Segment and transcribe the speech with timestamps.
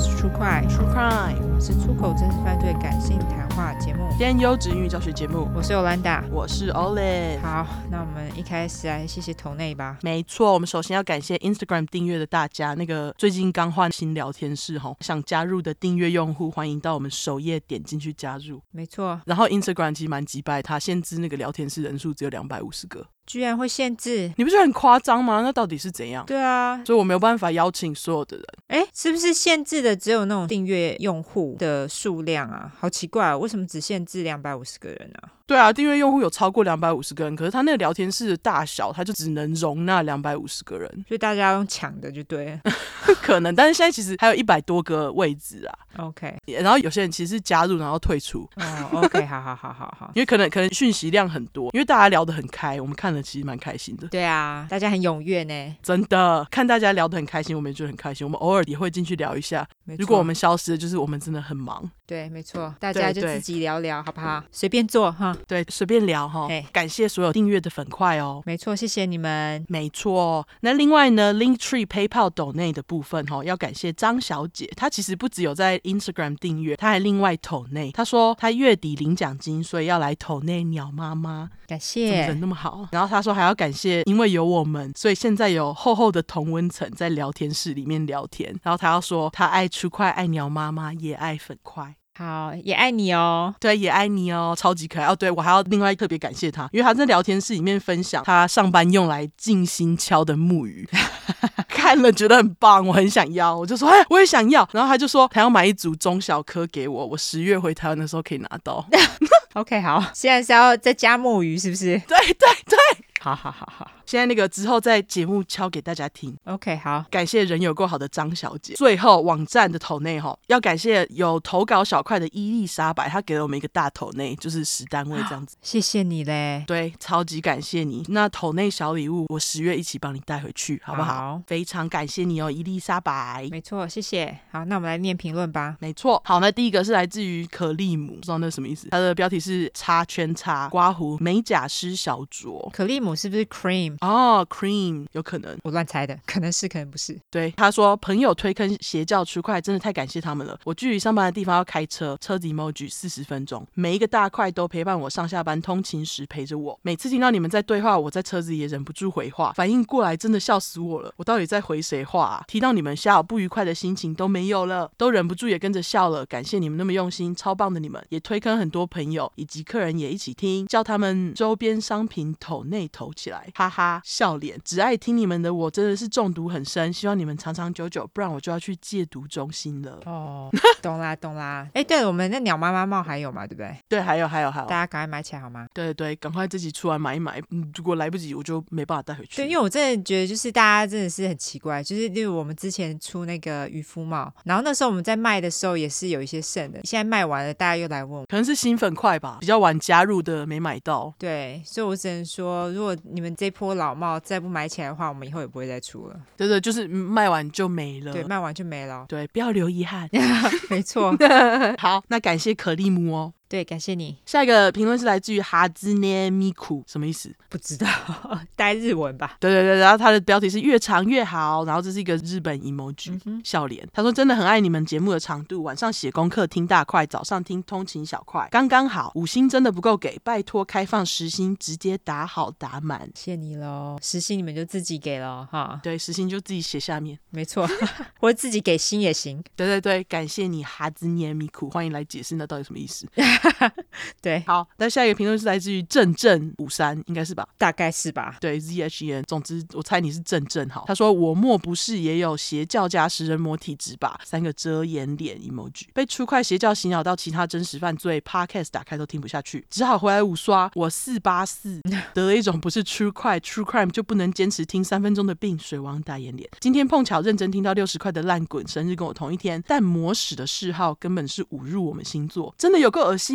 [0.00, 5.46] 是 True Crime，True Crime 是出口真实犯罪感性谈话节目，兼优质英语教学节目。
[5.54, 7.38] 我是 Yolanda，我是 Olive。
[7.42, 9.98] 好，那我们一开始来谢谢抖内吧。
[10.00, 12.72] 没错，我们首先要感谢 Instagram 订阅的大家。
[12.72, 18.62] 那个最近刚换新聊天室哈，想加入的订阅用户欢迎到我们首页点进去加入。
[18.70, 23.06] 没错，然后 Instagram 其实蛮机掰，它限制那个聊天室人数只有两百五十个。
[23.30, 25.40] 居然会限制，你不觉得很夸张吗？
[25.42, 26.26] 那到底是怎样？
[26.26, 28.46] 对啊，所以我没有办法邀请所有的人。
[28.66, 32.72] 哎，是不是限制的只有那种订阅用户的数量啊？
[32.80, 35.30] 好奇怪啊，为什么只限制两百五十个人啊？
[35.50, 42.60] 对啊，订阅用户有超过两百五十个人，可是他那个聊天室的大小，他就只能容纳两百五十个人，所以大家要用抢的就对了，
[43.20, 43.52] 可能。
[43.52, 45.74] 但是现在其实还有一百多个位置啊。
[45.96, 48.48] OK，然后有些人其实是加入然后退出。
[48.54, 54.06] 哦，OK，好好好好好， 因为可能可能讯息量很多，因为大家聊得很开，我们看了其实蛮开心的。
[54.06, 58.24] 对啊，大家很踊跃呢，真的看大家聊得很开心，我们也觉得很开心。
[58.24, 59.66] 我们偶尔也会进去聊一下。
[59.98, 61.90] 如果我们消失，就是我们真的很忙。
[62.10, 64.42] 对，没错，大家就自己聊聊，好不好？
[64.50, 66.48] 随便做哈，对，随便聊哈。
[66.72, 68.42] 感谢所有订阅的粉块哦。
[68.44, 69.64] 没错，谢谢你们。
[69.68, 77.92] 没错，那另外呢，Linktree PayPal 抖内的部分哈，要感谢张小姐，她其实不只有在 Instagram 订阅，她还另外抖内。
[77.92, 81.48] 她说她月底领奖金，所以要来抖内鸟妈妈。
[81.68, 82.88] 感谢，人那么好。
[82.90, 88.52] 然后她说还要感谢，因为有我们，所以现在有厚厚的同温层在聊天室里面聊天。
[88.64, 91.94] 然后她要说她爱出块，爱鸟妈妈，也爱粉块。
[92.20, 93.54] 好，也爱你哦。
[93.58, 95.16] 对，也爱你哦，超级可爱哦。
[95.16, 100.86] 对，我还要另外特别感谢他，因为他在聊天室里面分享他上班用来静心敲的木鱼，
[101.66, 104.68] 看了觉得很棒，我很想要，我就说哎，我也想要。
[104.70, 108.86] 然后他就说他要买一组中小颗给我，我十月回台湾的时候可以拿到。
[109.54, 111.98] OK，好，现在是要再加木鱼是不是？
[112.06, 112.78] 对对对，
[113.18, 113.90] 好好好好。
[114.10, 116.36] 现在那个之后在节目敲给大家听。
[116.42, 118.74] OK，好，感谢人有够好的张小姐。
[118.74, 125.56] 最后网站的抖内哈，要感谢有投稿小块的伊丽莎白，她给了我们一个大头内，就是十单位这样子。
[125.62, 128.04] 谢谢你嘞，对，超级感谢你。
[128.08, 131.14] 那头内小礼物，我十月一起帮你带回去，好不好？
[131.14, 133.46] 好，非常感谢你哦，伊丽莎白。
[133.52, 134.36] 没错，谢谢。
[134.50, 135.76] 好，那我们来念评论吧。
[135.78, 138.88] 没错，好，那第一个是来自于可利姆，不知道那是什么意思。
[138.90, 142.68] 它的标题是叉圈叉刮胡美甲师小卓。
[142.72, 143.96] 可利姆是不是 cream？
[144.00, 145.06] 哦，cream。
[145.12, 147.18] 有可能我乱猜的， 可能是，可能不是。
[147.30, 150.58] 对，他说朋友推坑邪教区块，真的太感谢他们了。
[150.64, 156.78] 我距离上班的地方要开车，车子 emoji 四十分钟，每一个大块都陪伴我上下班通勤时陪着我。
[156.82, 161.12] 每次听到你们在对话，我在车子也忍不住回话，反应过来真的笑死我了。
[161.16, 162.44] 我到底在回谁话啊？
[162.46, 166.24] 提到你们笑，不愉快的心情都没有了，都忍不住也跟着笑了。
[166.26, 174.60] 感谢你们那么用心，超棒的你们，也推坑很多朋友以及客人也一起听，叫他们周边商品投内投起来，哈哈，笑脸。
[174.62, 179.98] 只爱听你们的我真的是中毒很深，希望你们长长久久，不然我就要去戒毒中心了。
[180.04, 180.50] 哦，
[180.82, 181.66] 懂啦懂啦。
[181.72, 183.46] 哎，对了，我们那鸟妈妈帽还有吗？
[183.46, 183.74] 对不对？
[183.88, 185.66] 对，还有还有还有，大家赶快买起来好吗？
[185.72, 187.40] 对对，赶快自己出来买一买。
[187.50, 189.36] 嗯，如果来不及，我就没办法带回去。
[189.36, 201.12] 对，因为我真的觉得，就是大家真的是很奇怪，就是例如我们之前出那个渔夫帽，然后那时候我们在卖的时候也是有一些剩的，现在卖完了，大家又来问，可能是新粉快吧，比较晚加入的没买到。
[201.18, 206.20] 对，所以我只能说，如果你们这波老帽再不买起来的话，我们以后也不会再出了。
[206.36, 208.12] 对对，就是卖完就没了。
[208.12, 209.06] 对，卖完就没了。
[209.08, 210.06] 对，不要留遗憾。
[210.68, 211.16] 没错。
[211.80, 213.32] 好，那感谢可丽姆哦。
[213.50, 214.16] 对，感谢你。
[214.24, 217.34] 下一个评论是来自于哈兹涅米库，什么意思？
[217.48, 217.88] 不知道，
[218.54, 219.36] 带日文吧。
[219.40, 223.84] 对对对，然后他的标题是越长越好，然后这是一个日本 emoji、嗯、笑脸。
[223.92, 229.10] 他说真的很爱你们节目的长度，晚上写功课听大块，早上听通勤小块，刚刚好。
[229.16, 233.10] 五星真的不够给，拜托开放十星，直接打好打满。
[233.16, 235.80] 谢谢你喽，十星你们就自己给了哈。
[235.82, 237.18] 对，十星就自己写下面。
[237.30, 237.68] 没错，
[238.20, 239.42] 或者自己给星也行。
[239.56, 243.08] 对对对，感谢你哈兹涅米库，欢迎来解释那到底什么意思。
[244.20, 247.46] 对，好，那下一个评论是来自于正正五三，应该是吧？
[247.56, 248.36] 大概是吧。
[248.40, 250.84] 对，Z H E N，总之我猜你是正正好。
[250.86, 254.20] 他说我莫不是也有邪教加食人魔体质吧？
[254.24, 260.70] 三个遮掩脸 emoji，被出块邪教洗脑到其他真实犯罪 podcast 打开都听不下去，只好回来五刷。
[260.74, 261.80] 我四八四
[262.12, 266.48] 得了一种不是 true 块 true crime 就不能坚持听三分钟的病，水王大眼脸。
[266.60, 273.29] 今天碰巧认真听到六十块的烂滚，生日跟我同一天，但魔使的嗜好根本是侮辱我们星座，真的有够恶心。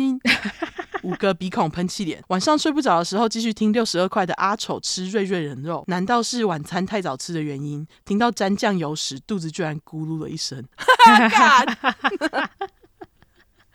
[1.02, 7.86] 五个鼻孔喷气脸，晚上睡不着的时候继续听六十二块的阿丑吃瑞瑞人肉，难道是晚餐太早吃的原因？
[8.04, 10.64] 听到沾酱油时，肚子居然咕噜了一声。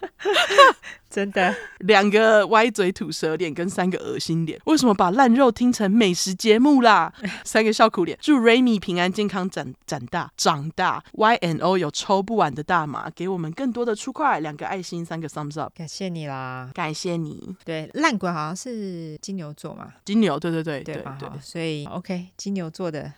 [1.09, 7.13] 真的，两个歪嘴吐舌脸跟三个恶心脸，为什么把烂肉听成美食节目啦？
[7.43, 11.03] 三个笑苦脸，祝 Remy 平安健康长长大长大。
[11.11, 17.55] Y N O 有抽不完的大麻，给我们更多的出块，两个爱心，三个 thumbs up，感谢你啦，感谢你。
[17.65, 20.81] 对，烂鬼好像是金牛座嘛，金牛，对对对？
[20.81, 23.11] 对对，所以 OK，金牛座的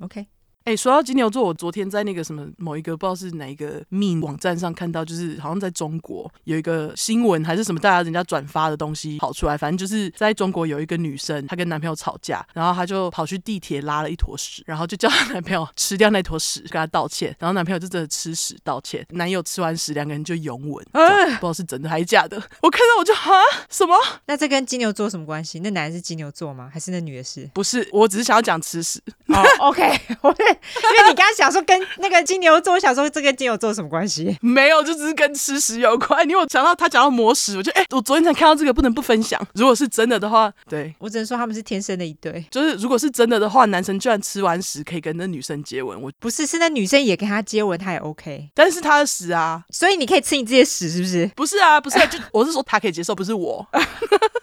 [0.00, 0.26] OK。
[0.70, 22.40] 哎、欸，说到金牛座，我昨天在那个什么某一个不知道是哪一个命网站上看到，就是好像在中国有一个新闻还是什么，大家人家转发的东西跑出来，反正就是在中国有一个女生，她跟男朋友吵架，然后她就跑去地铁拉了一坨屎，然后就叫她男朋友 吃掉那坨屎，跟她道歉，然后男朋友就真的吃屎道歉，男友吃完屎，两个人就拥吻，不知道是真的还是假的。
[22.62, 23.32] 我看到我就哈
[23.68, 23.96] 什么？
[24.26, 25.58] 那这跟金牛座什么关系？
[25.58, 26.70] 那男的是金牛座吗？
[26.72, 27.50] 还是那女的是？
[27.52, 29.02] 不是，我只是想要讲吃屎。
[29.26, 30.30] 哦、oh,，OK，我。
[30.60, 34.36] 因为你刚刚想说跟那个金牛座，我想说这跟金牛座有什么关系？
[34.40, 36.22] 没有，就只是跟吃屎有关。
[36.28, 39.40] 因为我想到他讲到魔屎，我就哎、欸，我昨天才看到这个，不能不分享。
[39.54, 42.44] 如果是真的的话，对，我只能说他们是天生的一对。
[42.50, 48.50] 就是如果是真的的话，男生居然吃完屎可以跟那女生接吻，我不是，是那女生也跟他接吻，他也 OK。
[48.54, 51.30] 但是他的屎啊，所以你可以吃你自己的屎，是不是？
[51.36, 53.66] 不是啊，不是啊，就我是说他可以接受，不是我。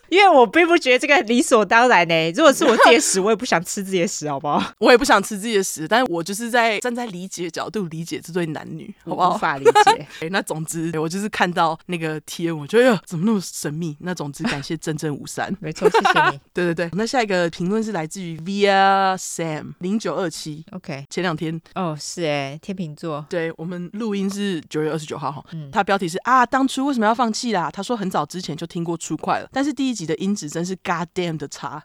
[0.10, 2.32] 因为我并不觉得这个理所当然呢。
[2.32, 4.64] 如果是我自己的屎， 我也不想吃自己的屎，好不好？
[4.80, 9.36] 我也不想吃自己的屎，但是我就是在站在理解角度理解这对男女，好不好？
[9.36, 10.08] 无法理解。
[10.22, 13.96] 欸、那总之，我就是看到那个贴文，我觉得、呃、怎么那么神秘？
[14.02, 16.40] 那总之，感谢真正五三，没错，谢谢你。
[16.54, 20.66] 对对对，那下一个评论是来自于 Via Sam 零九二七。
[20.72, 23.26] OK，前两天哦，是哎，天秤座。
[23.30, 25.44] 对，我们录音是九月二十九号哈。
[25.52, 27.70] 嗯，他标题是啊，当初为什么要放弃啦？
[27.72, 30.78] 他说很早之前就听过出快了，但是第一集的音质真是。
[30.84, 31.84] God damn 的差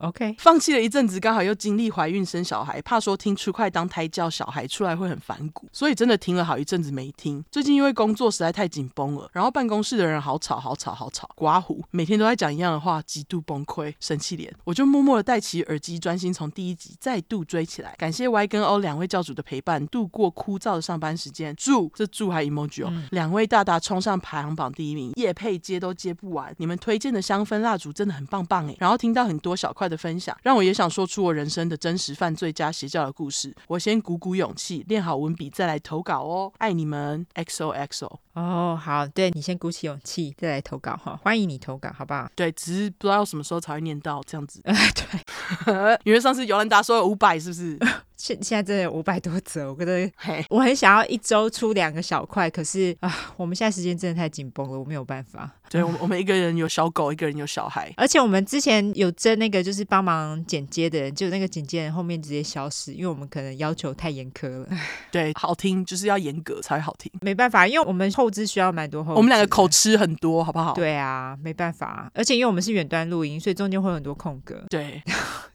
[0.00, 7.42] ，OK， 放弃了一阵子，刚好又经历怀孕生小孩，怕说听出快当胎教小孩出来会很反骨，所以真的停了好一阵子没听。
[7.50, 17.94] 最近因为工作实在太紧绷了，然后办公室的人好吵好吵好吵，刮胡，每天都在讲一样的话，极度崩溃，生气脸，我就默默的戴起耳机，专心从第一集再度追起来。
[17.96, 21.54] 感谢 Y 跟 O 两位教主的陪伴，度过枯燥的上班时间。
[21.56, 26.52] 祝这祝还 emoji 哦，嗯、两位大大冲上排行榜第一名，叶配接都接不完。
[26.58, 28.24] 你们推荐的香氛蜡烛真的很。
[28.26, 28.74] 棒棒哎！
[28.80, 33.54] 然后听到很多小块的分享，让我也想说出我人生的真实犯罪加邪教的故事。
[33.68, 36.52] 我先鼓鼓勇气，练好文笔再来投稿哦。
[36.58, 38.10] 爱你们，XOXO。
[38.32, 42.28] 哦，好，对，你先鼓起勇气再来投稿哈，欢迎你投稿，好不好？
[42.34, 44.60] 对，只是不知道什么时候才会念到这样子。
[44.64, 44.74] 呃，
[45.66, 47.78] 对， 因为上次尤兰达说有五百，是不是？
[48.24, 50.10] 现现在真的有五百多则，我觉得
[50.48, 55.50] 我很想要一周出两个小块，可是啊，我们现在时间真的太紧绷了，我没有办法。
[55.68, 64.68] 对，我们我们一个人有小狗，一个人有小孩，而且我们之前有征那个就是帮忙剪接的人，就那个剪接人后面直接消失，因为我们可能要求太严苛了。
[65.12, 70.72] 对，好听就是要严格才会好听，没办法，因为我们后置需要蛮多后，我们两个口吃很多，好不好？
[70.72, 74.64] 对啊，没办法，而且因为我们是远端录音，所以中间会有很多空格。
[74.70, 75.02] 对。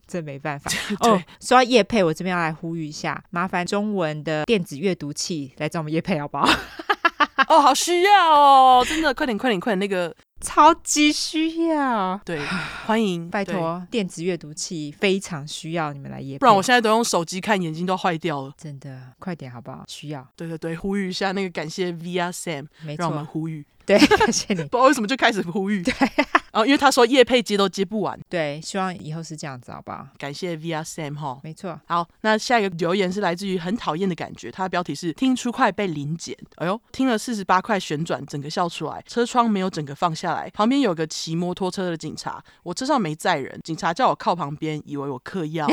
[0.09, 0.71] 这没办法
[1.07, 1.21] 哦。
[1.39, 6.49] 说到夜配，我这边要来呼吁一下，麻烦中文的电子阅读器来找我们夜配好不好？
[7.47, 12.19] 哦，好需要哦，真的，快点，快点，快点，那个 超级需要。
[12.25, 12.39] 对，
[12.85, 18.53] 欢迎，拜托，电子阅读器非常需要你们来业配，不然我现在都用手机看，眼睛都坏掉了。
[18.57, 19.83] 真的，快点好不好？
[19.87, 20.25] 需要。
[20.35, 22.67] 对对对，呼吁一下那个感谢 Via Sam，
[22.97, 23.65] 让我们呼吁。
[23.97, 24.61] 对， 感谢你。
[24.63, 25.81] 不知道为什么就开始呼吁。
[25.81, 25.93] 对。
[26.53, 30.07] 哦，因为他说叶配接都接不完， 对，希望以后是这样子，好不好？
[30.17, 31.79] 感谢 Via Sam 哈，没错。
[31.87, 45.67] 好，那下一个留言是来自于很讨厌的感觉，它的标题是听出快被临检，哎呦，听了四十八块旋转，整个笑出来，车窗没有整个放下来，旁边有个骑摩托车的警察，我车上没载人，警察叫我靠旁边，以为我嗑药。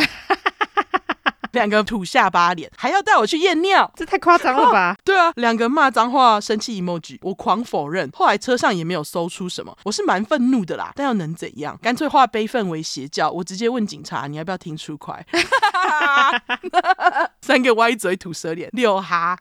[1.56, 4.92] 两个土下巴脸，还要带我去验尿，这太夸张了吧？
[4.92, 8.10] 哦、 对啊，两个骂脏话、生气 emoji，我狂否认。
[8.12, 10.92] 后来车上也没有搜出什么，我是蛮愤怒的啦。
[10.94, 11.78] 但又能怎样？
[11.82, 13.30] 干脆化悲愤为邪教。
[13.30, 15.24] 我直接问警察：“你要不要听出快？”
[17.40, 19.38] 三个歪嘴吐舌脸，六哈。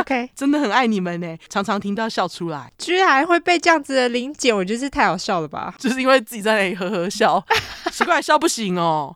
[0.00, 2.72] OK， 真的很爱你们呢，常常听到笑出来。
[2.78, 5.74] 居然会被这样子的临检，我觉得是太好笑了吧？
[5.78, 7.44] 就是因为自己在那里呵呵笑，
[7.92, 9.14] 奇怪笑不行哦。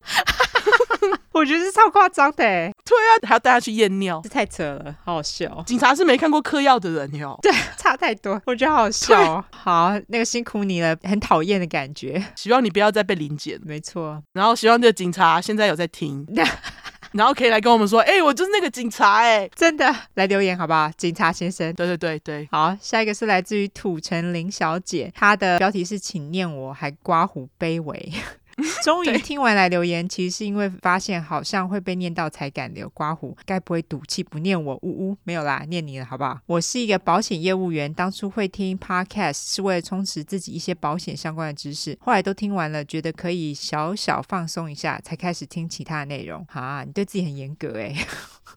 [1.33, 5.63] 我觉得是超夸张的，对啊，还要带他去验尿，这太扯了，好好笑。
[5.67, 9.45] 警察是没看过嗑药的人哟， 对，差太多，我觉得好好笑。
[9.51, 12.23] 好，那个辛苦你了，很讨厌的感觉。
[12.37, 14.23] 希望你不要再被临检，没错。
[14.33, 16.27] 然后希望这个警察现在有在听，
[17.13, 20.91] 然后可以来跟我们说，哎、欸，我就是那个警察，哎，真的，来留言好不好？
[20.97, 22.49] 警察先生，对对对对。
[22.51, 28.13] 好，下一个是来自于土城林小姐，她的标题是请念我还刮胡卑微。
[28.83, 34.75] 终于听完来留言，其实是因为发现好像会被念到才敢留刮胡，该不会赌气不念我？
[34.83, 36.39] 呜呜，没有啦，念你了，好不好？
[36.47, 46.47] 我是一个保险业务员，当初会听 Podcast 是为了充实自己一些保险相关的知识，后来都听完了，觉得可以小小放松一下，才开始听其他的内容。
[46.51, 47.95] 啊，你对自己很严格哎。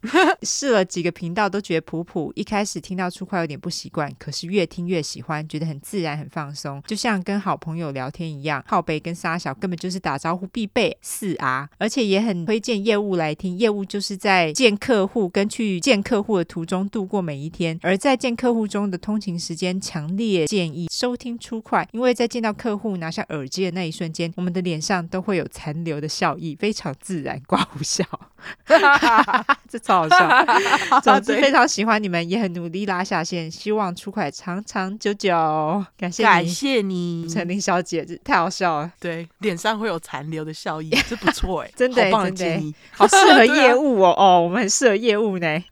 [0.43, 8.63] 试了几个频道都觉得普普，一开始听到粗快有点不习惯，可是越听越喜欢，觉得很自然很放松，就像跟好朋友聊天一样。
[8.67, 28.03] 靠北跟沙小根本就是打招呼必备四啊，而且也很推荐业务来听，业务就是在见客户跟去见客户的途中度过每一天，而在见客户中的通勤时间，强烈建议收听粗快，因为在见到客户拿下耳机的那一瞬间，我们的脸上都会有残留的笑意，非常自然，刮胡笑。
[29.67, 30.45] 这超好笑，
[31.01, 35.31] 总之非常喜欢你们，也很努力拉下线，希望出快长长久久。
[35.95, 38.91] 感谢感谢你，陈琳小姐，这太好笑了。
[38.99, 44.15] 对，脸上会有残留的笑意， 这不错哎，真的，好棒的建议，好适合业务哦。
[44.17, 45.63] 哦，我们很适合业务呢，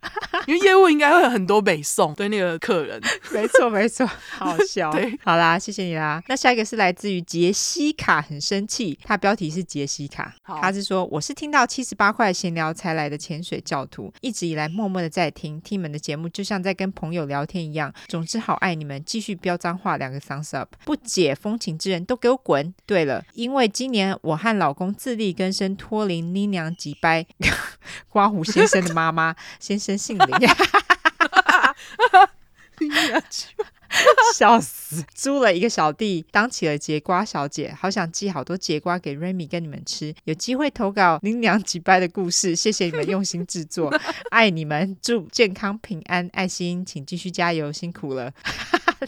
[0.46, 3.02] 因为业务应该会有很多美送对那个客人。
[3.32, 4.92] 没错没错，好好笑。
[4.92, 6.22] 对，好啦，谢谢你啦。
[6.28, 17.94] 那下一个是来自于杰西卡，很生气，他标题是杰西卡，他是说我是听到七十八块闲聊才来的潜水教徒，一直以来默默的在听，听你们的节目就像在跟朋友聊天一样。
[18.08, 22.74] 总之好爱你们，继续飙脏话，两个 thumbs up，不解风情之人都给我滚。
[22.86, 27.26] 对了，因为今年我和老公自力更生，脱离妮娘几掰，
[28.10, 30.28] 刮胡先生的妈妈，先生姓林。
[34.34, 35.06] 笑死！
[35.14, 40.12] 租了一个小弟，当起了节瓜小姐，好想寄好多节瓜给 Remy 跟你们吃。
[40.24, 43.94] 有机会投稿林娘几掰的故事，谢谢你们用心制作，
[44.32, 48.34] 爱你们，祝健康平安，爱心，请继续加油，辛苦了，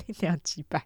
[0.05, 0.85] 林娘几掰。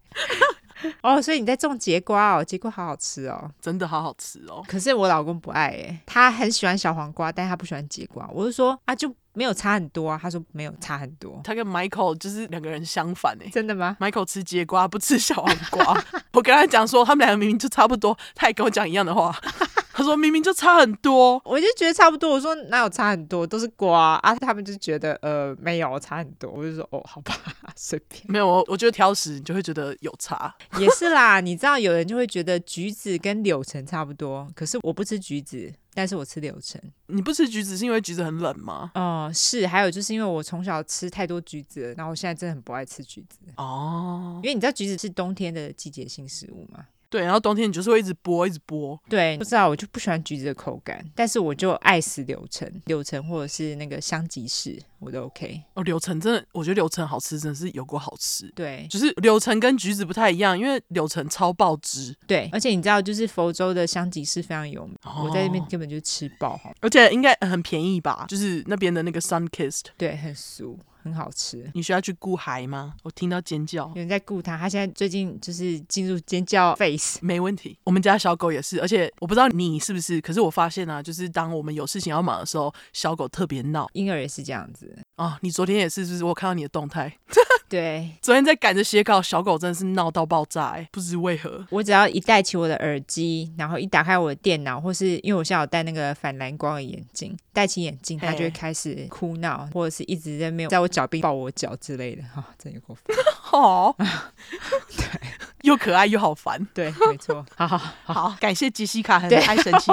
[1.02, 4.64] 哦，所以你在种节瓜哦，节瓜好好吃哦，真的好好吃哦。
[4.66, 8.30] 可是我老公不爱诶，他很喜欢小黄瓜，但他不喜欢节瓜。
[8.34, 9.14] 我就说啊，就。
[9.39, 11.39] 没有差很多啊，他说没有差很多。
[11.46, 16.03] 他跟 Michael 就是两个人相反哎，真的吗？Michael 吃节瓜不吃小黄瓜，
[16.34, 19.34] 我跟他讲说他们两个明明就差不多，他也跟我讲一样的话。
[19.93, 22.29] 他说明明就差很多，我就觉得差不多。
[22.31, 24.34] 我说哪有差很多，都是瓜啊。
[24.36, 27.34] 他们就觉得呃没有差很多，我就说哦好吧，
[27.75, 28.24] 随便。
[28.27, 31.41] 没有我我觉得挑食你就会觉得有差，也是啦。
[31.41, 35.69] 你知道有人就会觉得橘子跟柳橙差不多，可是我不吃橘子，
[36.00, 36.82] 但是我吃柳橙。
[37.08, 38.89] 你不吃橘子是因为橘子很冷吗？
[38.96, 44.39] 哦、呃，是，还有就是因为我从小吃太多橘子了，然后我现在真的很不爱吃橘子哦。
[44.41, 46.86] 因为你知道橘子是冬天的季节性食物吗？
[47.10, 48.98] 对，然后冬天你就是会一直剥，一直剥。
[49.10, 55.62] 对，不知道我就不喜欢橘子的口感，但是我就爱死柳橙，柳橙或者是那个香吉士，我都 OK。
[55.74, 58.51] 哦，柳橙真的，我觉得柳橙好吃，真的是有够好吃。
[58.56, 62.16] 对，就是柳橙跟橘子不太一样，因为柳橙超爆汁。
[62.28, 66.72] 对，而且你知道，就是佛州的香吉士非常有名，哦、我在那边根本就吃爆哈。
[66.82, 68.25] 而且应该很便宜吧？
[68.30, 70.78] 就是那边的那个 Sun Kissed，对，很俗。
[71.01, 72.94] 很好吃，你需要去顾孩吗？
[73.03, 77.77] 我听到尖叫，有人在顾他，他现在最近就是进入尖叫 face，没问题。
[77.84, 83.89] 我们家小狗也是，而且我不知道你是不是，可是我发现啊，就是当我们有事情要忙的时候，小狗特别闹。
[83.94, 86.24] 婴儿也是这样子哦，你昨天也是，是不是？
[86.25, 87.18] 我看到你的动态。
[87.70, 91.64] 对，昨天在赶着写稿，小狗真的是闹到爆炸哎，不知为何。
[91.70, 103.16] 我只要一戴起我的耳机，然后一打开我的电脑，或是因为我现在有戴那个反蓝光的眼镜，戴起眼镜，它就会开始哭闹，或者是一直在没有在我脚边抱我脚之类的，哈、哦，真有够烦。
[103.50, 103.96] 好
[104.98, 105.22] 对，
[105.62, 107.46] 又可爱又好烦，对， 没错。
[107.56, 109.91] 好好好，好，感谢杰西卡，很爱生气，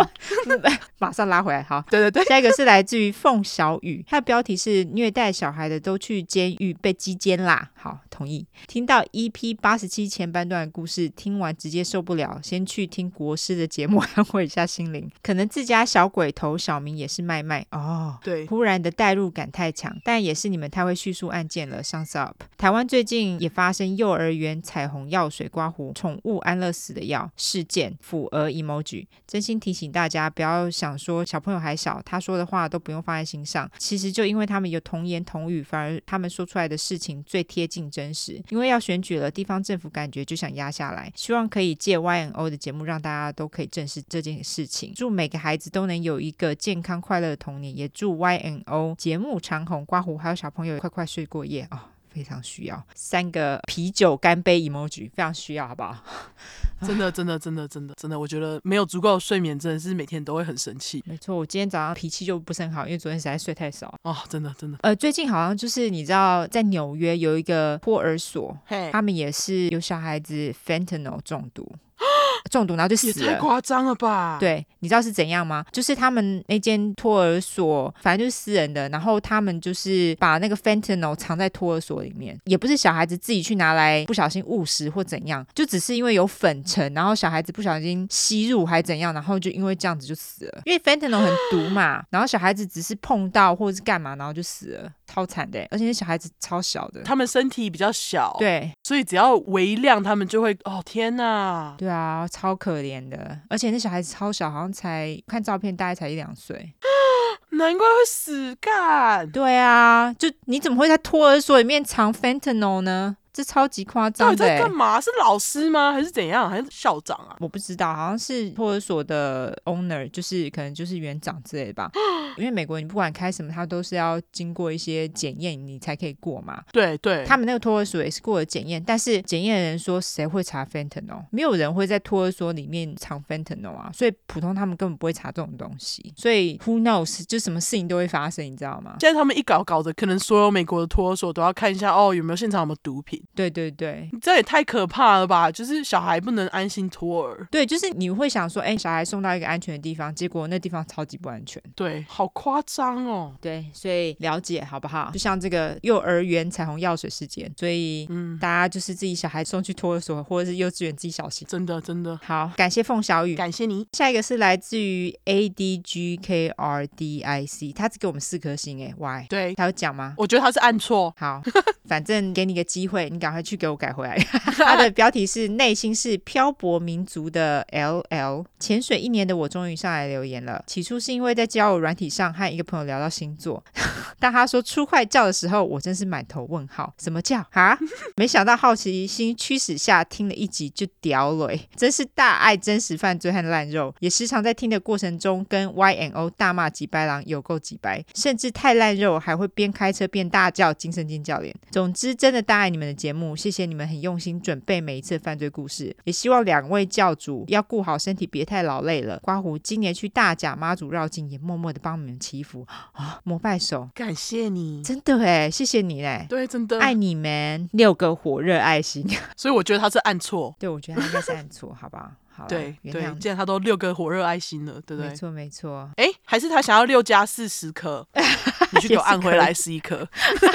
[0.98, 1.62] 马上拉回来。
[1.62, 7.70] 好，对对对，下一个是来自于凤小雨，它的标题是虐待小孩的都去监狱被鸡奸啦。
[7.74, 8.46] 好，同意。
[8.66, 15.10] 听到 EP 八十七前半段的故事，听完直接受不了，先去听国师的节目安慰一下心灵。
[15.22, 18.18] 可能自家小鬼头小明也是麦麦哦。
[18.22, 21.82] 对，忽然的代入感太强，但也是你们太会叙述案件了。
[21.82, 22.36] Thumbs up。
[22.56, 29.06] 台湾最近也发生幼儿园彩虹药水刮胡宠物安乐死的药事件，抚额 emoji。
[29.26, 33.70] 真心提醒大家，不要想说小朋友还小，他说的话都不用放在心上。
[33.78, 38.42] 其实就因为他们有童言童语，反而他们说出来的事情最贴近真实。
[38.50, 41.12] 因为要选举了，地方政府感觉就想压下来。
[41.14, 44.92] 希望可以借 YNO 的节目，让大家都可以正视这件事情。
[44.94, 51.95] 祝每个孩子都能有一个健康快乐的童年，也祝 YNO 节目长红刮胡，还有小朋友快快睡过夜哦。
[52.16, 56.02] 非常需要三个啤酒干杯 emoji，非常需要，好不好？
[56.80, 61.04] 真的，真的，真的，真的，真的，我觉得没有足够的睡眠，真的是每天都会很生气。
[61.06, 63.94] 没错，我今天早上脾气就不是很好，因为昨天实在睡太少。
[64.02, 64.78] 哦，真的，真的。
[64.80, 71.70] 呃，最近好像就是你知道，在纽约有一个托儿所，嘿他们也是有小孩子 fentanyl 中毒。
[72.50, 73.26] 中毒，然后就死了。
[73.26, 74.36] 也太夸张了吧？
[74.38, 75.64] 对，你知道是怎样吗？
[75.72, 90.62] 就是他们那间托儿所，反正就是私人的，然后他们就是把那个 fentanyl 藏在托儿所里面，也不是小孩子自己去拿来不小心误食或怎样，就只是因为有粉尘，然后小孩子不小心吸入还怎样，然后就因为这样子就死了。
[90.64, 95.66] 因为 fentanyl 很毒嘛，然后小孩子只是碰到或者是干嘛，然后就死了，超惨的。
[95.70, 103.36] 而且那小孩子超小的，他们身体比较小，对，所以只要微量，他们就会哦天哪，对啊，超可怜的。
[103.50, 106.72] 而且那小孩子超小，好像才看照片大概才一两岁，
[107.50, 109.28] 难怪会死干。
[109.28, 113.16] 对啊，就你怎么会在托儿所里面藏 fentanyl 呢？
[113.36, 114.98] 这超级夸张的，在干嘛？
[114.98, 115.92] 是老师吗？
[115.92, 116.48] 还是怎样？
[116.48, 117.36] 还是校长啊？
[117.38, 121.90] 我不知道，好像是托儿所的 owner，就是可能就是园长之类的吧。
[122.38, 126.62] 因为美国你不管开什么，他都是要经过一些检验，你才可以过嘛。
[126.72, 131.22] 对对，他们那个托儿所也是过了检验，但是检验的人说，谁会查 fentanyl？
[131.30, 136.14] 没有人会在托儿所里面藏 fentanyl 啊，所以普通他们根本不会查这种东西。
[136.16, 138.96] 所以 who knows，就什么事情都会发生，你知道吗？
[138.98, 143.22] 现在他们一搞搞的，可能所有美国的托儿所都要看一下哦，有没有现场有没有毒品。
[143.34, 145.50] 对对对，这也太可怕了吧！
[145.50, 147.46] 就是小孩不能安心托儿。
[147.50, 151.62] 对，就是你会想说，哎，小孩送到一个安全的地方，结果那地方超级不安全。
[151.74, 153.34] 对，好夸张哦。
[153.40, 155.10] 对，所以了解好不好？
[155.12, 161.46] 就像这个幼儿园彩虹药水事件，所以嗯，大家就是自己小孩送去托儿所或者是幼稚园，自己小心。
[161.48, 162.18] 真的真的。
[162.22, 163.86] 好，感谢凤小雨，感谢你。
[163.92, 169.26] 下一个是来自于 A D G K R D I C，他只给我们四颗星，哎，Why？
[169.28, 170.14] 对，他有讲吗？
[170.16, 171.14] 我觉得他是按错。
[171.16, 171.42] 好，
[171.84, 174.16] 反正给你个机会，你赶快去给我改回来。
[174.18, 178.44] 他的 标题是“内心是漂泊民族的 L L”。
[178.60, 180.62] 潜水一年的我终于上来留言了。
[180.66, 183.62] 起初是因为在交友软体上和一个朋友聊到星座，
[184.18, 186.92] 当他说出快叫的时候，我真是满头问号。
[186.98, 187.78] 什么叫啊？
[188.16, 193.94] 没想到好奇心驱使下听了一集就屌了，真是大爱真实犯罪和烂肉。
[194.00, 201.54] 也时常在听的过程中跟 Y N O 大骂几白狼有够几白，甚至太烂肉还会边开车边大叫精神尖教练。
[201.70, 209.18] 总之真的大爱你们的节目，谢谢你们很用心准备每一次犯罪故事，也希望两位教主要顾好身体，别太劳累了。
[209.20, 212.66] 刮胡今年去大甲妈祖绕境，也默默的帮你们祈福。
[212.92, 216.78] 啊，膜拜手，感谢你，真的哎，谢谢你嘞，对，真的。
[216.80, 225.08] 爱你们，六个火热爱心，所以我觉得他是按错，对，我觉得他应该是按错，好吧，好，对对，既然他都六个火热爱心了，对不对？
[225.08, 228.06] 没错没错，哎，还是他想要六加四十颗，
[228.72, 230.06] 你去给我按回来十一颗。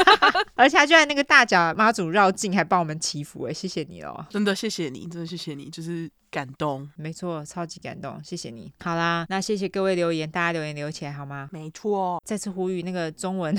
[0.56, 8.72] 而且他就在那个大甲妈祖绕境，还帮我们祈福，哎，谢谢你哦，真的谢谢你，真的谢谢你，就是感动，没错，超级感动，谢谢你。
[8.84, 11.50] 好啦，那谢谢各位留言，大家留言留起来好吗？
[11.52, 13.58] 没错，再次呼吁那个中文。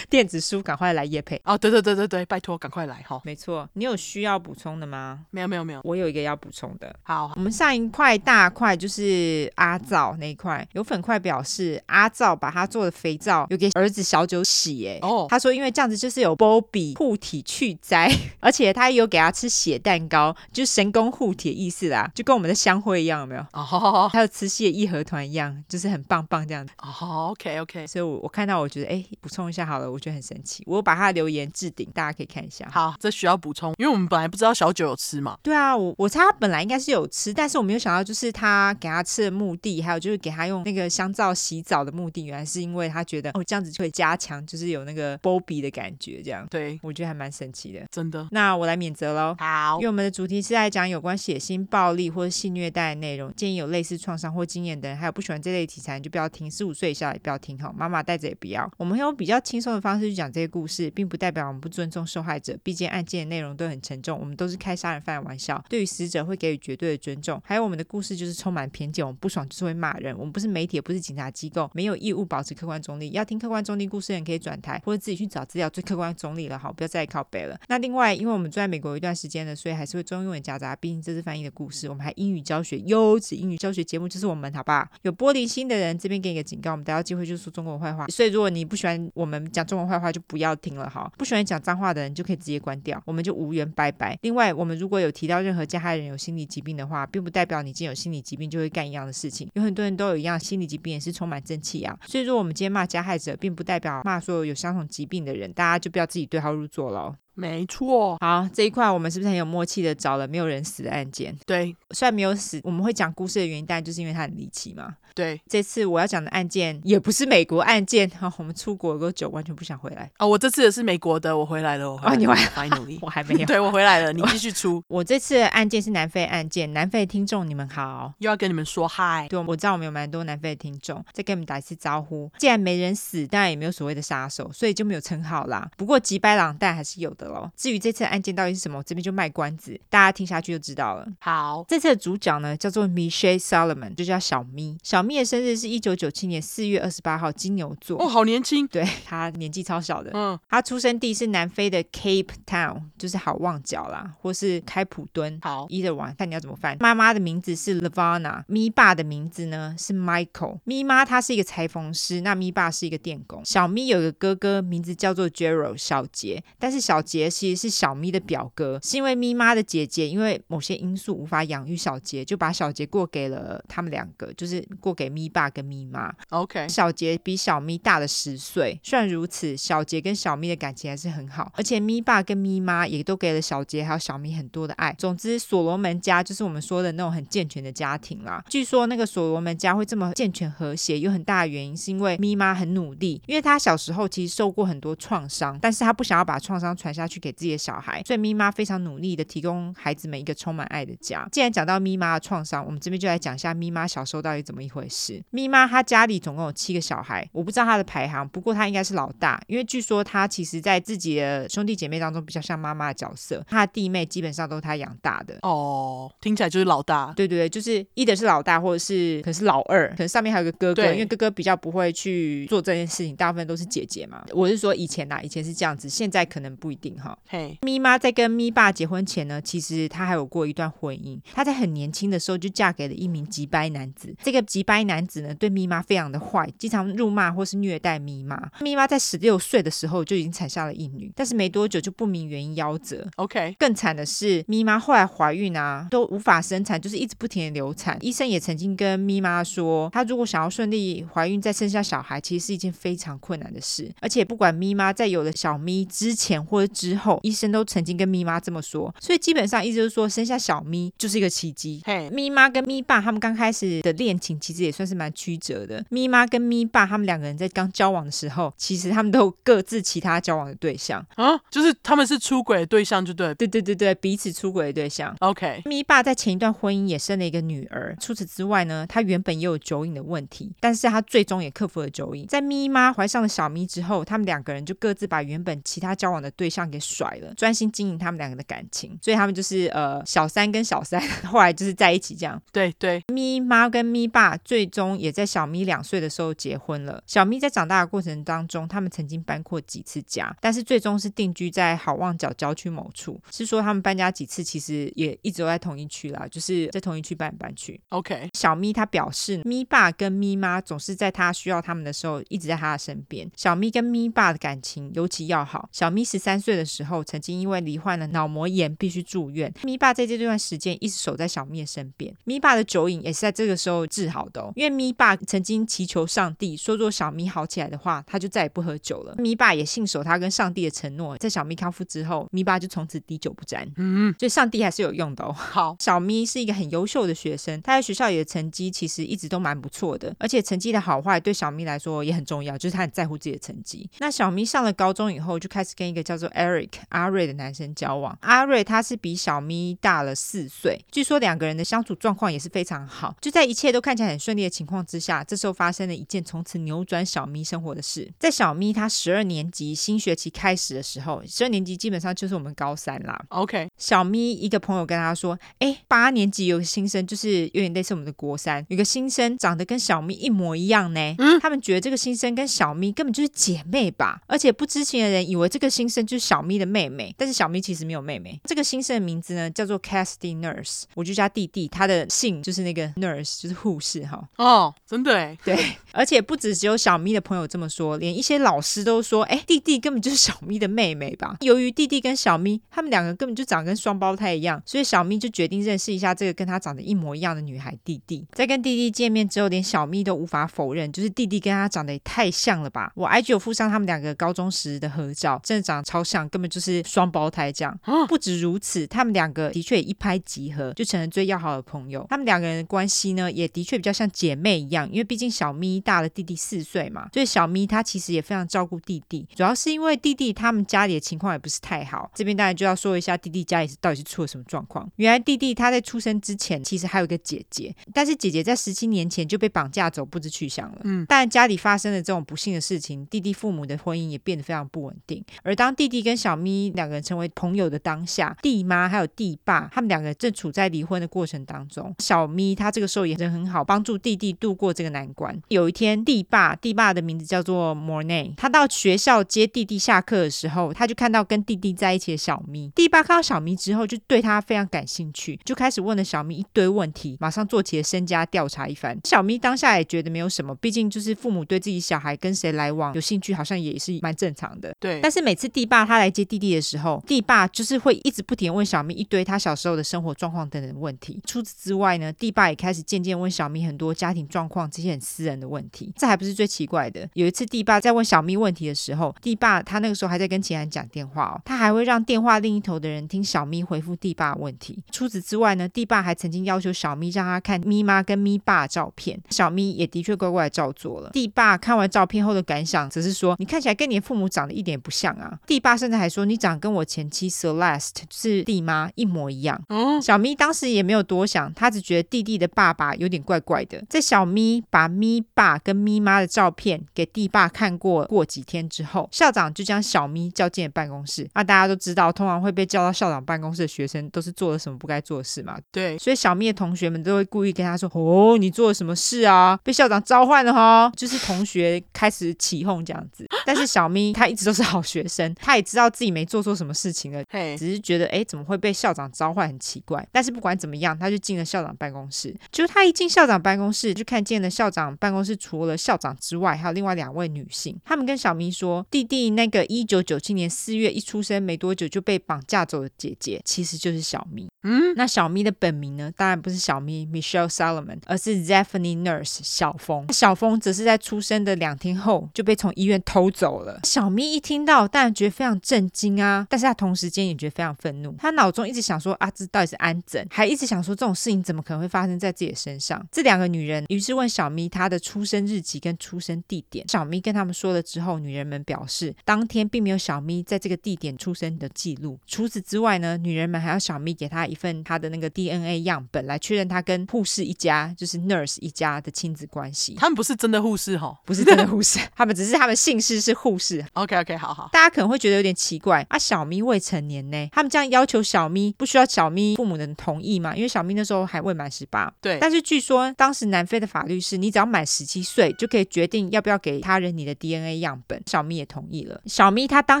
[0.12, 1.56] 电子书赶快来夜配哦！
[1.56, 3.18] 对对对对对，拜托赶快来哈！
[3.24, 5.20] 没错，你有需要补充的吗？
[5.30, 6.94] 没有没有没有，我有一个要补充的。
[7.02, 23.40] 好，我们上一块大块就是阿皂那一块，有粉块表示阿皂把他做的肥皂有给儿子小九洗，哎哦，他说因为这样子就是有波比护体去灾， 而且他有给他吃血蛋糕，就是神功护体的意思啦，就跟我们的香灰一样，有没有？
[23.54, 26.74] 哦，还有慈禧的义和团一样，就是很棒棒这样子。
[26.82, 30.01] 哦，OK OK，所以我我看到我觉得哎，补充一下好了，我。
[30.02, 32.68] 觉得很神奇，我把他的留言置顶，大家可以看一下。
[32.70, 35.38] 好，这需要补充，因为我们本来不知道小九有吃嘛。
[35.42, 46.46] 对啊，我我猜他本来应该是有吃，但是我没有想到，就是他给他吃的目的，还有就是给他用那个香皂洗澡的目的，原来是因为他觉得哦这样子就会加强，就是有那个波比的感觉，这样。
[46.50, 48.26] 对，我觉得还蛮神奇的，真的。
[48.32, 49.36] 那我来免责喽。
[49.38, 56.50] 好，因为我们的主题是在讲有关血腥暴力或者性虐待的内容，建议有类似创伤或经验的人，还有不喜欢这类题材，你就不要听。
[56.50, 58.70] 十五岁以下也不要听，好，妈妈带着也不要。
[58.76, 60.92] 我们会用比较轻松的方式去讲这些故事。
[60.94, 67.40] 并不代表我们不尊重受害者，毕竟案件的内容都很沉重，我们都是开杀人犯的玩笑，对于死者会给予绝对的尊重。
[67.44, 73.10] 还有我们的故事就是充满偏见，我们不爽就是会骂人，我们不是媒体，也不是警察机构，没有义务保持客观中立。
[73.10, 77.58] 要听客观中立故事的人可以转台，或者自己去找资料，最客观中立了，好，不要再靠北了。
[77.68, 81.88] 那另外，因为我们住在美国一段时间了，所以还是会中英文夹杂，毕竟这是翻译的故事。
[81.88, 84.86] 我们还英语教学，优质英语教学节目就是我们，好不好？
[85.02, 91.42] 有玻璃心的人这边给你个警告，我们逮到机会就说中国坏话，所以如果你不喜欢我们讲中坏话，就不要听了，哈，不喜欢。
[91.42, 94.16] 讲脏话的人就可以直接关掉，我们就无缘拜拜。
[94.22, 99.50] 另外，我们如果有提到任何加害人有心理疾病的话，并不代表你今天有心理疾病就会干一样的事情。
[99.54, 101.98] 有很多人都有一样心理疾病，也是充满正气啊。
[102.06, 107.14] 所以，说我们今天骂加害者，并不代表骂所有有相同疾病的人，大家就不要自己对号入座了。
[107.34, 108.16] 没错。
[108.20, 111.36] 好，这一块我们是不是很有默契的找了没有人死的案件？
[111.46, 114.96] 对，虽然没有死，我们会讲故事的原因，但就是因为它很离奇嘛。
[115.14, 118.08] 对，这次我要讲的案件也不是美国案件。
[118.08, 120.10] 哈、 哦，我们出国多久，完全不想回来。
[120.18, 121.92] 哦，我这次也是美国的，我回来了。
[121.92, 123.46] 我回来了哦，你回来， finally， 我还没有。
[123.46, 124.82] 对，我回来了，你继续出。
[124.88, 129.26] 我，我这次的案件是南非案件，南非的听众你们好，又要跟你们说嗨。
[129.28, 132.30] 对，我知道我们有蛮多南非的听众，再跟你们打一次招呼。
[132.38, 135.70] 既然没人死，当然也没有所谓的杀手，所以就没有称号啦。
[135.76, 137.50] 不过吉白朗带还是有的喽。
[137.56, 141.06] 至于这次案件到底是什么，我这边就卖关子，大家听下去就知道了。
[141.20, 144.76] 好，这次的主角呢叫做 Michelle Solomon，就叫小咪。
[144.82, 148.02] 小咪的生日是一九九七年四月二十八号，金牛座。
[148.02, 148.66] 哦，好年轻。
[148.68, 150.10] 对，他年纪超小的。
[150.14, 155.38] 嗯，他出生地是南非的 Cape Town，就是好望角啦，或是开普敦。
[155.42, 156.76] 好，either one，看你要怎么翻。
[156.80, 160.60] 妈妈的名字是 Lavana，咪爸的名字呢是 Michael。
[160.64, 163.44] 咪妈她是一个裁缝师，那咪爸是一个电工。
[163.44, 176.12] 小咪有个哥哥，名字叫做 Gerald 小杰，但是小杰其实是小咪的表哥，是因为咪妈的姐姐因为某些因素无法养育小杰，就把小杰过给了他们两个，就是过给咪爸跟咪妈。
[176.30, 184.94] OK，小杰比小咪大了十岁，虽然如此，小杰跟小咪的感情还是很好，而且咪爸跟咪妈也都给了小杰还有小咪很多的爱。
[184.98, 188.42] 总之，所罗门家就是我们说的那种很健全的家庭啦。
[188.48, 201.28] 据说那个所罗门家会这么健全和谐，有很大的原因是因为咪妈很努力，因为她小时候其实受过很多创伤，但是她不想要把创伤传下去给自己的小孩，所以咪妈非常努力的提供孩子们一个充满爱的家。
[201.30, 205.22] 既然讲到咪妈的创伤，我们这边就来讲一下咪妈小时候到底怎么一回事。
[205.30, 215.38] 咪妈她家里总共有七个小孩，我不知道她的排行，不过她应该是老大，因为据说她其实在自己的兄弟姐妹当中比较像妈妈的角色，她的弟妹基本上都是她养大的。
[215.42, 217.12] 哦，听起来就是老大。
[217.16, 224.24] 对对对，就是一的是老大，或者是可能是老二，可能上面还有个哥哥，因为哥哥比较不会去做这件事情，大部分都是姐姐嘛。
[224.32, 227.16] 我是说以前呐，以前是这样子，现在可能不一定哈。
[227.28, 234.14] 嘿，咪妈在跟咪爸结婚前呢，其实她还有过一段婚姻，她在很年轻的时候就嫁给了一名吉掰男子。
[234.22, 238.50] 这个吉掰男子呢，对咪妈非常的坏，经常辱骂或是虐待咪妈。
[238.60, 243.06] 咪妈在十六岁的时候就已经产下了一女，但是没多久就不明原因夭折。
[243.16, 247.96] OK，更惨的是咪妈后来怀孕啊，都无法生产，就是一直不停的流产。
[248.00, 253.92] 医生也曾经跟咪妈说，她如果想要顺利怀孕再生下小孩，其实是一件非常困难的事。
[254.00, 258.92] 而且不管咪妈在有了小咪之前或者之后，医生都曾经跟咪妈这么说。
[259.00, 261.80] 所以基本上意思就是说，生下小咪就是一个奇迹。
[261.84, 265.84] 嘿，咪妈跟咪爸他们刚开始的恋情其实也算是蛮曲折的。
[265.90, 275.14] 咪妈跟咪爸他们两个人在刚交往的时候，其实他们都有各自其他交往的对象啊，就是他们是出轨的对象，就对，对对对对，彼此出轨的对象。
[275.20, 277.96] OK，咪爸在前一段婚姻也生了一个女儿。
[278.00, 282.26] 除此之外呢，他原本也有酒瘾的问题，但是他最终也克服了酒瘾。
[282.26, 288.98] 在咪妈怀上了小咪之后，他们两个人就各自把原本其他交往的对象给甩了，专心经营他们两个的感情。
[289.02, 292.40] 所以他们就是呃小三跟小三， 后来就是在一起这样。
[292.50, 297.02] 对对，咪妈跟咪爸最终也在小咪两岁的时候结婚了。
[297.06, 303.20] 小咪在长大的过程当中，他们曾经搬过几次家，但是最终是定居在好望角郊区某处。
[303.30, 307.80] 是说他们搬家几次，其实也一直都在同一区啦，就是在同一区搬来搬去。
[307.90, 313.30] OK，小咪他表示，咪爸跟咪妈总是在他需要他们的时候一直在他的身边。
[313.36, 315.68] 小咪跟咪爸的感情尤其要好。
[315.72, 322.14] 小咪十三岁的时候，曾经因为罹患了脑膜炎必须住院，咪爸在这段时间一直守在小咪的身边。
[322.24, 329.14] 咪爸的酒瘾也是在这个时候治好的哦，因为咪爸曾经祈求上帝说，若小咪好起来的话，他就再也不喝酒了。
[329.18, 333.66] 咪爸也信守他跟上帝的承诺，在小咪康复之后，咪爸就从此滴酒不沾。
[333.76, 335.32] 嗯，所以上帝还是有用的哦。
[335.32, 343.88] 好，小咪是一个很优秀的学生，他在学校里的成绩其实一直都蛮不错的，而且成绩的好坏对小咪来说也很重要，就是他很在乎自己的成绩。
[343.98, 348.16] 那小咪上了高中以后，就开始跟一个叫做 Eric 阿瑞的男生交往。
[348.20, 353.14] 阿瑞他是比小咪大了四岁，据说两个人的相处状况也是非常好。
[353.20, 358.10] 就在一切都看起来很顺利的情况之下，这时候发生了一件从此扭转小咪生活的事。
[358.18, 363.24] 在小咪他十二年级新学期开始的时候，十二年级基本上就是我们高三啦。
[363.28, 371.14] OK，小咪一个朋友跟他说：“哎，八年级有个新生，就是有点类似我们的国三，有个新生长得跟小咪一模一样呢。
[371.18, 374.20] 嗯，他们觉得这个新生跟小咪根本就是姐妹吧？
[374.26, 378.40] 而且不知情的人以为这个新生就是小咪的妹妹，但是小咪其实没有妹妹。
[378.44, 384.26] 这个新生的名字呢叫做 Cassidy Nurse，我就叫弟弟，他的姓就是那个 Nurse，就是护士哈。
[384.38, 385.54] 哦，真的哎， 对，
[385.92, 391.36] 而且不止只有小咪的朋友这么说，连一些老师都说：哎，弟弟根本就是小咪的妹妹吧？
[391.40, 398.26] 由于弟弟跟小咪他们两个根本就长得跟双胞胎一样，所以小咪就决定认识一下这个跟他长得一模一样的女孩弟弟。
[398.32, 402.90] 在跟弟弟见面之后，连小咪都无法否认，就是弟弟跟他长得也太像了吧？
[402.94, 406.21] 我 IG 有附上他们两个高中时的合照，真的长得超像。
[406.28, 407.78] 根本就是双胞胎这样。
[407.82, 412.06] 啊、不止如此，他们两个的确一拍即合，就成了最要好的朋友。
[412.10, 419.26] 他们两个人的关系呢，也的确比较像姐妹一样，因为毕竟小咪大了弟弟四岁嘛，所以小咪她其实也非常照顾弟弟。
[419.34, 424.90] 主要是因为弟弟他们家里的情况也不是太好，这边当然就要说一下弟弟家里是到底是出了什么状况。
[424.96, 430.80] 原来弟弟他在出生之前其实还有一个姐姐，但是姐姐在十七年前就被绑架走，不知去向了。
[430.84, 435.24] 嗯，但家里发生了这种不幸的事情，弟弟父母的婚姻也变得非常不稳定。
[435.42, 441.94] 而当弟弟跟小咪两个人成为朋友的当下，弟妈还有弟爸他们两个正处在离婚的过程当中。
[441.98, 445.38] 小咪他这个时候也人很好，帮助弟弟度过这个难关。
[445.48, 452.70] 有一天，弟爸弟爸的名字叫做 Mornay，他到学校接弟弟下课的时候，他就看到跟弟弟在一起的小咪。
[452.74, 458.98] 弟爸看到小咪之后，就对他非常感兴趣，就开始问了小咪一堆问题，马上做起了身家调查一番。
[459.04, 464.74] 小咪当下也觉得没有什么，毕竟就是父母对自己小孩跟谁来往有兴趣，好像也是蛮正常的。
[464.78, 465.00] 对。
[465.00, 471.20] 但是每次弟爸他来接弟弟的时候，弟爸就是会一直不停问小咪一堆他小时候的生活状况等等问题。
[471.24, 475.92] 除此之外呢，弟爸也开始渐渐问小咪很多家庭状况这些很私人的问题。
[475.96, 477.08] 这还不是最奇怪的。
[477.14, 484.82] 有一次弟爸在问小咪问题的时候，弟爸他那个时候还在跟秦安讲电话哦，他还会让电话另一头的人听小咪回复弟爸问题。
[484.90, 491.10] 除此之外呢，弟爸还曾经要求小咪让他看咪妈跟咪爸的照片，小咪也的确乖乖照做了。
[491.12, 503.82] 弟爸看完照片后的感想则是说：“你看起来跟你的父母长得一点也不像啊。”弟爸甚至还说：“你长跟我前妻 Celeste 是弟妈一模一样。”嗯，小咪当时也没有多想，他只觉得弟弟的爸爸有点怪怪的。
[503.88, 511.28] 在小咪把咪爸跟咪妈的照片给弟爸看过，过几天之后，校长就将小咪叫进了办公室。
[511.34, 515.56] 那大家都知道，通常会被叫到校长办公室的学生都是做了什么不该做的事嘛？
[515.70, 519.58] 对，所以小咪的同学们都会故意跟他说：“哦，你做了什么事啊？
[519.62, 523.26] 被校长召唤了哈！”就是同学开始起哄这样子。
[523.44, 530.06] 但是小咪他一直都是好学生，他也知道自己没做错什么事情了，嘿，只是觉得哎，怎么会被校长召唤，很奇怪。
[530.10, 532.34] 但是不管怎么样，他就进了校长办公室。
[532.50, 537.78] 就他一进校长办公室，就看见了校长办公室除了校长之外，还有另外两位女性。
[537.84, 544.48] 他们跟小咪说，弟弟那个一九九七年四月一出生没多久就被绑架走的姐姐，其实就是小咪。
[544.64, 546.12] 嗯，那小咪的本名呢？
[546.16, 550.12] 当然不是小咪 Michelle Solomon，而是 Zephany Nurse 小峰。
[550.12, 553.80] 小峰则是在出生的两天后就被从医院偷走了。
[553.84, 558.14] 小咪一听到，当然觉得非常震惊啊，但是他同时间也觉得非常愤怒。
[558.18, 560.26] 他脑中一直想说啊，这到底是安怎？
[560.30, 563.06] 还一直想说这种事情怎么可能会发生在自己的身上？
[563.10, 566.86] 这两个女人于是问小咪她的出生日期跟出生地点。
[566.88, 572.18] 小咪跟他们说了之后，女人们表示当天并没有小咪在这个地点出生的记录。
[572.26, 579.94] 除此之外呢，女人们还要小咪给她一份她的那个 DNA 样本来确认她跟护士一家，就是 nurse 一家的亲子关系。
[579.96, 583.84] 他们不是真的护士哈，不是真的护士， 他们只是他们姓氏是护士。
[583.94, 584.70] OK OK，好好。
[584.72, 590.54] 大家可能会觉得有点奇怪啊，小咪未成年呢，他们这样要求小咪，不需要小咪父母的同意吗？
[590.56, 592.12] 因为小咪那时候还未满十八。
[592.20, 592.38] 对。
[592.40, 598.22] 但是据说当时南非的法律是，你只要满十七岁就可以决定要不要给他人你的 DNA 样本。
[598.26, 599.20] 小咪也同意了。
[599.26, 600.00] 小咪他当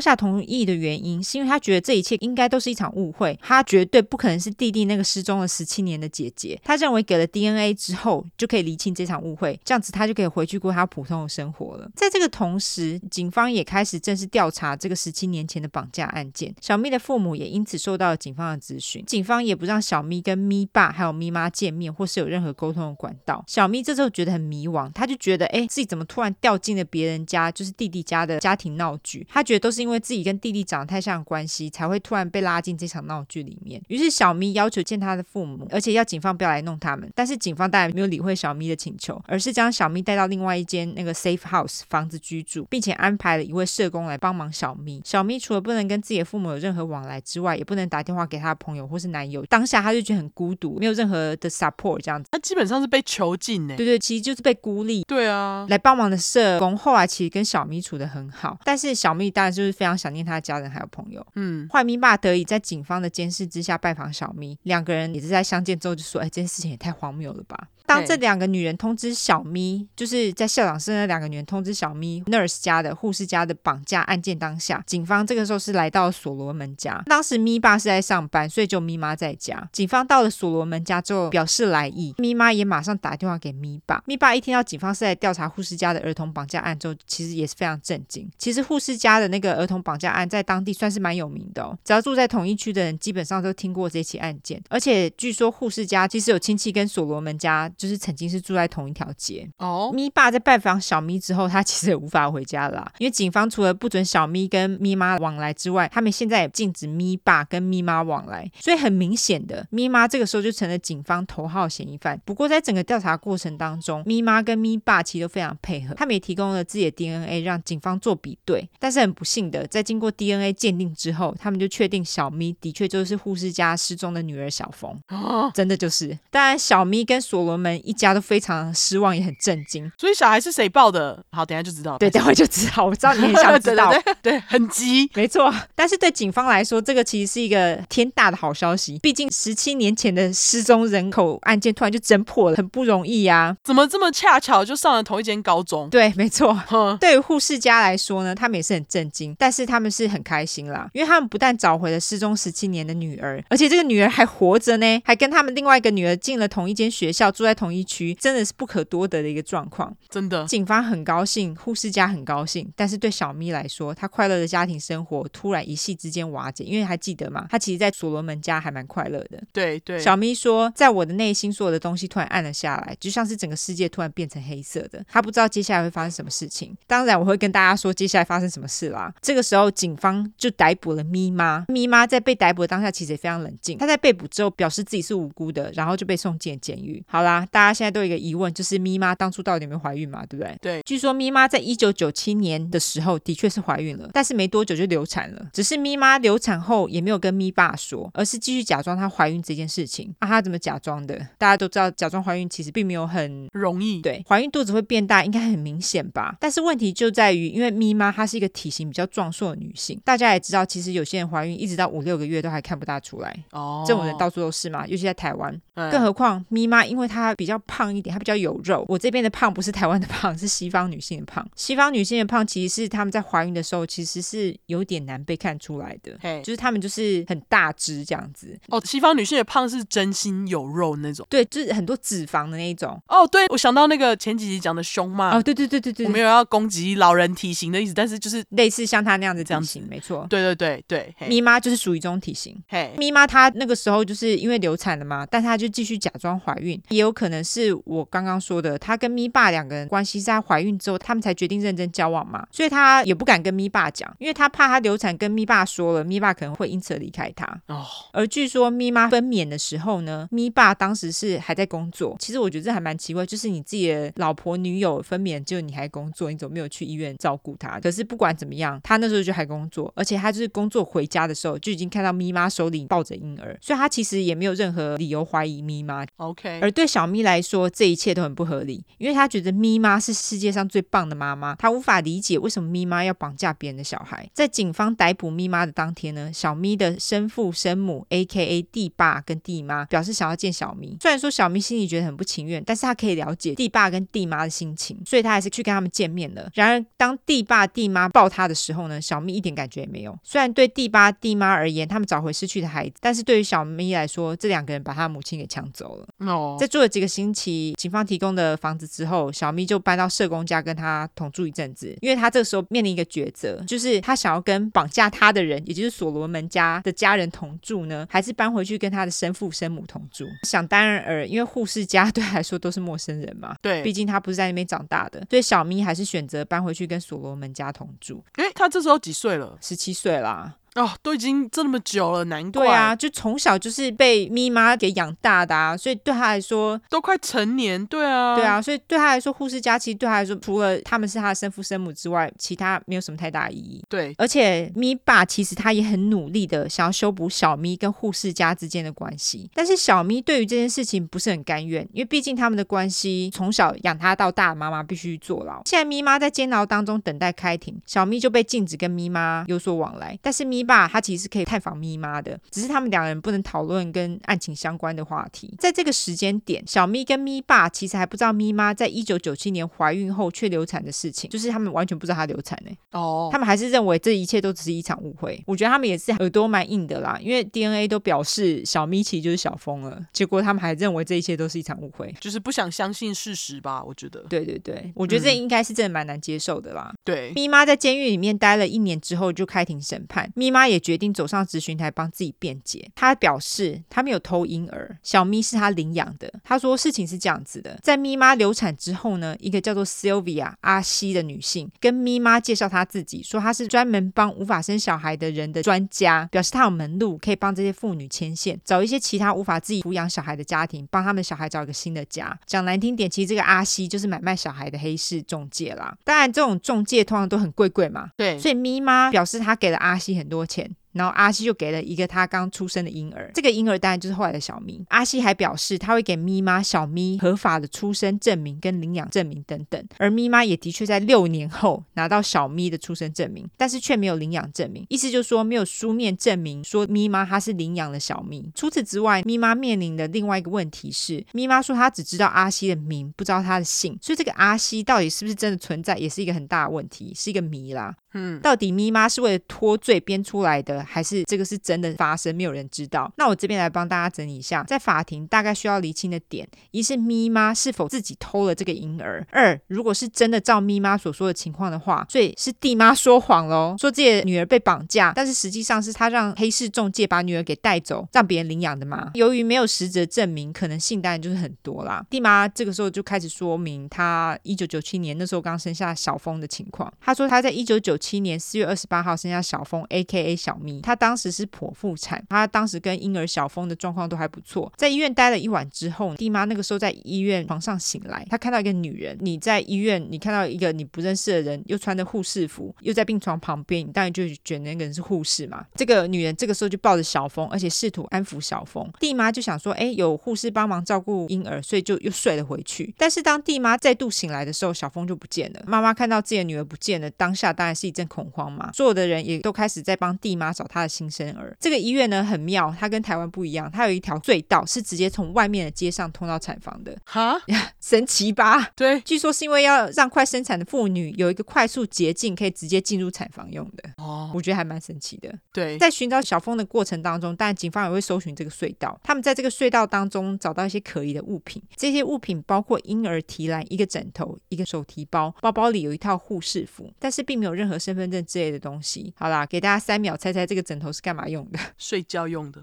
[0.00, 6.60] 下同意的原因，是因为他觉得这一切应该都是一场误会，他绝对不可能是弟弟那个失踪了十七年的姐姐。
[6.64, 11.90] 他认为给了 DNA 之后就可以厘清这场误会，这样子他就可以回去过他普通的生活了。
[11.94, 16.54] 在这个同时，警方也开始正式调查这个十七年年前的绑架案件。
[16.60, 23.44] 小咪的父母也因此受到了警方的质询，警方也不让小咪跟咪爸还有咪妈见面，或是有任何沟通的管道。
[23.48, 29.26] 小咪这时候觉得很迷惘，他就觉得，哎，自己怎么突然掉进了别人家，就是弟弟家的家庭闹剧？
[29.28, 33.82] 他觉得都是因为自己跟弟弟长得太像的关系，才会突然被拉进这场闹剧里面。
[33.88, 37.10] 于是小咪要求见他的父母，而且要警方不要来弄他们。
[37.14, 45.00] 但是警方当然没有理会小咪的请求，而是将小咪带到另外一间那个 safe house 房子居住，并且安排了一位社工来帮忙小咪。
[45.04, 49.44] 小咪除了不能跟自己的父母有任何往来之外，也不能打电话给他的朋友或是男友。
[49.46, 52.28] 当下他就觉得很孤独，没有任何的 support 这样子。
[52.32, 53.74] 他基本上是被囚禁呢。
[53.76, 55.02] 对对，其实就是被孤立。
[55.04, 61.24] 对啊，来帮忙的社工后来其实跟小咪处的很好，但是小咪当然就是非常想念他的家人还有朋友。
[61.34, 77.02] 嗯，坏咪爸得以在警方的监视之下拜访小咪，两个人也是在相见之后就说：“哎，这件事情也太荒谬了吧。”当这两个女人通知小咪，就是在校长室那两个女人通知小咪，nurse 家的护士家的绑架案件当下，警方这个时候是来到所罗门家。
[77.06, 79.68] 当时咪爸是在上班，所以就咪妈在家。
[79.72, 84.02] 警方到了所罗门家之后，表示来意，咪妈也马上打电话给咪爸。
[84.06, 88.30] 咪爸一听到警方是在调查护士家的儿童绑架案之后，其实也是非常震惊。
[88.38, 94.62] 其实护士家的那个儿童绑架案在当地算是蛮有名的哦，只要住在同一区的人，基本上都听过这起案件。
[94.68, 97.70] 而且据说护士家其实有亲戚跟所罗门家。
[97.78, 99.92] 就是曾经是住在同一条街哦。
[99.94, 102.72] 咪爸在拜访小咪之后，他其实也无法回家了。
[102.72, 102.92] 啦。
[102.98, 112.20] 因为警方除了不准小咪跟咪妈往来之外，他们现在也禁止咪爸跟咪妈往来，所以很明显的，咪妈这个时候就成了警方头号嫌疑犯。
[112.24, 118.68] 不过在整个调查过程当中，咪妈跟咪爸其实都非常配合，他们也提供了自己的 DNA 让警方做比对。
[118.78, 124.98] 但是很不幸的，在经过 DNA 鉴定之后，他们就确定小咪的确就是护士家失踪的女儿小冯。
[125.08, 126.18] 哦，真的就是。
[126.30, 129.90] 当然，小咪跟所罗门一家都非常失望，也很震惊。
[129.96, 131.22] 所以小孩是谁抱的？
[131.30, 131.96] 好，等下就知道。
[131.98, 132.86] 对，等会就知道。
[132.86, 133.90] 我知道你很想 知道。
[133.90, 135.08] 对，对，对，对，很急。
[135.14, 135.54] 没错。
[135.76, 138.98] 但是对警方来说，这个其实是一个天大的好消息。
[138.98, 143.56] 毕竟十七年前的失踪人口案件突然就侦破了，很不容易呀、啊。
[143.62, 145.88] 怎么这么恰巧就上了同一间高中？
[145.90, 146.56] 对，没错。
[147.00, 159.94] 对于护士家来说呢，他们也是很震惊，但是他们是很开心啦，因为他们不但找回了失踪十七年的女儿，而且这个女儿还活着呢，还跟他们另外一个女儿进了同一间学校，住在同一区，真的是不可多得的一个状况。
[160.08, 167.46] 真的，警方很高兴，护士家很高兴，但是对小咪来说，她快乐的家庭生活突然一夕之间瓦解，因为还记得吗？
[167.50, 169.42] 她其实，在所罗门家还蛮快乐的。
[169.52, 175.04] 对对，小咪说，在我的内心，所有的东西突然暗了下来，就像是整个世界突然变成黑色的。
[175.08, 176.76] 她不知道接下来会发生什么事情。
[176.86, 179.12] 当然，我会跟大家说接下来发生什么事啦。
[179.20, 181.64] 这个时候，警方就逮捕了咪妈。
[181.68, 183.78] 咪妈在被逮捕的当下，其实也非常冷静。
[183.78, 187.02] 她在被捕之后，表示自己是无辜的，然后就被送进监狱。
[187.06, 190.24] 好啦，大家现在都有一个疑问，就是咪妈当初到底有没有怀孕嘛？
[190.26, 190.56] 对不对？
[190.60, 190.82] 对。
[190.84, 195.48] 据说咪妈在一九九七年的时候的确是怀孕了，但是没多久就流产了。
[195.52, 200.14] 只是咪妈流产后也没有跟咪爸说，而是继续假装她怀孕这件事情。
[200.18, 201.16] 啊，她怎么假装的？
[201.38, 204.00] 大家都知道，假装怀孕其实并没有很容易。
[204.00, 206.36] 对，怀孕肚子会变大，应该很明显吧？
[206.40, 213.34] 但是问题就在于，因为咪妈她是一个体型比较壮硕的女性，大家也知道，其实有些人怀孕一直到五六个月都还看不大出来。
[213.50, 215.60] 哦，这种人到处都是嘛，尤其在台湾。
[215.74, 218.84] 嗯、更何况咪妈，因为她比较胖一点，她比较有肉。
[218.88, 221.46] 我这边的胖不是台湾的胖，是西方女性的胖。
[221.56, 228.58] 西方女性的胖其实是她们在怀孕的时候其实是有点难被看出来的，嘿就是她们就是很大只这样子。
[228.68, 233.00] 哦，西方女性的胖是真心有肉那种，对，就是很多脂肪的那一种。
[233.08, 235.36] 哦，对，我想到那个前几集讲的胸嘛。
[235.36, 240.26] 哦，对对对对对，我没有要攻击老人体型的意思，但是就是类似像她那样子体型，没错。
[240.28, 242.56] 对对对对，咪妈就是属于这种体型。
[242.68, 257.46] 嘿，咪妈她那个时候就是因为流产了嘛，但她就继续假装怀孕，也有可能是我刚刚说的，她跟咪爸两个人关系是在怀孕之后，他们才决定认真交往嘛，所以她也不敢跟咪爸讲，因为她怕她流产跟咪爸说了，咪爸可能会因此离开她。
[257.66, 262.16] 哦，而据说咪妈分娩的时候呢，咪爸当时是还在工作。
[262.18, 267.80] 其实我觉得这还蛮奇怪，就是你自己的老婆女友分娩，就你还工作，你怎么没有去医院照顾她？
[267.80, 276.04] 可是不管怎么样，他那时候就还工作，而且他就是工作回家的时候就已经看到咪妈手里抱着婴儿，所以他其实也没有任何理由怀疑咪妈。
[276.16, 284.28] OK，而对小咪来说，这一切都很不合理，因为他觉得咪妈是世界上最棒的妈妈，他无法理解为什么咪妈要绑架别人的小孩。
[284.32, 288.62] 在警方逮捕咪妈的当天呢，小咪的生父生母 （A.K.A.
[288.62, 296.48] 弟爸跟弟妈）表示想要见小咪，虽然说小咪心里觉得很不情愿，但是他可以了解弟爸跟弟妈的心情，所以他还是去跟他们见面了。
[296.54, 300.18] 然而，当弟爸弟妈抱他的时候呢，小咪一点感觉也没有。
[300.24, 306.08] 虽然对弟爸弟妈而言，他们找回失去的孩子，但是对于小咪来说，这两个人把他母亲给抢走了。
[306.26, 311.94] 哦，在做了几个星期，警方提供的房子之后，小咪就搬到社工家跟他同住一阵子。
[312.00, 320.26] 因为他这个时候面临一个抉择，就是他想要跟绑架他的人，也就是所罗门家的家人同住呢，还是搬回去跟他的生父生母同住？
[320.44, 323.56] 想当然尔，因为护士家对他来说都是陌生人嘛。
[323.60, 328.24] 对，毕竟他不是在那边长大的，所以小咪还是选择搬回去跟所罗门家同住。
[328.36, 329.58] 诶，他这时候几岁了？
[329.60, 330.54] 十七岁啦。
[330.74, 332.64] 哦，都已经这么久了，难怪。
[332.64, 337.84] 对啊，就从小就是被咪妈给养大的啊，所以对他来说都快成年。
[337.86, 343.82] 对啊，对啊，所以对他来说，护士家其实对他来说，除了他们是他的生父生母之外，其他没有什么太大意义。
[343.88, 355.60] 对，而且咪爸其实他也很努力的想要修补小咪跟护士家之间的关系，但是小咪对于这件事情不是很甘愿，因为毕竟他们的关系从小养他到大，妈妈必须坐牢。
[355.66, 361.42] 现在咪妈在监牢当中等待开庭，小咪就被禁止跟咪妈有所往来，但是咪爸他其实可以。
[361.44, 365.52] 探访咪妈的，只是他们两人不能讨论跟案情相关的话题。
[365.58, 372.70] 在这个时间点，小咪跟咪爸其实还不知道咪妈在一九九七年怀孕后却流产的事情，就是他们完全不知道她流产呢。
[372.92, 375.42] 哦，他们还是认为这一切都只是一场误会。
[375.46, 383.82] 我觉得他们也是耳朵蛮硬的啦，因为 DNA 都表示小咪其实就是小峰了，结果他们还认为这一切都是一场误会，就是不想相信事实吧？
[383.82, 384.24] 我觉得。
[384.28, 386.94] 对对对，我觉得这应该是真的蛮难接受的啦。
[387.04, 392.88] 对，咪妈在监狱里面待了一年之后就开庭审判，咪妈也决定走上咨询台帮自己辩解。
[392.94, 396.32] 她表示她没有偷婴儿，小咪是她领养的。
[396.44, 412.38] 她说事情是这样子的，在咪妈流产之后呢，一个叫做 Sylvia 阿西的女性跟咪妈介绍她自己，说她是专门帮无法生小孩的人的专家，表示她有门路可以帮这些妇女牵线，找一些其他无法自己抚养小孩的家庭，帮他们小孩找一个新的家。
[412.46, 415.96] 讲难听点，其实这个阿西就是买卖小孩的黑市中介啦。
[416.04, 418.10] 当然，这种中介通常都很贵贵嘛。
[418.16, 420.76] 对，所以咪妈表示她给了阿西很多钱。
[420.92, 424.84] 然后阿西就给了一个他刚出生的婴儿，这个婴儿当然就是后来的小咪。
[424.88, 438.50] 阿西还表示他会给咪妈小咪合法的出生证明跟领养证明等等，而咪妈也的确在六年后拿到小咪的出生证明，但是却没有领养证明，意思就是说没有书面证明说咪妈她是领养了小咪。
[438.54, 447.94] 除此之外，咪妈面临的另外一个问题是，咪妈说她只知道阿西的名，不知道他的姓，所以这个阿西到底是不是真的存在，也是一个很大的问题，是一个谜啦。
[448.14, 452.34] 嗯，到底咪妈是为了脱罪编出来的，还是这个是真的发生？
[452.34, 453.12] 没有人知道。
[453.16, 469.10] 那我这边来帮大家整理一下，在法庭大概需要厘清的点：一是咪妈是否自己偷了这个婴儿；二，如果是真的照咪妈所说的情况的话，所以是弟妈说谎喽，说自己的女儿被绑架，但是实际上是他让黑市中介把女儿给带走，让别人领养的嘛。
[469.14, 472.04] 由于没有实质证明，可能性当然就是很多啦。
[472.08, 476.92] 弟妈这个时候就开始说明他一九九七年那时候刚生下小峰的情况。
[477.00, 480.36] 他说他在一九九七年四月二十八号生下小峰，A.K.A.
[480.36, 480.71] 小咪。
[480.80, 484.72] 她当时是剖腹产，她当时跟婴儿小峰的状况都还不错。
[484.76, 489.16] 在医院待了一晚之后，弟妈那个时候在医院床上醒来，她看到一个女人。
[489.20, 495.64] 你在医院，你看到一个你不认识的人，又穿着护士服，又在病床旁边，你当然就觉得那个人是护士嘛。
[495.74, 498.90] 这个女人这个时候就抱着小峰，而且试图安抚小峰。
[498.98, 502.92] 弟妈就想说，哎，有护士帮忙照顾婴儿，所以就又睡了回去。
[502.98, 505.62] 但是当弟妈再度醒来的时候，小峰就不见了。
[505.66, 508.22] 妈妈看到自己的女儿不见了，当下当然是一阵恐。
[508.32, 511.56] 慌嘛，所有的人也都开始在帮弟妈找她的新生儿。
[511.60, 516.96] 这个医院呢很妙，它跟台湾不一样，它有一条隧道是直接从外面的街上通到产房的。
[517.04, 517.36] 哈，
[517.80, 518.70] 神奇吧？
[518.74, 523.90] 对，据说是因为要让快生产的妇女有一个快速捷径，可以直接进入产房用的。
[523.98, 525.32] 哦，我觉得还蛮神奇的。
[525.52, 528.98] 对，在寻找小峰的过程当中，当然警方也会搜寻这个隧道。
[529.04, 538.22] 他们在这个隧道当中找到一些可疑的物品，这些物品包括婴儿提篮、一个枕头、一个手提包，包包里有一套护士服，但是并没有任何身份证。
[538.22, 541.58] 之类的东西，好啦，给大家三秒猜猜这个枕头是干嘛用的？
[541.78, 542.62] 睡觉用的。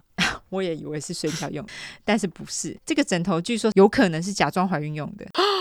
[0.49, 1.65] 我也以为是睡觉用，
[2.05, 2.77] 但是不是。
[2.85, 5.25] 这个枕头据说有可能是假装怀孕用的。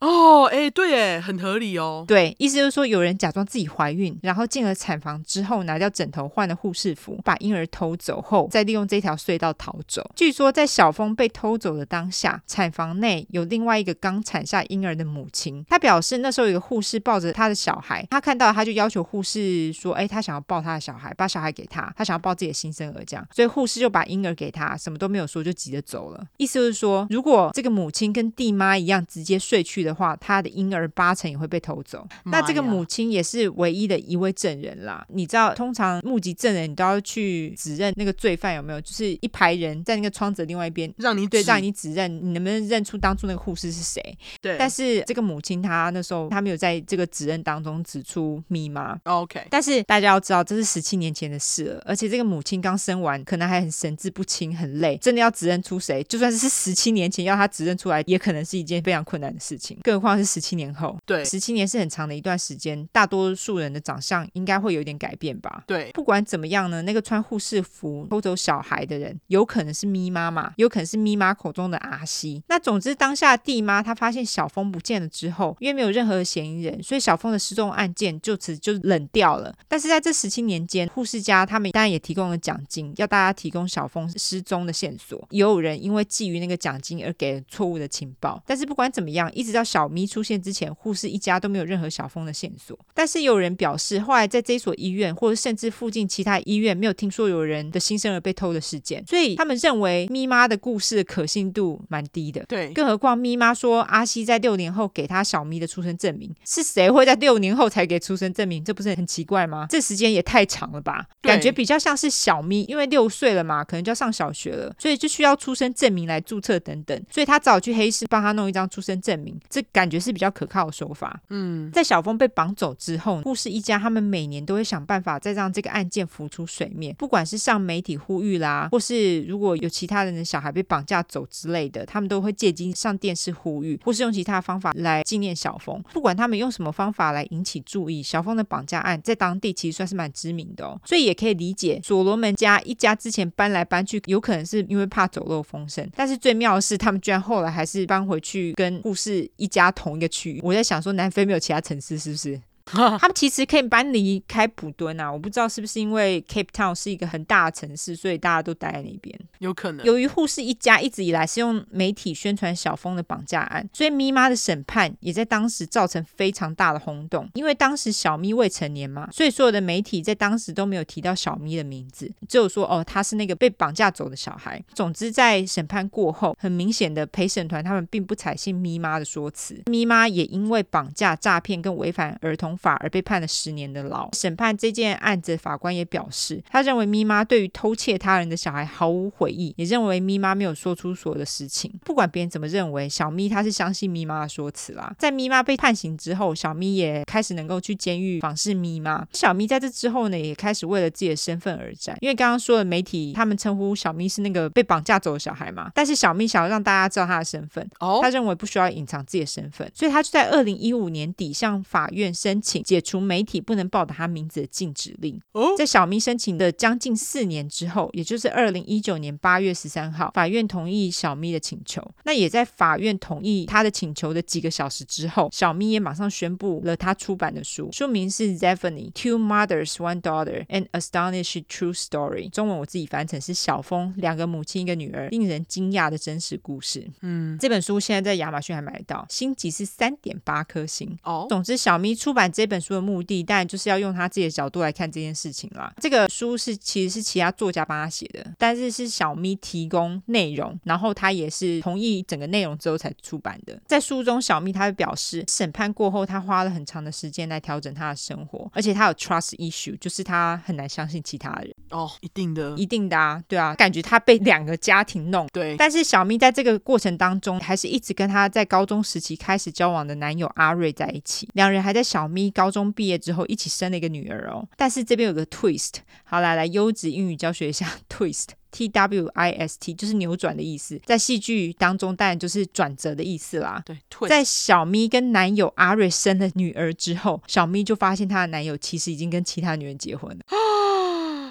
[0.00, 2.04] 哦，哎，对，哎，很合理哦。
[2.06, 10.08] 对，意思就是说，有人假装自己怀孕，然后进了产房之后，拿掉枕头，换了护士服，把婴儿偷走后，再利用这条隧道逃走。
[10.14, 15.64] 据说，在小峰被偷走的当下，产房内有另外一个刚产下婴儿的母亲。
[15.68, 26.26] 她表示，那时候有个护士抱着她的小孩，她看到她就要求护士说：“哎，她想要抱她的小孩，把小孩给她，她想要抱自己的新生儿。”这样，所以护士就把婴儿给她，什么都没有说，就急着走了。
[26.36, 32.06] 意思就是说，如果这个母亲跟弟妈一样直接睡去的话，他的婴儿八成也会被偷走。
[32.24, 35.04] 那这个母亲也是唯一的一位证人啦。
[35.08, 44.02] 你知道，通常目击证人你都要去指认那个罪犯有没有，就是一排人在那个窗子另外一边，让你对让你指认，你能不能认出当初那个护士是谁？
[44.40, 44.56] 对。
[44.58, 48.98] 但是这个母亲她那时候她没有在这个指认当中指出密码。
[49.04, 49.46] OK。
[49.50, 60.16] 但是大家要知道，这是十七年前的事了，而且这个母亲刚生完，可能还很神志不清，很累，真的要指认出谁，就算是十七年前要她指认出来，也可能是一件非常困难的事情，更何况。
[60.16, 65.62] 是十七年后，对，十七年是很长的一段时间，大多数人的长相应该会有点改变吧？
[65.66, 72.42] 对，不管怎么样呢，那个穿护士服偷走小孩的人，有可能是咪妈妈，有可能是咪妈口中的阿西。
[72.48, 79.54] 那总之，当下弟妈她发现小峰不见了之后，因为没有任何的嫌疑人，所以小峰的失踪案件就此就冷掉了。
[79.68, 85.26] 但是在这十七年间，护士家他们当然也提供了奖金，要大家提供小峰失踪的线索。
[85.30, 88.42] 也有人因为觊觎那个奖金而给了错误的情报。
[88.46, 90.06] 但是不管怎么样，一直到小咪。
[90.06, 92.78] 出现之前，护士一家都没有任何小峰的线索。
[92.94, 99.04] 但是有人表示，后来在这所医院，或者甚至附近其他医院，没有听说有人的新生儿被偷的事件。
[99.06, 102.44] 所以他们认为咪妈的故事的可信度蛮低的。
[102.48, 108.64] 对，更何况咪妈说阿西在六年后给他小咪的出生证明，是谁会在六年后才给出生证明？
[108.64, 109.66] 这不是很奇怪吗？
[109.68, 111.04] 这时间也太长了吧？
[111.20, 117.04] 感觉比较像是小咪，因为六岁了嘛，可能就要上小学了，所以就需要出生证明来注册等等。
[117.10, 121.18] 所以他早去黑市帮他弄一张出生证明，这感觉是比较可靠的说法。
[121.30, 135.82] 嗯，在小峰被绑走之后，护士一家他们每年都会想办法再让这个案件浮出水面，不管是上媒体呼吁啦，或是如果有其他人的小孩被绑架走之类的，他们都会借机上电视呼吁，或是用其他方法来纪念小峰。
[135.94, 145.88] 不管他们用什么方法来引起注意，小峰的绑架案在当地其实算是蛮知名的哦，所以也可以理解所罗门家一家之前搬来搬去，有可能是因为怕走漏风声。
[145.96, 150.40] 但是最妙的是，他们居然后来还是搬回去跟护士一一家同一个区域。
[150.42, 152.40] 我在想说，南非没有其他城市是不是？
[152.98, 159.18] 他们其实可以搬离开普敦啊，我不知道是不是因为 Cape Town 是一个很大的城市，所以大家都待在那边。
[159.38, 159.86] 有可能。
[159.86, 167.28] 由于护士一家一直以来是用媒体宣传小峰的绑架案，所以咪妈的审判也在当时造成非常大的轰动。
[167.34, 174.62] 因为当时小咪未成年嘛，所以所有的媒体在当时都没有提到小咪的名字，只有说哦，他是那个被绑架走的小孩。
[174.74, 184.08] 总之，在审判过后，很明显的陪审团他们并不采信咪妈的说辞，咪妈也因为绑架、诈骗跟违反儿童法而被判了十年的牢。
[184.12, 191.72] 审判这件案子法官也表示，他认为咪妈对于偷窃他人的小孩毫无悔意，也认为咪妈没有说出所有的实情。
[191.84, 194.94] 不管别人怎么认为，小咪他是相信咪妈的说辞啦。
[194.98, 199.06] 在咪妈被判刑之后，小咪也开始能够去监狱访视咪妈。
[199.12, 201.96] 小咪在这之后呢，也开始为了自己的身份而战。
[202.00, 215.20] 因为刚刚说的媒体，他们称呼小咪是那个被绑架走的小孩嘛，但是小咪想要让大家知道他的身份，哦，他认为不需要隐藏自己的身份，所以他就在二零一五年底向法院申请解除媒体不能报道他名字的禁止令。
[215.32, 221.82] 哦，在小咪申请的将近四年之后，也就是二零一九年八月十三号，法院同意小咪的请求。
[222.04, 236.88] 那也在法院同意他的请求的几个小时之后，小咪也马上宣布了他出版的书，书名是《Zephany: Two Mothers, One Daughter: An Astonishing True Story》，中文我自己翻成是小峰两个母亲一个女儿，令人惊讶的真实故事。
[237.02, 240.96] 嗯，这本书现在在亚马逊还买得到，星级是三点八颗星。
[241.02, 245.72] 哦，总之，小咪出版这本书的目的，当然就是要用他自己的角度来看这件事情啦。
[245.80, 253.58] 这个书是其实是其他作家帮他写的，但是是小咪提供内容，然后他也是同意整个内容之后才出版的。
[253.66, 261.50] 在书中，小咪他就表示，审判过后，他花了很长的时间来调整他的生活，而且他有 trust issue，就是他很难相信其他人。
[261.70, 265.26] 哦，一定的，一定的啊，对啊，感觉他被两个家庭弄。
[265.32, 271.26] 对，但是小咪在这个过程当中，还是一直跟他在高中时期开始交往的男友阿瑞在一起。
[271.32, 274.46] 两人还在小咪高中毕业之后一起生了一个女儿哦。
[274.56, 275.74] 但是这边有个 twist，
[276.04, 283.62] 好来来，优质英语教学一下， twist，T W I S T，就是扭转的意思，在戏剧当中当然就是转折的意思啦。
[283.64, 283.76] 对，
[284.08, 290.24] 在小咪跟男友阿瑞生了女儿之后，小咪就发现她的男友其实已经跟其他女人结婚了。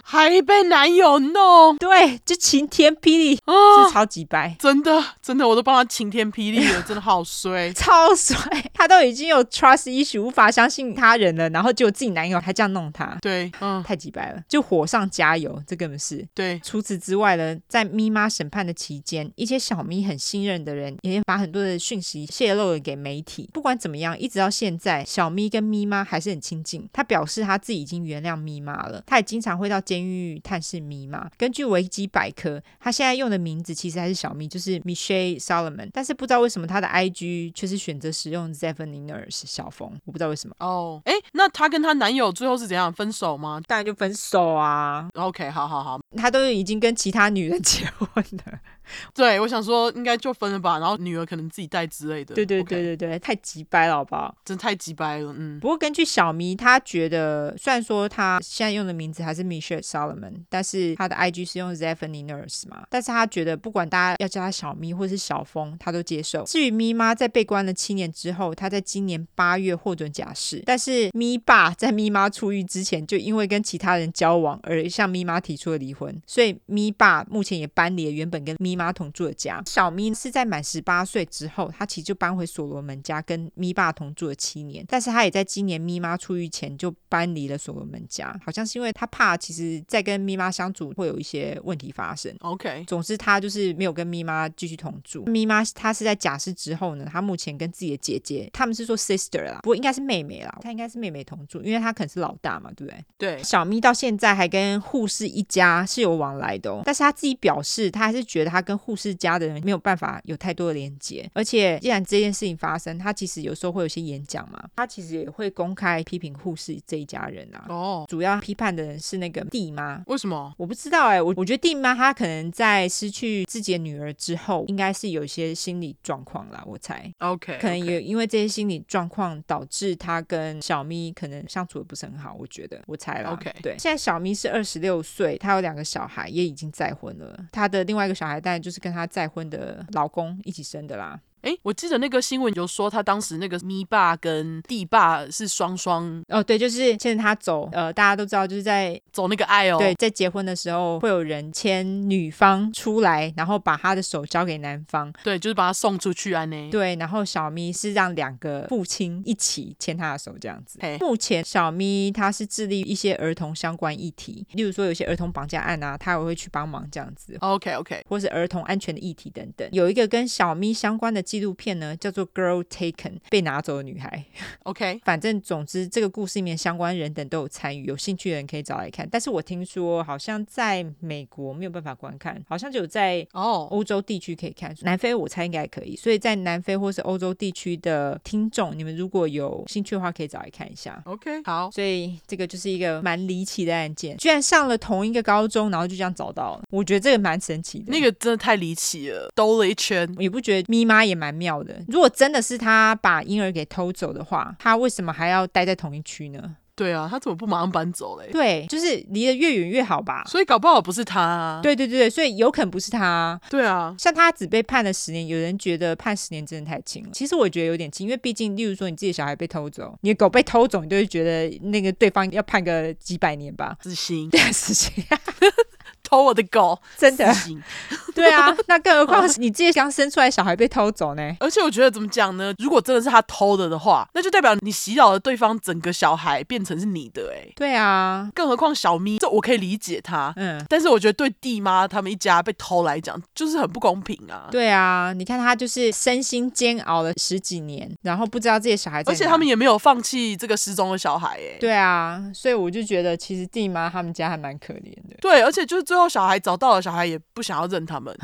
[0.07, 3.53] 还被男友弄，对，就晴天霹雳，啊，
[3.87, 8.37] 是超级白，真的真的，我都帮他晴天霹雳了，真的好衰， 超衰，
[8.71, 16.23] 他都已经有 trust issue，无法相信他人了，然后结果自己男友还这样弄他，对，嗯，太机掰了，就火上加油，这根本是。
[16.35, 16.61] 对。
[16.63, 23.49] 除此之外呢，在咪妈审判的期间，一些小咪很信任的人也把很多的讯息泄露了给媒体。
[23.51, 26.87] 不管怎么样，一直到现在，小咪跟咪妈还是很亲近。
[26.93, 31.29] 他表示他自己已经原谅咪妈了，他也经常会到监狱探视咪嘛。
[31.37, 35.89] 根据维基百科，他现在用的名字其实还是小咪，就是 Michelle Solomon。
[35.93, 40.55] 但是不知道为什么他的 IG 却是选择使用 Zephany Nurse 小峰，我不知道为什么。
[40.59, 43.61] 哦，哎，那他跟他男友最后是怎样分手吗？
[43.67, 45.07] 当然就分手啊。
[45.13, 48.09] OK，好好好，他都已经跟其他女人结婚
[48.45, 48.59] 了。
[49.13, 52.35] 对，我想说应该就分了吧，然后女儿可能自己带之类的。
[52.35, 54.35] 对对对对对.太急掰了，好不好？
[54.43, 55.59] 真太急掰了，嗯。
[55.59, 66.43] 不过根据小咪，他觉得虽然说他现在用的名字还是 Michelle Solomon，但是他的 IG 是用 Zephany Nurse 嘛，但是他觉得不管大家要叫他小咪或是小峰，他都接受。
[66.43, 79.61] 至于咪妈在被关了七年之后，他在今年八月获准假释，但是咪爸 在咪妈出狱之前就因为跟其他人交往而向咪妈提出了离婚，所以咪爸目前也搬离了原本跟咪妈同住的家。
[79.65, 84.85] 小咪是在满十八岁之后，他其实就搬回所罗门家跟咪爸同住了七年。
[84.87, 92.35] 但是他也在今年咪妈出狱前就搬离了所罗门家，好像是因为他怕，其实在跟咪妈相处会有一些问题发生。
[92.39, 95.25] OK，总之他就是没有跟咪妈继续同住。
[95.25, 103.05] 咪妈她是在假释之后呢，她目前跟自己的姐姐，他们是说 sister 啦，不过应该是妹妹啦，她应该是妹妹同住，因为她可能是老大嘛，对不对？
[103.17, 103.43] 对。
[103.43, 111.29] 小咪到现在还跟护士一家是有往来的哦，但是她自己表示，她还是觉得他跟护士家的人没有办法有太多的连接。
[111.33, 117.65] 而且，既然这件事情发生，他其实有时候会有些演讲嘛，他其实也会公开批评护士这一家人啊。
[117.69, 120.03] 哦，主要批判的人是那个弟妈。
[120.07, 120.53] 为什么？
[120.57, 127.13] 我不知道哎、欸，我我觉得弟妈她可能在失去自己的女儿之后，应该是有一些心理状况啦，我猜。
[127.19, 133.31] OK，可能也因为这些心理状况导致她跟小咪可能相处的不是很好，我觉得，我猜啦。
[133.31, 137.45] OK，对，现在小咪是二十六岁，她有两个小孩，也已经再婚了。
[137.51, 141.19] 她的另外一个小孩当然就是跟她再婚的老公一起生的啦。
[141.45, 160.79] 哎，我记得那个新闻有说，他当时那个咪爸跟地爸是双双哦，对，就是牵着他走，呃，大家都知道，就是在走那个爱哦，对，在结婚的时候会有人牵女方出来，然后把他的手交给男方，对，就是把他送出去啊，呢，对，然后小咪是让两个父亲一起牵他的手这样子。
[160.81, 167.37] 嘿目前小咪他是致力于一些儿童相关议题，例如说有些儿童绑架案啊，他也会去帮忙这样子。
[167.41, 169.69] OK OK，或是儿童安全的议题等等。
[169.71, 172.93] 有一个跟小咪相关的纪录片呢，叫做《Girl Taken》，
[173.29, 174.25] 被拿走的女孩。
[174.63, 179.07] OK， 反正总之这个故事里面相关人等都有参与，有兴趣的人可以找来看。
[179.11, 184.73] 但是我听说好像在美国没有办法观看，好像只有在哦欧洲地区可以看。
[184.81, 191.01] 南非我猜应该还可以，所以在南非或是欧洲地区的听众，你们如果有兴趣的话，可以找来看一下。
[191.05, 196.63] OK，好，所以这个就是一个蛮离奇的案件，居然上了同一个高中，然后就这样找到了。
[196.69, 197.85] 我觉得这个蛮神奇的。
[197.87, 200.05] 那个真的太离奇了，兜了一圈。
[200.17, 201.81] 你不觉得咪妈也蛮妙的？
[201.87, 206.55] 如果真的是他把婴儿给偷走的话，他为什么还要待在同一区呢？
[206.77, 208.27] 对啊，他怎么不马上搬走嘞？
[208.33, 210.25] 对，就是离得越远越好吧。
[210.27, 211.61] 所以搞不好不是他啊。
[211.63, 213.39] 对对对对，所以有可能不是他。
[213.49, 217.09] 对啊，像他只被判了十年，有人觉得判十年真的太轻了。
[217.13, 223.77] 其实我觉得有点轻，因为毕竟，例如说你自己的小孩被偷走，你的狗被偷走，你都会觉得那个对方要判个几百年吧？
[223.79, 224.29] 自信。
[224.29, 224.91] 对啊，死刑。
[226.05, 227.25] 偷我的狗，真的。
[228.15, 231.35] 对啊，那更何况是你自己刚生出来小孩被偷走呢？
[231.41, 232.53] 而且我觉得怎么讲呢？
[232.59, 237.51] 如果真的是他偷的的话，那就代表你洗脑了对方整个小孩变成是你的哎。
[237.57, 244.47] 对啊，更何况小咪，这我可以理解他，嗯，但是我觉得对弟妈他们一家被偷来讲，就是很不公平啊。
[244.49, 251.57] 对啊，你看他就是身心煎熬了十几年，然后不知道自己小孩而且他们也没有放弃这个失踪的小孩哎。
[251.59, 255.17] 对啊，所以我就觉得其实弟妈他们家还蛮可怜的。
[255.19, 258.15] 对，而且就是最后小孩找到了，小孩也不想要认他们。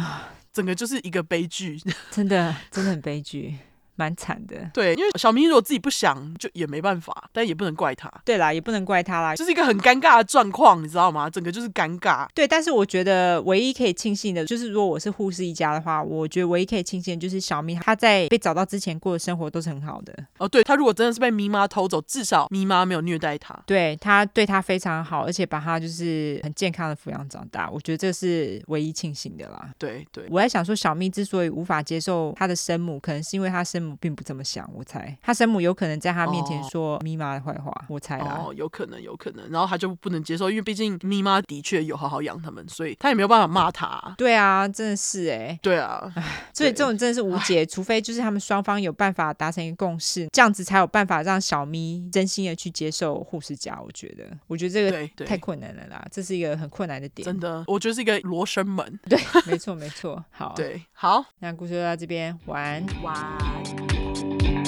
[0.54, 3.58] 整个就是一个悲剧， 真的真的很悲剧。
[4.02, 8.12] 蛮惨的，对，因为小咪如果自己不想，就也没办法，但也不能怪他。
[8.26, 11.30] 对啦，也不能怪他啦，这是一个很尴尬的状况，你知道吗？
[11.30, 12.28] 整个就是尴尬。
[12.34, 20.12] 对，但是我觉得唯一可以庆幸的，就是如果我是护士一家的话，我觉得唯一可以庆幸的就是小咪他在被找到之前过的生活都是很好的。
[20.40, 29.70] 哦，对，他如果真的是被咪妈偷走，至少咪妈没有虐待他，对，他对他非常好，而且把他就是很健康的抚养长大，我觉得这是唯一庆幸的啦。
[29.78, 34.70] 对对，我在想说，小咪之所以无法接受他的生母，可能是因为他生母并不这么想。
[34.74, 38.44] 我猜他生母有可能在他面前说咪妈的坏话，哦、我猜啦。
[38.46, 44.14] 哦，有可能，有可能，然后他就不能接受，因为毕竟咪妈的确有好好养他们，所以他也没有办法骂他。
[44.18, 45.60] 对啊，真的是哎、欸。
[45.62, 46.12] 对啊，
[46.54, 53.80] 所以这种真的是无解，除非就是他们双方有办法达成一个共识，这样子才有办法让小咪真心的去接受护士家。
[53.82, 57.26] 我觉得，我觉得这个太困难了啦，这是一个很困难的点。
[57.26, 59.00] 真的，我觉得是一个罗生门。
[59.10, 60.24] 对， 没错，没错。
[60.32, 63.81] 好，对，好，那故事就到这边，晚安，晚安。
[64.22, 64.61] Thank you.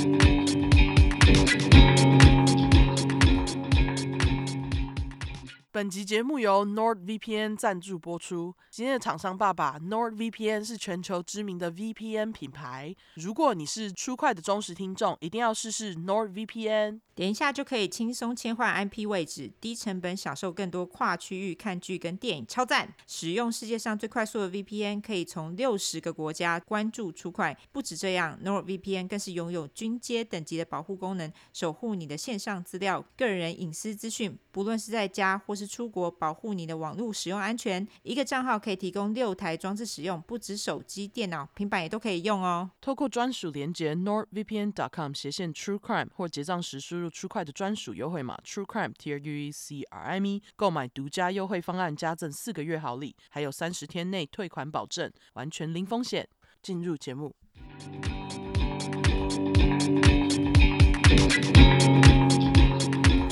[5.74, 8.54] 本集节目由 NordVPN 赞助播出。
[8.70, 12.96] 今天的厂商爸爸，NordVPN 是全球知名的 VPN 品牌。
[13.16, 17.00] 如果你是出快的忠实听众，一定要试试 NordVPN。
[17.16, 22.92] 点一下就可以轻松切换 IP 位置，低成本享受更多跨区域看剧跟电影，超赞！
[23.06, 27.56] 使用世界上最快速的 VPN，可以从六十个国家关注出快。
[27.72, 34.38] 不止这样，NordVPN 更是拥有军阶等级的保护功能，守护你的线上资料、个人隐私资讯。
[34.52, 37.88] 不论是在家或是出国，保护你的网络使用安全。
[38.04, 42.70] 一个账号可以提供六台装置使用，不止手机、电脑、平板也都可以用哦。
[42.82, 49.84] 透过专属连接 nordvpn.com 斜线 True Crime 或结账时输入 True Crime 的专属优惠码 True Crime T R U E C
[49.84, 56.28] R I M E，购买独家优惠方案，加赠四个月好礼，还有三十天内退款保证，完全零风险。
[56.62, 57.36] 进入节目。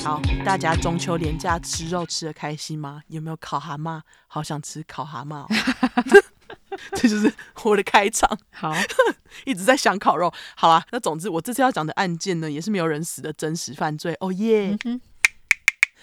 [0.04, 3.02] 好，大家中秋连假吃肉吃得开心吗？
[3.06, 4.00] 有没有烤蛤蟆？
[4.26, 5.46] 好想吃烤蛤蟆哦！
[6.96, 7.32] 这就是
[7.62, 8.28] 我的开场。
[8.50, 8.74] 好，
[9.46, 10.32] 一直在想烤肉。
[10.56, 14.16] 好啦，那总之我这次要讲的案件呢，也是没有人死的真实犯罪。
[14.18, 14.76] 哦耶！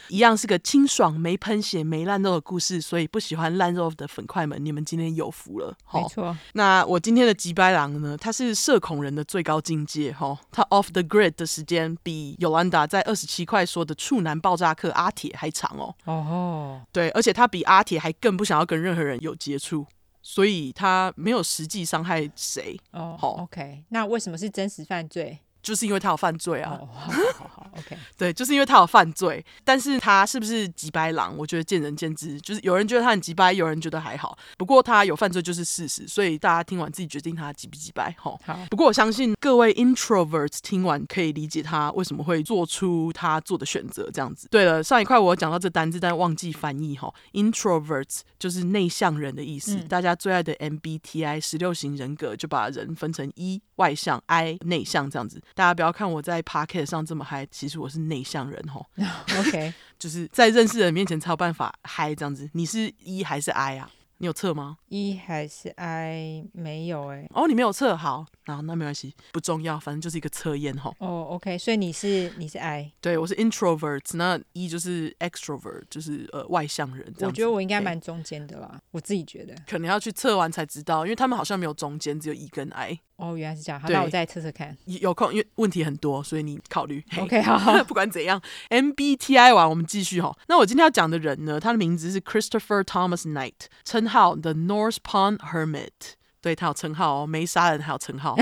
[0.09, 5.75] 一样是个清爽、没喷血、没烂肉的故事，所以不喜欢烂肉的粉块们，你们今天有福了。
[5.93, 6.35] 没错。
[6.53, 8.17] 那我今天的吉白狼呢？
[8.17, 10.11] 他是社恐人的最高境界。
[10.11, 15.95] 哈，他 off the grid 的时间比尤兰达在二十七块说的处男爆炸客阿铁还长哦。
[16.05, 16.89] 哦、oh.
[16.91, 19.85] 对，而且他比阿铁还更不想要跟任何人有接触，
[20.21, 22.79] 所以他没有实际伤害谁。
[22.91, 23.41] 哦、oh.
[23.41, 25.39] OK，那为什么是真实犯罪？
[25.61, 26.69] 就是因为他有犯罪啊！
[26.69, 27.97] 好好好，OK。
[28.17, 31.35] 对，就是因为他有犯罪，但是他是不是吉白狼？
[31.37, 32.39] 我觉得见仁见智。
[32.41, 34.37] 就是有人觉得他很吉白，有人觉得还好。
[34.57, 38.15] 不过他有犯罪就是事实，所以大家听完自己决定他吉不吉白。
[38.17, 38.39] 好。
[38.69, 44.09] 不过我相信各位 introverts 听完可以理解他为什么会做出他做的选择。
[44.11, 44.47] 这样子。
[44.49, 47.13] 对了，上一块我讲到这单字，但忘记翻译哈。
[47.33, 49.75] introverts 就是内向人的意思。
[49.75, 55.41] 嗯、大家最爱的 MBTI 十六型人格就把人分成 E 外向，I 内向这样子。
[55.55, 58.85] 大家不要看我在 Podcast 上这么嗨，其实我是内向人吼。
[59.39, 62.49] OK， 就是在认识人面前才有办法嗨这样子。
[62.53, 63.89] 你是 E 还是 I 啊？
[64.21, 67.31] 你有测吗？E 还是 I 没有哎、欸。
[67.33, 70.89] 哦，你没有测，好，那那没关系，不重要，反正就是一个测验哈。
[70.97, 77.29] 哦、oh,，OK，所以你是你是 I，对，我是 introvert，那 E 就是 extrovert，就是呃外向人这样。
[77.29, 79.53] 我觉得我应该蛮中间的啦，我自己觉得。
[79.67, 82.99] 可能要去测完才知道，因为他们好像没有中间，只有 E 跟 I。
[83.17, 83.79] 哦，原来是这样。
[83.79, 84.75] 好，那我再测测看。
[84.85, 87.03] 有空，因为问题很多，所以你考虑。
[87.17, 87.59] OK，好。
[87.83, 90.35] 不管怎样，MBTI 完，我们继续哈。
[90.47, 96.15] 那我今天要讲的人呢，他的名字是 Christopher Thomas Knight，称号 The North Pond Hermit。
[96.41, 98.35] 对，他有称号哦，没杀人还有称号。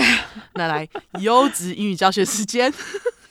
[0.54, 0.88] 那来，
[1.20, 2.72] 优质英语教学时间。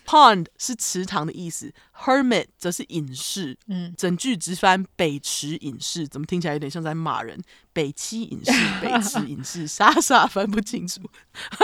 [0.07, 1.73] Pond 是池塘的意思
[2.05, 3.59] ，Hermit 则是隐士。
[3.67, 7.43] 嗯，整句直翻北池隐士，怎么听起来有点像在骂人？
[7.73, 11.03] 北七隐士， 北池隐士，傻傻分不清楚。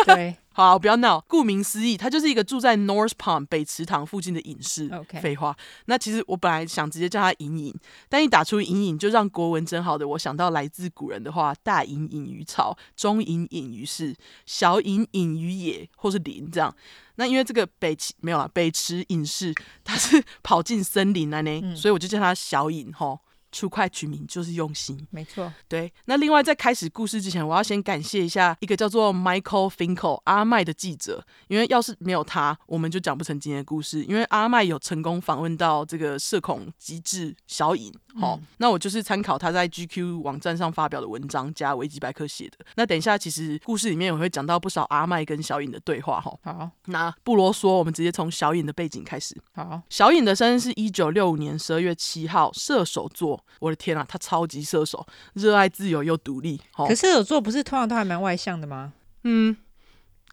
[0.05, 1.25] 对， 好，不要闹。
[1.27, 4.91] 顾名思义，他就是一个住在 North Pond 北池塘附近的隐士。
[4.93, 5.57] OK，废话。
[5.87, 7.75] 那其实我本来想直接叫他隐隐，
[8.11, 14.15] 但一打出隐隐，就让国文真好的我想到来自古人的话：大隐隐于草，中隐隐于市，
[14.45, 16.75] 小隐隐于野，或是林这样。
[17.23, 19.55] 那因为这个北池没有啦，北池隐士
[19.85, 23.21] 他是跑进森林了呢，嗯、所以我就叫他小隐吼。
[23.55, 25.53] 出快取名就是用心，没错。
[25.69, 34.03] 对，那另外在开始故事之前，我要先感谢一下一个叫做 Michael Finkel 阿麦的记者，因为要是没有他，我们就讲不成今天的故事。
[34.05, 42.59] 因为阿麦有成功访问到这个社恐机智小隐，好、嗯，那我就是参考他在 GQ 网站上发表的文章加维基百科写的。
[42.77, 46.39] 那等一下，其实故事里面我会讲到不少阿麦跟小影的对话，哈。
[46.43, 49.37] 好，那不啰嗦，我们直接从小影的背景开始。
[49.55, 53.43] 好，小影的生日是一九六五年十二月七号，射手座。
[53.61, 56.61] 我的天啊，他超级射手，热爱自由又独立。
[56.77, 58.93] 可是射手座不是通常都还蛮外向的吗？
[59.25, 59.57] 嗯，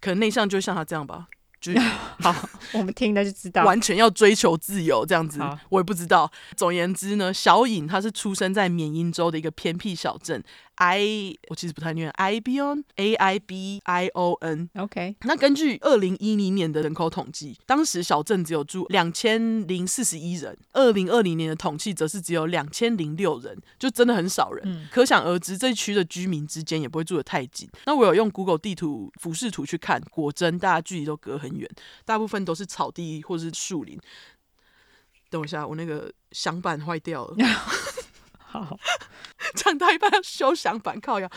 [0.00, 1.28] 可能内向就像他这样吧。
[1.60, 1.72] 就
[2.20, 2.34] 好，
[2.72, 5.38] 我们听了就知道，完全要追求自由这样子，
[5.68, 6.30] 我也不知道。
[6.56, 10.42] 总而言之呢，小颖她是出生在缅因州的一个偏僻小镇。
[10.80, 15.14] I 我其实不太念，Aibion A I B I O N OK。
[15.24, 24.62] 那根据二零一零年的人口统计，当时小镇只有住两千零四十一人，二零二零年的统计则是只有两千零六人，就真的很少人。
[24.66, 27.68] 嗯、可想而知，这一区的居民之间也不会住得太近。
[27.84, 31.68] 那我有用 Google 地图俯视图去看，果真大家距离都隔很远，
[32.06, 34.00] 大部分都是草地或是树林。
[35.28, 37.36] 等我一下，我那个响板坏掉了。
[38.50, 38.78] 好，
[39.54, 41.30] 讲到一半要修响板靠呀。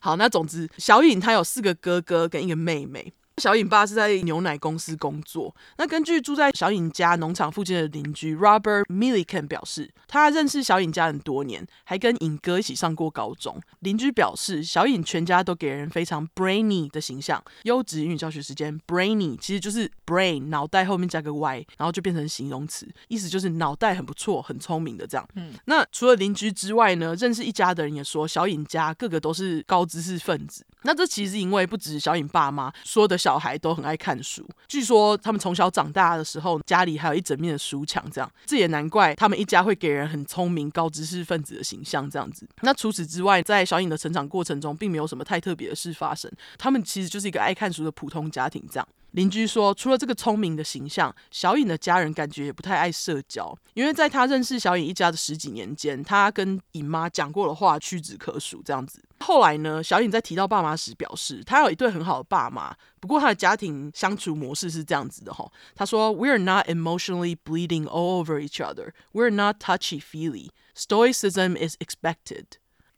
[0.00, 3.12] 好，那总之，小颖她有四个哥哥跟一个妹妹。
[3.40, 5.54] 小尹爸是在牛奶公司工作。
[5.78, 13.58] 那根据住在小尹家农场附近的邻居 Robert Milliken 表示，他认识小尹家很多年，还跟尹哥一起上过高中。
[13.80, 17.42] 邻居表示，小尹全家都给人非常 brainy 的形象。
[17.62, 25.26] 优质英语教学时间，brainy 其实就是 brain 脑袋后面加个 y，然后就变成形容词，意思就是脑袋很不错、很聪明的这样。
[25.36, 30.64] 嗯，那除了邻居之外呢，认识一家的人也说，小尹家个个都是高知识分子。
[30.82, 42.44] 那这其实因为不止小尹爸妈说的小孩都很爱看书，据说他们从小长大的时候，家里还有一整面的书墙，这样，这也难怪他们一家会给人很聪明、高知识分子的形象这样子。
[42.62, 46.28] 那除此之外，在小影的成长过程中，并没有什么太特别的事发生，
[46.58, 48.88] 他们其实就是一个爱看书的普通家庭这样。
[49.12, 58.62] 邻居说，除了这个聪明的形象，小颖的家人感觉也不太爱社交，因为在他认识小颖一家的十几年间，他跟隐妈讲过的话屈指可数。
[58.62, 65.50] 这样子，后来呢，小颖在提到爸妈时表示，他有一对很好的爸妈，不过他的家庭相处模式是这样子的哈。
[65.74, 68.92] 他说：“We are not emotionally bleeding all over each other.
[69.12, 70.50] We are not touchy-feely.
[70.76, 72.44] Stoicism is expected.”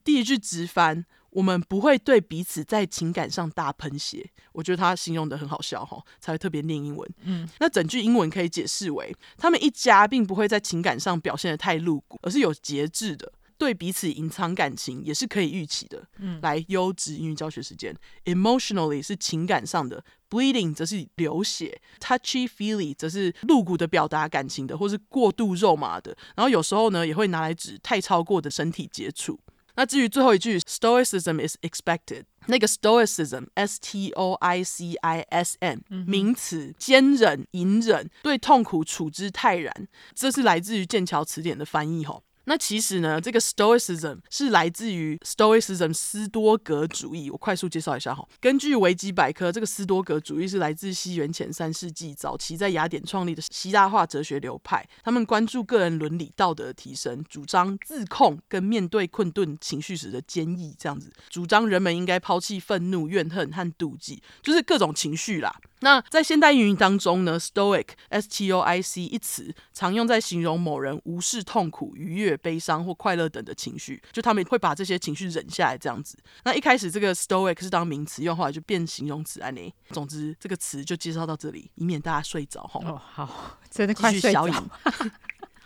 [0.04, 1.06] 第一句直翻。
[1.32, 4.30] 我们不会对彼此在情感上大喷血。
[4.52, 7.10] 我觉得他形容的很好笑哈，才会特别念英文。
[7.24, 13.32] 嗯，那整句英文可以解释为：他们一家并不会在情感上表现的太露骨，而是有节制的。
[13.58, 16.04] 对彼此隐藏感情也是可以预期的。
[16.18, 26.16] 嗯，来优质英语教学时间，emotionally 是情感上的，bleeding 则是流血，touchy feely 则是露骨的表达感情的，或是过度肉麻的。
[26.34, 29.38] 然后有时候呢，也会拿来指太超过的身体接触。
[29.74, 39.88] 那至于最后一句，stoicism is expected，那个 stoicism，s t o i c i s m，名词，坚忍、隐忍，对痛苦处之泰然。
[40.14, 42.22] 这是来自于剑桥词典的翻译吼。
[42.45, 47.30] 那其实呢，这个 Stoicism 是来自于 Stoicism 斯多格主义。
[47.30, 48.26] 我快速介绍一下哈。
[48.40, 54.84] 根据维基百科，这个斯多格主义是来自西元前三世纪早期在雅典创立的希腊化哲学流派。
[55.05, 65.61] 他们关注个人伦理道德的提升，主张自控跟面对困顿情绪时的坚毅，这样子主张人们应该抛弃愤怒、怨恨和妒忌，就是各种情绪啦。
[65.82, 76.16] 那在现代英语当中呢，Stoic（S T O I C） 一词常用在形容某人无视痛苦、愉悦、悲伤或快乐等的情绪，就他们会把这些情绪忍下来这样子。
[76.44, 79.72] 那一开始这个 Stoic 是当名词用，后来就变形容词安妮。
[79.90, 82.80] 总之，这个词就介绍到这里，以免大家睡着哈。
[82.84, 84.48] 哦，好，真的快睡着。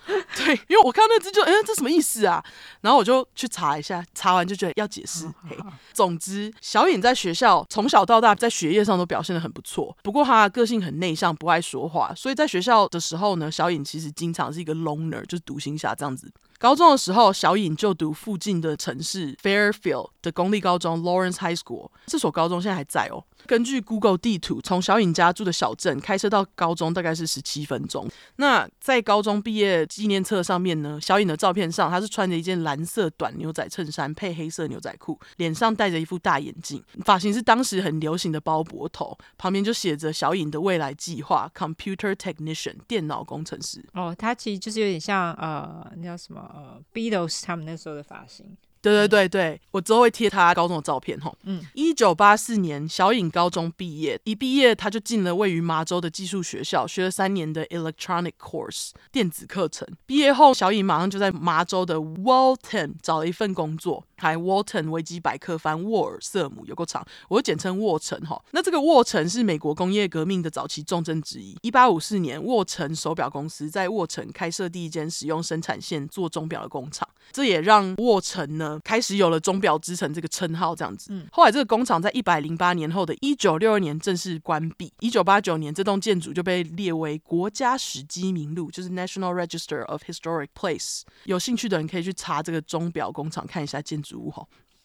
[0.36, 2.42] 对，因为我看到那只就，哎，这什么意思啊？
[2.80, 5.26] 然后我就去查一下，查完就觉得要解释。
[5.48, 5.57] 嘿，
[5.92, 16.32] 总之，小颖在学校从小到大在学业上都表现得很不错，不过她个性很内向，不爱说话，所以在学校的时候呢，小颖其实经常是一个 loner，就是独行侠这样子。
[16.59, 23.22] 高中的时候，小颖就读附近的城市 Fairfield 的公立高中 Lawrence High School，这所高中现在还在哦。
[23.47, 28.07] 根据 Google 地图，从小颖家住的小镇开车到高中大概是十七分钟。
[28.36, 43.82] 那在高中毕业纪念册上面呢，小颖的照片上，她是穿着一件蓝色短牛仔衬衫配黑色牛仔裤，脸上戴着一副大眼镜，发型是当时很流行的包脖头，旁边就写着小颖的未来计划 Computer Technician 电脑工程师。
[43.94, 48.57] 哦，他其实就是有点像呃，那叫什么呃，Beatles 他们那时候的发型。
[48.87, 51.37] 对对对对，我之后会贴他高中的照片吼。
[51.43, 59.87] 嗯，一九八四年，小颖高中毕业，一毕业他就进了位于麻州的技术学校，学了三年的 electronic course 电子课程。
[60.07, 64.05] 毕业后，小颖马上就在麻州的 Walton 找了一份工作。
[64.16, 68.40] 还 Walton 维基百科翻沃尔瑟姆有个厂，我就简称沃城哈。
[68.52, 71.56] 那这个沃城是美国工业革命的早期重镇之一。
[71.62, 80.74] 一八五四年，沃城手表公司在沃城开设第一间使用生产线做钟表的工厂，这也让沃城呢开始有了钟表之城这个称号。
[80.76, 84.92] 这样子，后来这个工厂在一百零八年后的一九六二年正式关闭。
[85.00, 91.02] 一九八九年，这栋建筑就被列为国家史迹名录，就是 National Register of Historic Place。
[91.24, 94.32] 有兴趣的人可以去查这个钟表工厂看一下建筑。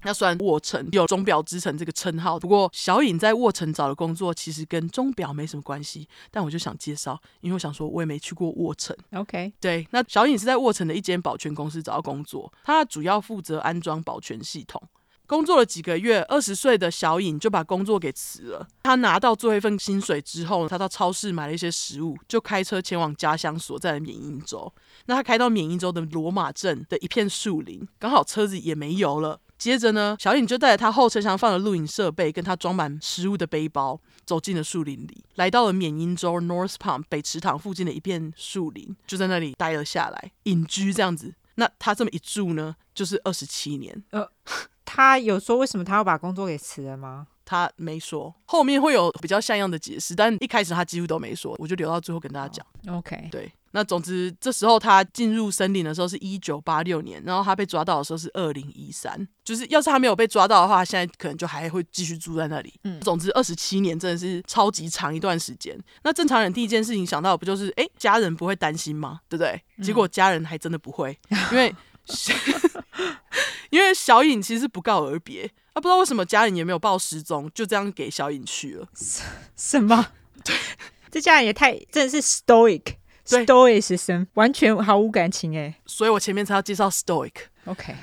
[0.04, 6.08] 那虽然沃城有钟表之城这个称号，不过小颖在沃城找的工作其实跟钟表没什么关系。
[6.32, 8.98] 但我就想介绍，因为我想说我也没去过沃城。
[9.14, 14.82] OK，对，那小颖是在沃城的一间保全公司找到工作，他主要负责安装保全系统。
[15.32, 18.68] 工作了几个月，二十岁的小颖就把工作给辞了。
[18.84, 24.74] 她拿到最后一份薪水之后，她到超市买了一些食物，就开车前往家乡所在的缅因州。
[25.06, 29.40] 那他开到缅因州的罗马镇的一片树林，刚好车子也没油了。
[29.58, 41.34] 接着呢，小颖就带着他后车厢放的录影设备，跟他装满食物的背包，走进了树林里，来到了缅因州 North Palm 北池塘附近的一片树林，就在那里待了下来，隐居这样子。
[41.56, 44.04] 那他这么一住呢，就是二十七年。
[44.86, 47.28] 他有说为什么他要把工作给辞了吗？
[47.44, 52.66] 他没说，后面会有比较像样的解释，但一开始他几乎都没说，我就留到最后跟大家讲。
[52.88, 53.52] Oh, OK，对。
[53.74, 59.26] 那总之，这时候他进入森林的时候是一九八六年，然后他被抓到的时候是二零一三。
[59.46, 62.74] 就是要是他没有被抓到的话，现在可能就还会继续住在那里。
[62.84, 65.78] 嗯，总之二十七年真的是超级长一段时间。
[66.04, 69.22] 那正常人第一件事情想到的不就是，哎，家人不会担心吗？
[69.30, 69.62] 对不对？
[69.82, 71.18] 结果家人还真的不会，
[71.52, 71.74] 因为
[73.70, 78.88] 因为小颖其实不告而别，啊，不知道为什么家人也没有报失踪，就这样给小颖去了。
[79.56, 80.08] 什么？
[80.44, 80.56] 对，
[81.10, 82.96] 这家人也太真的是 stoic。
[83.24, 87.32] stoicism 完全毫无感情哎，所以我前面才要介绍 Stoic。
[87.66, 87.96] OK。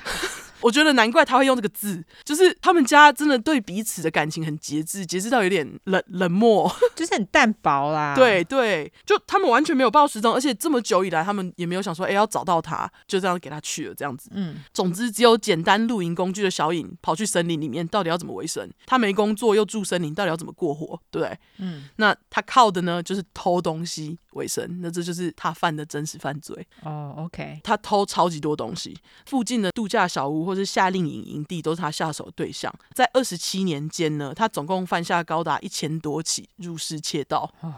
[0.61, 8.13] 我觉得难怪他会用这个字，就是他们家真的对彼此的感情很节制，节制到有点冷冷漠， 就是很淡薄啦。
[8.15, 14.29] 对对，就他们完全没有报失踪，而且这么久以来，他们也没有想说，哎，要找到他，就这样给他去了这样子。
[14.33, 18.69] 嗯，总之只有简单露营工具的小影跑去森林里面，到底要怎么维生？
[18.85, 20.99] 他没工作又住森林，到底要怎么过活？
[21.09, 21.37] 对不对？
[21.57, 26.67] 嗯，那他靠的呢，就是偷东西为生，那这就是他犯的真实犯罪。
[26.83, 30.39] 哦，OK，他偷超级多东西，附近的度假小屋。
[30.49, 32.73] 或是夏令营营地都是他下手的对象。
[32.95, 37.53] 在二十七年间呢，他总共犯下高达一千多起入室窃盗。
[37.59, 37.75] 哦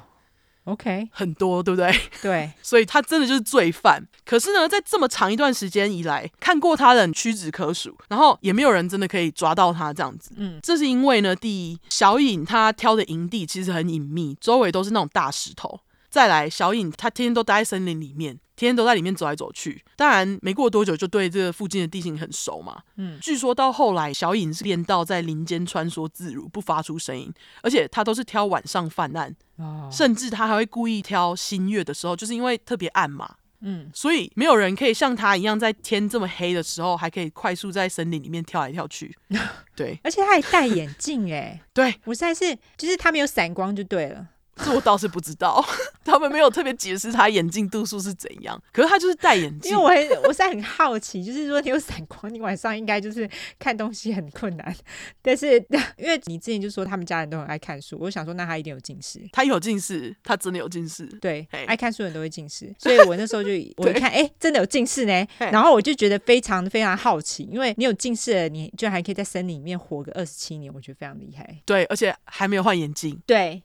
[0.63, 1.93] ，OK，很多，对不对？
[2.21, 4.01] 对，所以他真的就是罪犯。
[4.23, 10.31] 可是呢，在这么长一段时间以来，看过他的人屈指可数，然后也没有人真的可以抓到他这样子。
[10.37, 15.81] 嗯，这是因为呢，第一，小影他挑的营地其实很隐秘，周围都是那种大石头。
[16.12, 19.82] 再来，小影他天天都待在森林里面，天天都在里面走来走去。
[19.95, 22.84] 当然，没过多久就对这个附近的地形很熟嘛。
[22.97, 27.34] 嗯，据说到后来，小影是练到在林间穿梭自如，不发出声音，
[27.64, 33.38] 而且他都是挑晚上犯案，哦，甚至他还会故意挑新月的时候，就是因为特别暗嘛。
[33.62, 39.16] 嗯，所以没有人可以像他一样，在天这么黑的时候，还可以快速在森林里面跳来跳去。
[39.78, 44.28] 对，而且他还戴眼镜，哎， 对，我实在是，就是他没有散光就对了。
[44.64, 45.64] 这我倒是不知道，
[46.03, 48.62] 他们没有特别解释他眼镜度数是怎样。
[48.72, 54.76] 可是他就是戴眼镜，因为我很，我现在很好奇，就是说你有散光，你晚上应该就是看东西很困难。
[55.22, 55.55] 但是
[55.97, 59.20] 因为你之前就说他们家人都很爱看书，我想说那他一定有近视。
[59.32, 61.05] 他有近视，他真的有近视。
[61.20, 65.28] 对，爱看书的人都会近视，所以我那时候就 我一看，哎、欸，真的有近视呢。
[65.38, 71.62] 然后我就觉得非常非常好奇，因为你有近视的，你居然还可以在森林里面活个二十七年，我觉得非常厉害。
[71.66, 73.20] 对，而且还没有换眼镜。
[73.26, 73.62] 对。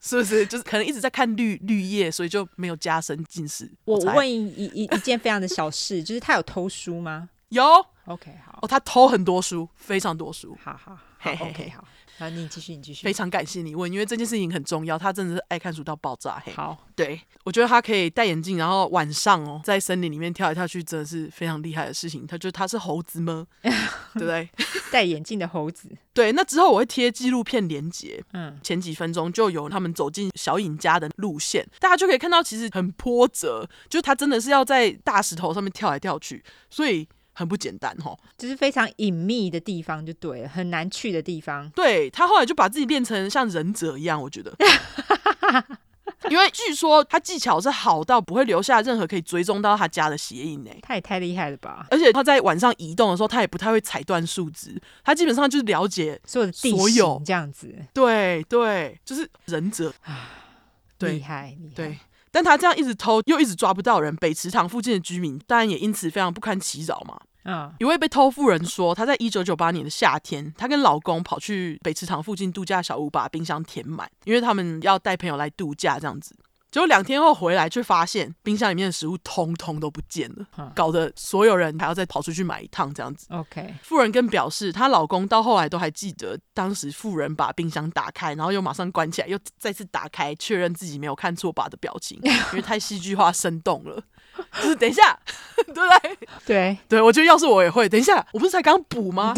[0.00, 3.70] 是不是就是可能一直在看绿绿叶，所以就没有加深近视？
[3.84, 7.28] 我问一一一件非常的小事， 就是他有偷书吗？
[7.48, 7.64] 有。
[8.04, 8.58] OK，好。
[8.62, 10.56] 哦，他偷很多书，非常多书。
[10.62, 11.84] 好好好，OK，好。
[12.18, 13.04] 好，你继续，你继续。
[13.04, 14.98] 非常感谢你问，因为这件事情很重要。
[14.98, 16.42] 他真的是爱看书到爆炸。
[16.44, 22.26] 嘿，好，对，我觉得他可以戴眼镜，然后晚上哦，在森林里面跳来跳去，真的是非常厉害的事情。
[22.26, 23.46] 他觉得他是猴子吗？
[24.14, 24.48] 对不对？
[24.90, 25.90] 戴眼镜的猴子。
[26.14, 28.24] 对，那之后我会贴纪录片连接。
[28.32, 37.06] 嗯，前几分钟就有他们走进小尹家的路线，大家就可以看到，其实很波折，就是他真的是要在大石头上面跳来跳去，所以。
[37.38, 41.68] 很不简单哦，就是非常隐秘的地方就对了，很难去的地方。
[41.70, 44.56] 对，他后来就把自己练成像忍者一样，我觉得，
[46.30, 50.70] 因为据说他技巧是好到不会留下任何可以追踪到他家的鞋印呢。
[50.80, 51.86] 他也太厉害了吧！
[51.90, 57.76] 而且他在晚上移动的时候，他也不太会踩断树枝，他基本上就是了解所有的地形这样子。
[57.92, 60.30] 对对，就是忍者啊，
[61.00, 61.74] 厉害厉害。
[61.74, 61.98] 对。
[62.36, 67.18] 但他这样一直偷，又一直抓不到人，北池塘附近的居民当然也因此非常不堪其扰嘛。
[67.44, 76.36] 嗯，一位被偷妇人说，她在一九九八年的夏天，她跟老公跑去北池塘附近度假小屋，把冰箱填满，因为他们要带朋友来度假这样子。
[76.70, 83.26] 结果两天后回来，却发现冰箱里面的食物通通都不见了，嗯、搞得所有人还要再跑出去买一趟这样子。
[83.30, 94.02] OK，富人更表示，她老公到后来都还记得当时富人把冰箱打开，然后又马上关起来，又再次打开，确认自己没有看错吧的表情， 因为太戏剧化生动了。
[94.60, 95.18] 就是等一下，
[95.64, 96.18] 对不对？
[96.44, 97.88] 对 对，我觉得要是我也会。
[97.88, 99.32] 等一下，我不是才刚补吗？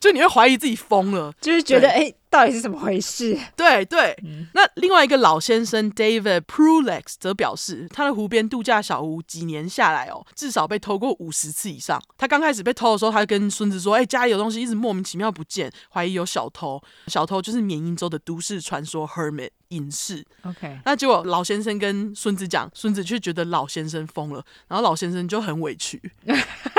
[0.00, 2.12] 就你会怀疑自己疯了，就是觉得哎。
[2.28, 3.38] 到底是怎么回事？
[3.56, 12.02] 对对，嗯、那另外一个老先生 David Prulex 则表示，他的湖边度假小屋几年下来哦，至少被偷过五十次以上。
[12.18, 16.78] 他刚开始被偷的时候，他就跟孙子说：“哎、欸，家里有东西一直莫名其妙不见，怀疑有小偷。
[17.06, 26.02] 小偷就是缅因州的都市传说 Hermit 隐士。” OK，那结果老先生跟孙子讲，孙子却觉得老先生疯了，然后老先生就很委屈。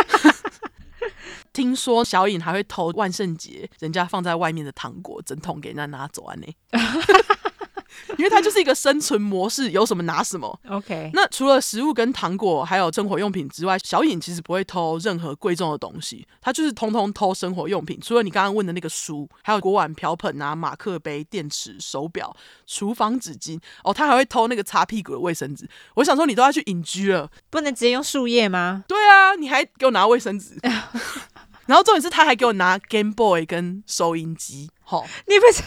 [1.58, 6.36] 听说小尹还会偷万圣节人家放在外面的糖果，整桶给人家拿走啊？
[6.36, 6.46] 呢，
[8.16, 10.60] 因为它就是一个生存模式，有什么拿什么。
[10.70, 18.00] OK，那除了食物跟糖果，还有生活用品之外，小尹其实不会偷任何贵重的东西，他就是通通偷生活用品。
[18.00, 22.36] 除了你刚刚问的那个书，还有锅碗瓢盆啊、马克杯、电池、手表、
[22.68, 23.60] 厨房纸巾。
[23.84, 25.68] 哦，他还会偷那个擦屁股的卫生纸。
[25.96, 28.84] 我想说，你都要去隐居了，不能直接用树叶吗？
[28.88, 30.56] 对啊，你还给我拿卫生纸。
[31.68, 34.72] 然后重点是，他还给我拿 Game Boy 跟收音机。
[34.84, 35.64] 好，你不是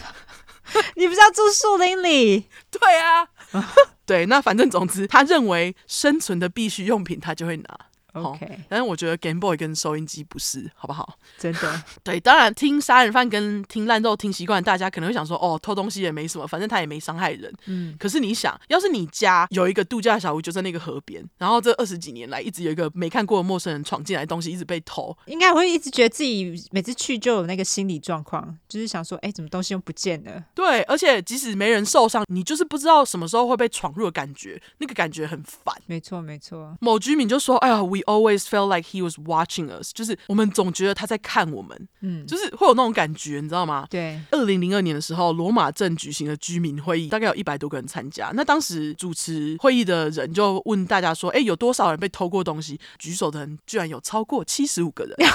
[0.96, 2.48] 你不是要住树林里？
[2.70, 3.28] 对啊，
[4.06, 7.78] 对，那反正总之，他认为生存的必需用品，他就会拿。
[8.12, 11.16] OK，但是我觉得 Game Boy 跟收音机不是，好不好？
[11.38, 17.52] 真的， 对，当然听杀人犯跟听烂肉听习惯，大家可能会想说，哦，偷东西也没什么，反正他也没伤害人。
[17.66, 30.44] 嗯，可是你想要是你家有一个度假小屋，就在那个河边，然后这二十几年来一直有一个没看过的陌生人闯进来，东西一直被偷，应该会一直觉得自己每次去就有那个心理状况，就是想说，哎，怎么东西又不见了？
[30.54, 35.74] 对，而且即使没人受伤，你就是不知道什么时候会被闯入的感觉，那个感觉很烦。
[35.86, 36.76] 没错，没错。
[36.80, 43.86] 某居民就说，哎呀，我 We always felt like he was watching us，就是我们总觉得他在看我们，嗯，就是会有那种感觉，你知道吗？
[43.90, 44.18] 对。
[44.30, 48.30] 二零零二年的时候，罗马镇举行了居民会议，大概有一百多个人参加。
[48.34, 55.16] 那当时主持会议的人就问大家说：“哎，有多少人被偷过东西？”举手的人居然有超过七十五个人，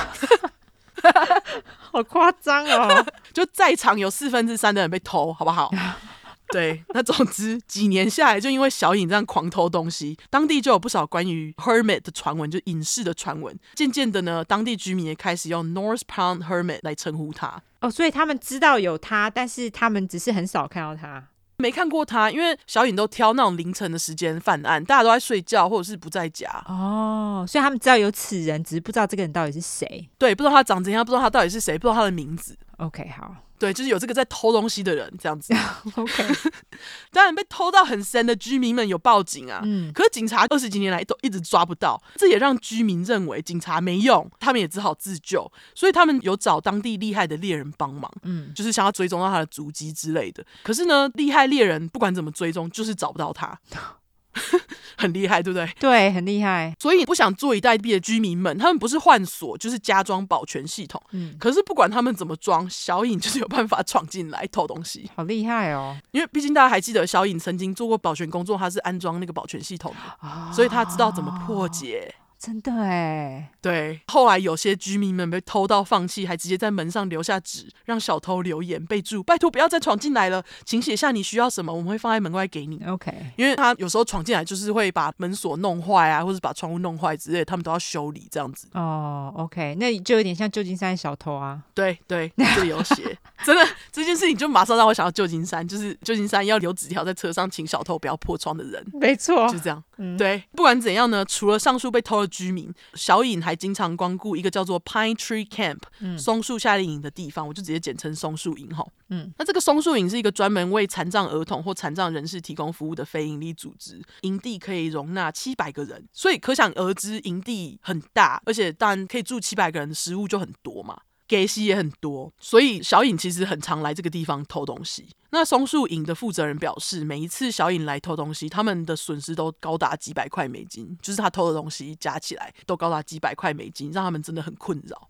[1.91, 3.05] 好夸张哦！
[3.33, 5.71] 就在场有四分之三的人被偷，好不好？
[6.51, 13.57] 对，那总之几年下来，就因为小颖这样狂偷东西，当地就有不少关于 Hermit 的传闻，就隐士的传闻。
[13.73, 17.61] 渐渐的呢，当地居民也开始用 North Pond Hermit 来称呼他。
[17.81, 21.27] 哦，所以他们知道有他，但是他们只是很少看到他，
[21.57, 26.49] 没看过他，因为小颖都挑那种凌晨的时间犯案，大家都在睡觉或者是不在家。
[26.67, 30.09] 哦，所以他们知道有此人，只是不知道这个人到底是谁。
[30.17, 32.57] 对，不知道他长怎样，不知道他到底是谁，不知道他的名字。
[32.77, 33.35] OK，好。
[33.57, 35.53] 对，就是有这个在偷东西的人这样子。
[35.95, 36.23] OK，
[37.11, 39.61] 当然被偷到很深的居民们有报警啊。
[39.63, 45.51] 嗯，可是警察二十几年来都一直抓不到，这也让居民认为警察没用，他们也只好自救。
[45.73, 50.45] 所以他们有找当地厉害的猎人帮忙，嗯，就是想要追踪到他的足迹之类的。
[50.63, 53.57] 可是呢，厉害猎人不管怎么追踪，就是找不到他。
[54.97, 55.67] 很厉害，对不对？
[55.79, 56.73] 对，很厉害。
[56.79, 61.01] 所以不想坐以待毙的居民们，他们不是换锁，就是加装保全系统。
[61.11, 65.09] 嗯，可是不管他们怎么装，小颖就是有办法闯进来偷东西。
[65.15, 65.97] 好厉害哦！
[66.11, 72.13] 因为毕竟大家还记得，小颖曾经做过保全工作，他是安装那个保全系统的，哦，所以他知道怎么破解。
[72.37, 82.83] 真的哎，对，后来有些居民们被偷到放弃，还直接在门上留下纸，让小偷留言备注：拜托不要再闯进来了，请写下你需要什么，我们会放在门外给你。
[82.85, 88.67] OK，因为他有时候闯进来就是会把门锁弄坏啊，或者把窗户弄坏之类，他们都要修理这样子。
[88.73, 91.63] 哦，OK，那就有点像旧金山小偷啊。
[91.73, 98.85] 对对，这里有写， 真的这件事情就马上让我想到旧金山，就是旧金山要留纸条在车上，请小偷不要破窗的人。
[98.93, 99.83] 没错，就这样。
[99.97, 108.85] 嗯，对，不管怎样呢，除了上述被偷的居民，小颖还经常光顾一个叫做 Pine Tree Camp，嗯，松树夏令营的地方，我就直接简称松树营哈。
[109.09, 120.99] 嗯，那这个松树营是一个专门为残障儿童或残障人士提供服务的非营利组织，营地可以容纳七百个人，所以可想而知营地很大，而且当然可以住七百个人的食物就很多嘛。
[121.27, 125.07] 给息也很多，所以小颖其实很常来这个地方偷东西。
[125.31, 135.09] 那松树营的负责人表示，每一次小颖来偷东西，他们的损失都高达几百块美金，就是他偷的东西加起来都高达几百块美金，让他们真的很困扰。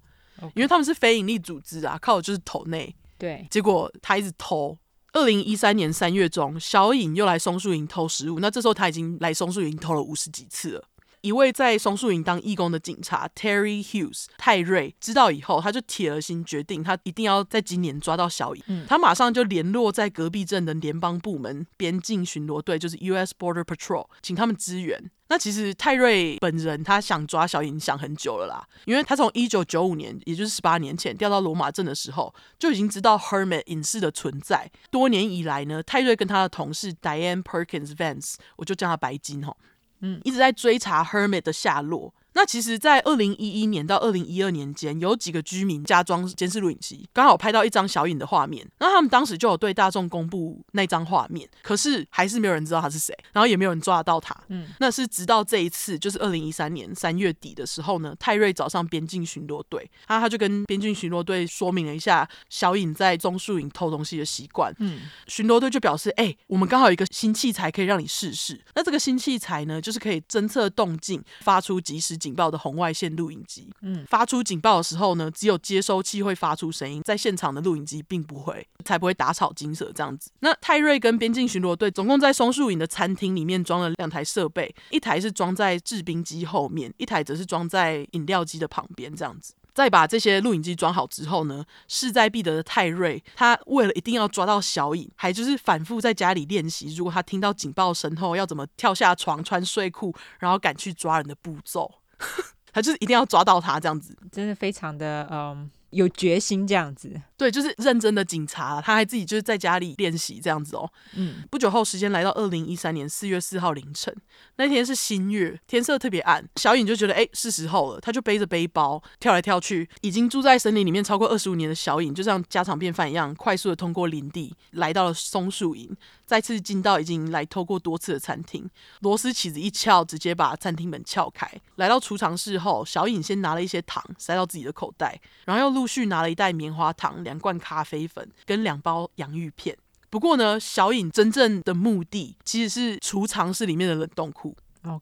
[0.53, 2.93] 因为他们是非营利组织啊，靠的就是投内。
[3.17, 4.77] 对，结果他一直偷。
[5.13, 10.83] 二零一三年三月中，小颖又来松树营偷食物，那这时候他已经来松树营偷了五十几次了。
[11.25, 18.61] 一位在松树营当义工的警察 Terry Hughes 泰瑞知道以后，他就铁了心决定，他一定要在今年抓到小颖。
[18.67, 23.33] 嗯，他马上就联络在隔壁镇的联邦部门边境巡逻队，就是 U.S.
[23.39, 25.09] Border Patrol，请他们支援。
[25.27, 34.69] 那其实泰瑞本人他想抓小颖想很久了啦，因为他从一九九五年，也就是十八年前调到罗马镇的时候，就已经知道 Hermit 隐士的存在。
[34.91, 39.57] 多年以来呢，泰瑞跟他的同事 Diane Perkins Vance，我就叫他白金哈。
[39.99, 42.13] 嗯，一直在追查 Hermit 的下落。
[42.35, 48.67] 那其实，在二零一一年到二零一二年间，有几个居民加装监视录影机，刚好拍到一张小影的画面。
[48.77, 54.35] 那他们当时就有对大众公布那张画面，可是还是没有人知道他是谁，然后也没有人抓得到他。
[54.49, 64.75] 嗯，那是直到这一次，就是二零一三年三月底的时候呢，泰瑞找上边境巡逻队，他他就跟边境巡逻队说明了一下小影在棕树影偷东西的习惯。
[64.79, 68.61] 嗯，巡逻队就表示，哎、欸，我们刚好有一个新器材可以让你试试。
[68.75, 80.31] 那这个新器材呢，就是可以侦测动静，发出及时警报的红外线录影机，嗯，发出警报的时候呢，只有接收器会发出声音，在现场的录影机并不会，才不会打草惊蛇这样子。
[80.39, 89.53] 那泰瑞跟边境巡逻队总共在松树影的餐厅里面装了两台设备，一台是装在制冰机后面，一台则是装在饮料机的旁边这样子。
[89.75, 101.91] 再把这些录影机装好之后呢，势在必得的泰瑞，他为了一定要抓到小影，还就是反复在家里练习，如果他听到警报声后，要怎么跳下床、穿睡裤，然后赶去抓人的步骤。
[102.71, 107.09] 他就是一定要抓到他这样子，真的非常的嗯有决心这样子。
[107.37, 110.89] 对，就是认真的警察，他还自己就是在家里练习这样子哦。
[111.15, 114.13] 嗯，不久后，时间来到二零一三年四月四号凌晨，
[114.57, 116.45] 那天是新月，天色特别暗。
[116.57, 119.89] 小影就觉得哎，是时候了，他就背着背包跳来跳去。
[120.01, 125.95] 已经住在森林里面超过二十五年的小影，就像家常便饭一样，快速的通过林地，来到了松树营，
[126.25, 128.69] 再次进到已经来偷过多次的餐厅。
[129.01, 131.49] 螺丝起子一撬，直接把餐厅门撬开。
[131.75, 137.23] 来到储藏室后，小颖先拿了一些糖塞到自己的口袋，然后又陆续拿了一袋棉花糖。
[137.23, 139.77] 两罐咖啡粉跟两包洋芋片。
[140.09, 144.55] 不过呢，小颖真正的目的其实是储藏室里面的冷冻库.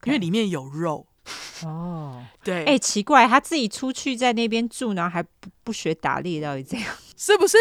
[0.05, 1.05] 因为里面有肉。
[1.65, 7.57] 哦，对，哎、欸，奇怪，他自己出去在那边住，然后还不不学打猎，到底这样 是不是？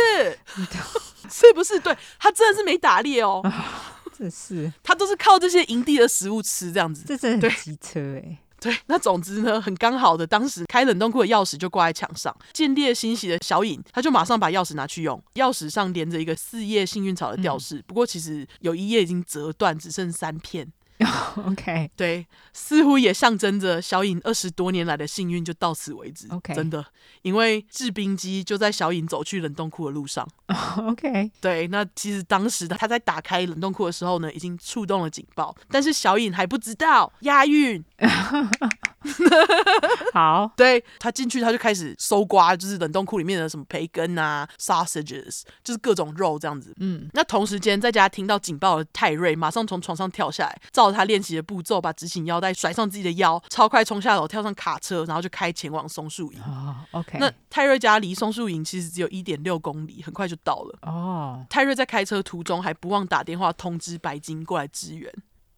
[1.31, 1.79] 是不是？
[1.79, 3.41] 对，他真的是没打猎哦，
[4.19, 8.39] 真是，他都是靠这些营地的食物吃这样子，这真的很机车哎。
[8.61, 12.33] 对，那总之呢，很刚好的，当时开冷冻库的钥匙就挂在墙上。
[12.53, 15.21] 见猎欣喜的小影，他就马上把钥匙拿去用。
[15.35, 20.73] 钥匙上连着一个四叶幸运草的吊饰，嗯、不过其实有一页已经折断，只剩三片。
[21.47, 26.27] OK，对，似乎也象征着小影二十多年来的幸运就到此为止。
[26.31, 26.85] OK，真的，
[27.23, 30.27] 因为制冰机就在小影走去冷冻库的路上。
[30.79, 37.83] OK，对，那其实当时他在打开冷冻库的时候呢，已经触动了警报，但是小影还不知道押韵。
[40.13, 46.73] 好，对，他进去，他就开始搜刮，就是冷冻库里面的什么培根啊、sausages，就是各种肉这样子。
[46.79, 56.41] 嗯，那同时间在家听到警报的泰瑞，马上从床上跳下来，照着他练习的步骤，把执行腰带甩上自己的腰，超快冲下楼，跳上卡车，然后就开前往松树营。
[57.15, 60.79] 那泰瑞家离松树营其实只有一点六公里，很快就到了。
[60.83, 65.13] 哦，泰瑞在开车途中还不忘打电话通知白金过来支援。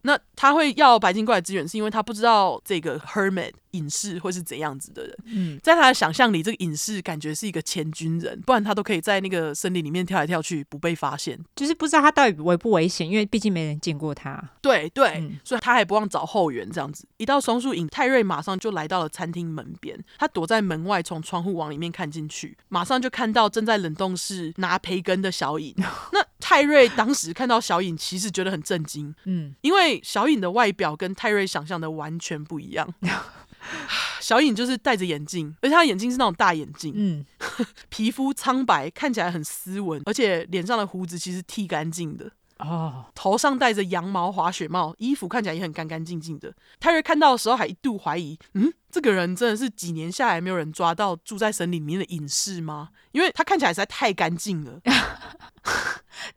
[0.05, 5.17] 那他会要白金过来支援，是因为他不知道这个 hermit 隐士会是怎样子的人。
[5.25, 11.39] 嗯，在他的想象里，这个隐士感觉是一个前军人，不然他都可以在那个森林里面跳来跳去不被发现。
[11.55, 14.41] 就是不知道他到底危不危险，因为毕竟没人见过他。
[14.61, 17.07] 对对，嗯、所以他还不忘找后援这样子。
[17.17, 25.73] 一到松树影，泰瑞马上就来到了餐厅门边，他躲在门外，从窗户往里面看进去，马上就看到正在冷冻室拿培根的小影。
[26.13, 32.93] 那泰瑞当时看到小影，其实觉得很震惊，嗯，因为小影的外表跟泰瑞想象的完全不一样。
[34.21, 37.25] 小影就是戴着眼镜，而且他眼镜是那种大眼镜，嗯，
[37.89, 42.31] 皮肤苍白，看起来很斯文，而且脸上的胡子其实剃干净的。
[42.59, 46.53] 哦，头上戴着羊毛滑雪帽，衣服看起来也很干干净净的。
[46.79, 52.89] 泰瑞看到的时候还一度怀疑，嗯，这个人真的是几年下来没有人抓到住在森林里面的隐士吗？
[53.11, 54.79] 因为他看起来实在太干净了。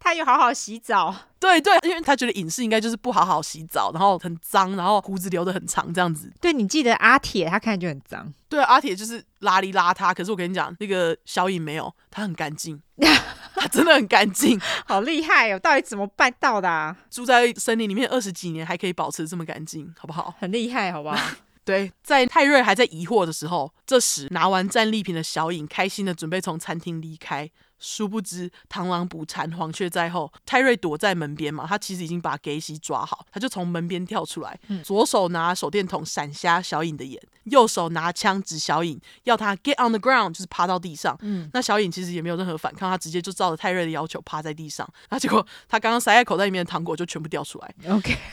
[0.01, 6.33] 他有好好洗澡，对对，因为他觉得隐士应该就是不好好洗澡，然后很脏，然后胡子留得很长这样子。
[6.41, 8.33] 对，你记得阿铁，他看起来就很脏。
[8.49, 12.83] 对，阿铁就是邋里邋遢，可是我跟你讲，那个小影没有，他很干净，
[13.59, 15.59] 他 真的很干净， 好厉害哦！
[15.59, 16.97] 到底怎么办到的啊？
[17.11, 20.35] 住在森林里面二十几年，还可以保持这么干净，好不好？
[20.39, 21.17] 很厉害，好不好？
[21.65, 27.51] 对，在泰瑞还在疑惑的时候，这时拿完战利品的小影开心的准备从餐厅离开。
[27.79, 30.33] 殊不知，螳螂捕蝉，黄雀在后。
[30.45, 41.17] 泰瑞躲在门边嘛，他其实已经把给西抓好，他就从门边跳出来，嗯、左手拿手电筒闪瞎小影的眼，右手拿枪指小影，要他 get on the ground，就是趴到地上。
[41.21, 44.89] 嗯，那小影其实也没有任何反抗，他直接就照着泰瑞的要求趴在地上。
[45.11, 47.75] 那结果他刚刚塞在口袋里面的糖果就全部掉出来。
[47.89, 48.17] OK。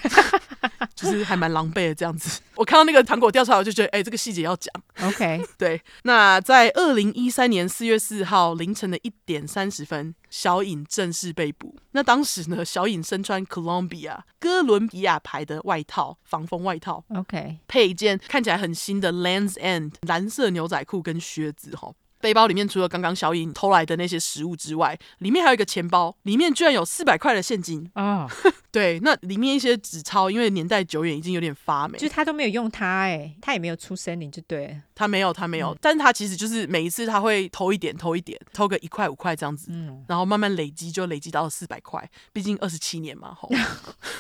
[0.96, 4.74] 就是还蛮狼狈的这样子，我看到那个糖果掉出来，我就觉得，哎、欸，这个细节要讲。
[5.02, 5.82] OK， 对。
[6.04, 11.76] 那在二零一三年四月四号凌晨的一点三十分，小影正式被捕。
[11.92, 17.04] 那当时呢，小影身穿 Columbia 哥伦比亚牌的外套，防风外套。
[17.10, 21.92] OK，配一件看起来很新的 Lands End 蓝色牛仔裤跟靴子，哈。
[22.26, 28.54] 背包里面除了刚刚小影偷来的那些食物之外，里面还有一个钱包，里面居然有四百块的现金啊！Oh.
[28.72, 32.00] 对，那里面一些纸钞，因为年代久远，已经有点发霉。
[32.00, 34.82] 就是他都没有用它，哎，他也没有出森林，就对。
[34.96, 42.10] 他没有，他没有，嗯、但是他其实就是每一次他会偷一点，偷一点，偷个一块五块这样子，嗯，然后慢慢累积，就累积到了四百块。
[42.34, 43.50] 毕竟二十七年嘛， 吼，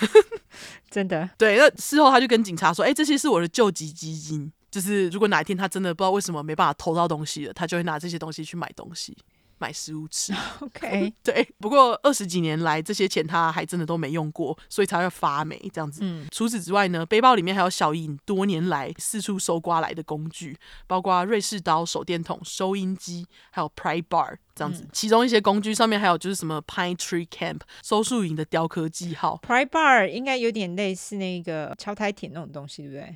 [0.91, 1.27] 真的。
[1.37, 9.15] 对，那事后他就跟警察说：“哎，这些是我的救急基金。”就是如果哪一天他真的不知道为什么没办法偷到东西了，他就会拿这些东西去买东西、
[9.57, 10.33] 买食物吃。
[10.59, 11.47] OK， 对。
[11.61, 16.01] 不过二十几年来，这些钱他还真的都没用过，所以才会发霉这样子。
[16.03, 16.27] 嗯。
[16.29, 20.57] 除此之外呢，背包里面还有小影多年来四处搜刮来的工具，
[20.87, 24.83] 包括瑞士刀、手电筒、收音机，还有 pry bar 这样子。
[24.83, 29.39] 嗯、其中一些工具上面还有就是什么 Pine Tree Camp 收树营的雕刻记号。
[29.41, 33.15] pry bar 应该有点类似那个敲台铁那种东西，对不对？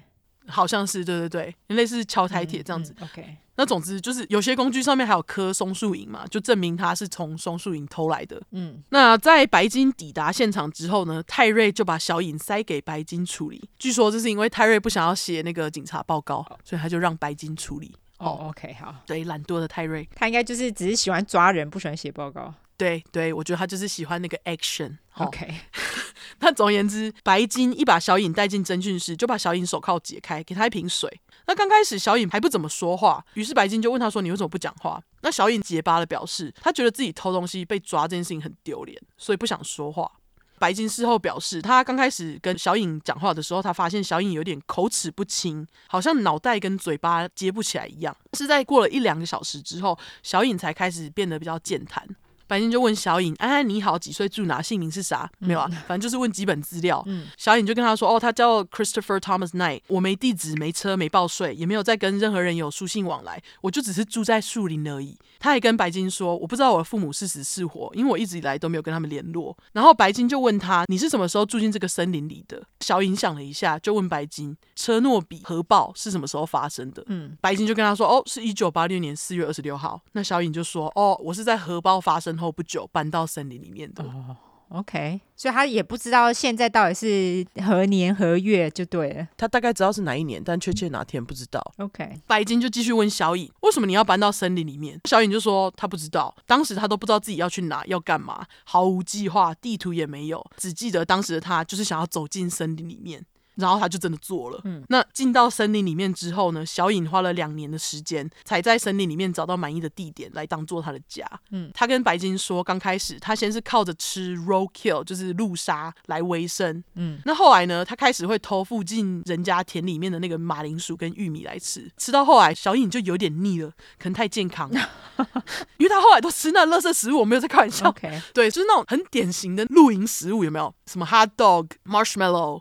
[0.50, 2.92] 好像是对对对，类似敲台铁这样子。
[2.94, 8.42] 嗯嗯、OK，那总之就是有些工具上面还有刻松树影嘛，就证明他是从松树影偷来的。
[8.52, 13.70] 嗯，那在白金抵达现场之后呢，泰瑞就把小影塞给白金处理。
[13.78, 17.96] 据说这是因为泰瑞不想要写那个警察报告，所以他就让白金处理。
[18.18, 22.54] 哦、oh，OK，好，对，懒惰的泰瑞，他应该就是只是喜欢抓人，不喜欢写报告。
[22.80, 24.98] 对对，我觉得他就是喜欢那个 action。
[25.18, 25.54] OK，
[26.40, 31.20] 那总而言之，白金一把小影带进侦讯室，就把小影手铐解开，给他一瓶水。
[31.46, 40.10] 那刚开始小影还不怎么说话，于是白金就问他说：“你为什么不讲话？”那小影结巴的表示，他觉得自己偷东西被抓这件事情很丢脸，所以不想说话。
[40.58, 48.16] 白金事后表示，他刚开始跟小影讲话的时候，他发现小影有点口齿不清，好像脑袋跟嘴巴接不起来一样。
[48.38, 52.08] 是在过了一两个小时之后，小影才开始变得比较健谈。
[52.50, 54.60] 白金就问小颖：“安安你好，几岁住哪？
[54.60, 57.04] 姓名是啥？”没有啊，反正就是问基本资料。
[57.06, 84.36] 嗯，小颖就跟他说：“哦，他叫 Christopher Thomas Knight，我没地址，没车，没报税，也没有再跟任何人有书信往来，我就只是住在树林而已。”他还跟白金说：“我不知道我的父母是死是活，因为我一直以来都没有跟他们联络。”然后白金就问他：“你是什么时候住进这个森林里的？”小影想了一下，就问白金：“车诺比核爆是什么时候发生的？”嗯，白金就跟他说：“哦，是一九八六年四月二十六号。”那小影就说：“哦，我是在核爆发生后不久搬到。”森林里面的哦
[84.70, 89.28] ，OK，所以他也不知道现在到底是何年何月就对了。
[89.38, 91.62] 他大概知道是哪一年，但确切哪天不知道。
[91.78, 103.24] OK，白金就继续问小颖：“为什么你要搬到森林里面？”小颖就说：“他不知道，当时他都不知道自己要去哪，要干嘛，毫无计划，地图也没有，只记得当时的他就是想要走进森林里面。”
[103.60, 104.60] 然后他就真的做了。
[104.64, 111.26] 嗯，那进到森林里面之后呢，小颖花了两年的时间，才在森林里面找到满意的地点来当做他的家。
[111.52, 116.84] 嗯，他跟白金说，刚开始他先是靠着吃 roadkill，就是路杀来维生。
[116.96, 121.92] 嗯，那后来呢，他开始会偷附近人家田里面的那个马铃薯跟玉米来吃。
[121.98, 124.90] 吃到后来，小颖就有点腻了，可能太健康了，
[125.78, 127.92] 因为他后来都吃那垃圾食物，我没有在开玩笑。
[127.92, 128.22] Okay.
[128.34, 130.74] 对，就是那种很典型的露营食物，有没有？
[130.86, 132.60] 什么 hot dog、marshmallow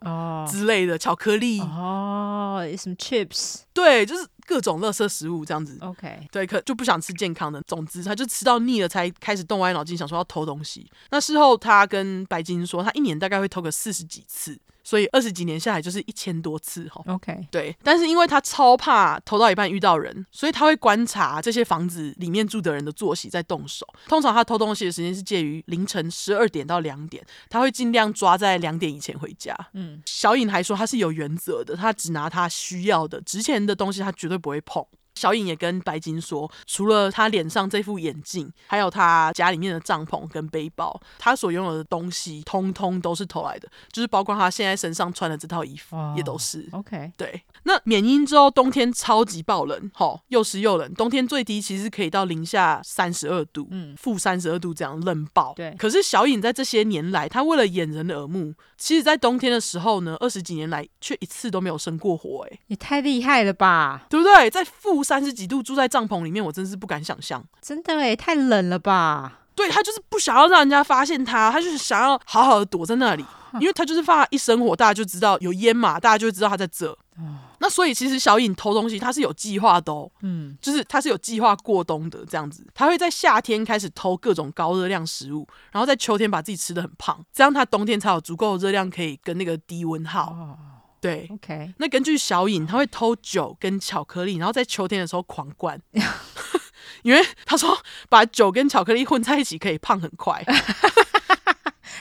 [0.51, 0.88] 之类的。
[0.97, 3.63] 巧克力哦，什么 chips？
[3.75, 5.77] 对，就是各种垃圾食物这样子。
[5.81, 7.61] OK，对，可就不想吃健康的。
[7.63, 10.91] 总之，他就吃到腻了，才开始动歪脑筋，想说要偷东西。
[11.11, 14.59] 那事后，他跟白金说，他一年大概会偷个四十几次。
[14.83, 17.03] 所以二十几年下来就是一千多次哈。
[17.07, 23.87] OK，对，但是因为他超怕偷到一半遇到人，所以他会观察这些房子里面住的人的作息再动手。
[24.07, 29.55] 通常他偷东西的时间是介于凌晨十二点到两点，他会尽量抓在两点以前回家。
[29.75, 34.85] 嗯，小颖还说他是有原则的，他只拿他需要的，值钱的东西他绝对不会碰。
[35.19, 46.69] 小颖也跟白金说，除了他脸上这副眼镜，还有他家里面的帐篷跟背包，他所拥有的东西，通通都是偷来的，就是包括他现在身上穿的这套衣服也都是。
[46.73, 47.43] OK，对。
[47.65, 55.53] 那缅因之后冬天超级爆冷，吼，又湿又冷，冬天最低其实可以到零下三十二度，嗯，负三十二度这样冷爆。
[55.57, 55.75] 对。
[55.77, 64.49] 可是小颖在这些年来，他为了掩人耳目，其实在冬天的时候呢，二十几年来却一次都没有生过火，哎，也太厉害了吧，对不对？
[64.49, 67.43] 在负三十几度住在帐篷里面，我真是不敢想象。
[67.63, 69.39] 真的哎，太冷了吧？
[69.55, 73.25] 对，他就是不想要让人家发现他，他就是想要好好的躲在那里，
[73.55, 76.91] 因为他就是怕一生火，大家就知道有烟嘛，大家就会知道他在这。
[77.17, 80.11] 哦，那所以其实小颖偷东西，他是有计划的哦。
[80.21, 90.31] 嗯，就是他是有计划过冬的这样子，他会在夏天开始偷各种高热量食物，然后在秋天把自己吃的很胖，这样他冬天才有足够的热量可以跟那个低温耗。
[90.33, 90.59] 哦
[91.01, 91.75] 对，OK。
[91.79, 95.81] 那根据小颖，他会偷酒跟巧克力，然后在秋天的时候狂灌，
[97.03, 100.45] 因为他说把酒跟巧克力混在一起可以胖很快。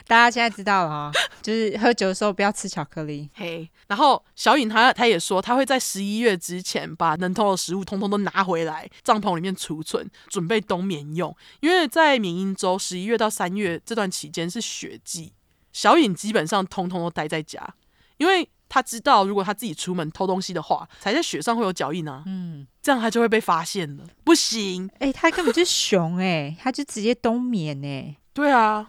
[0.07, 1.11] 大家现在知道了哈，
[1.41, 3.29] 就是喝酒的时候不要吃巧克力。
[3.33, 11.35] 嘿、然后小颖他他也说，他会在十一月之前把能偷的食物通通都拿回来帐篷里面储存，准备冬眠用。
[11.59, 15.33] 因为在缅因州十一月到三月这段期间是雪季，
[15.73, 17.75] 小颖基本上通通都待在家，
[18.17, 18.49] 因为。
[18.69, 22.23] 他知道，如果他自己出门偷东西的话，踩在雪上会有脚印啊。
[22.25, 24.03] 嗯，这样他就会被发现了。
[24.23, 28.17] 不行，哎、欸，他根本就是熊哎、欸，他就直接冬眠哎、欸。
[28.37, 28.87] 对啊，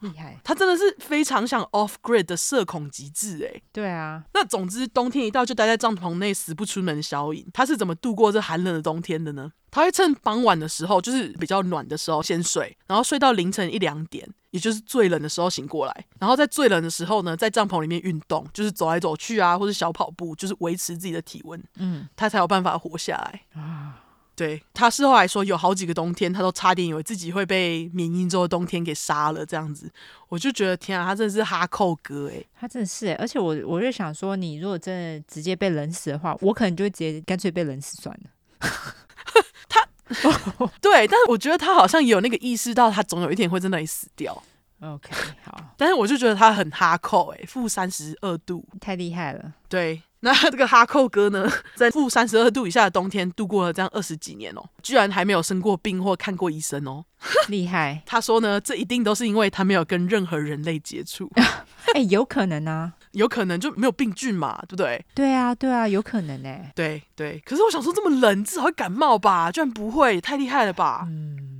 [0.00, 0.34] 厉害！
[0.42, 3.60] 他真的是非常想 off grid 的社恐极致哎。
[3.70, 9.52] 对啊，那总之冬天一到就待在帐篷内死不出门的小颖，他是怎么度过这寒冷的冬天的呢？
[9.70, 23.99] 他会趁傍晚的时候，就是比较暖的时候先睡，然后睡到凌晨一两点，也就是最冷的时候醒过来，然后在最冷的时候呢，在帐篷里面运动，就是走来走去啊，或者小跑步，就是维持自己的体温，嗯，他才有办法活下来啊。
[24.40, 29.44] 对，他事后还说，有好几个冬天，他都差点以为自己会被缅因州的冬天给杀了。
[29.44, 29.92] 这样子，
[30.30, 33.14] 我就觉得天啊，他真的是哈扣哥哎，他真的是哎。
[33.16, 38.30] 而且我我就想说，你如果真的直接被冷死的话，我可能就会直接干脆被冷死算了。
[39.68, 39.86] 他
[40.80, 44.42] 对，但是我觉得他好像也有那个意识到，他总有一天会在那里死掉。
[44.82, 45.10] OK，
[45.44, 45.74] 好。
[45.76, 49.52] 但是我就觉得他很哈扣哎，负三十二度，太厉害了。
[49.68, 50.02] 对。
[50.22, 57.02] 那这个哈扣哥呢，在负三十二度以下的冬天度过了这样二十几年哦，居然还没有生过病或看过医生哦，
[57.48, 58.02] 厉害！
[58.04, 61.30] 他说呢，这一定都是因为他没有跟任何人类接触。
[61.94, 65.02] 哎、欸，有可能啊，有可能就没有病菌嘛，对不对？
[65.14, 66.70] 对啊，对啊，有可能哎。
[66.74, 69.50] 对对，可是我想说，这么冷，至少会感冒吧？
[69.50, 71.06] 居然不会，太厉害了吧？
[71.08, 71.59] 嗯。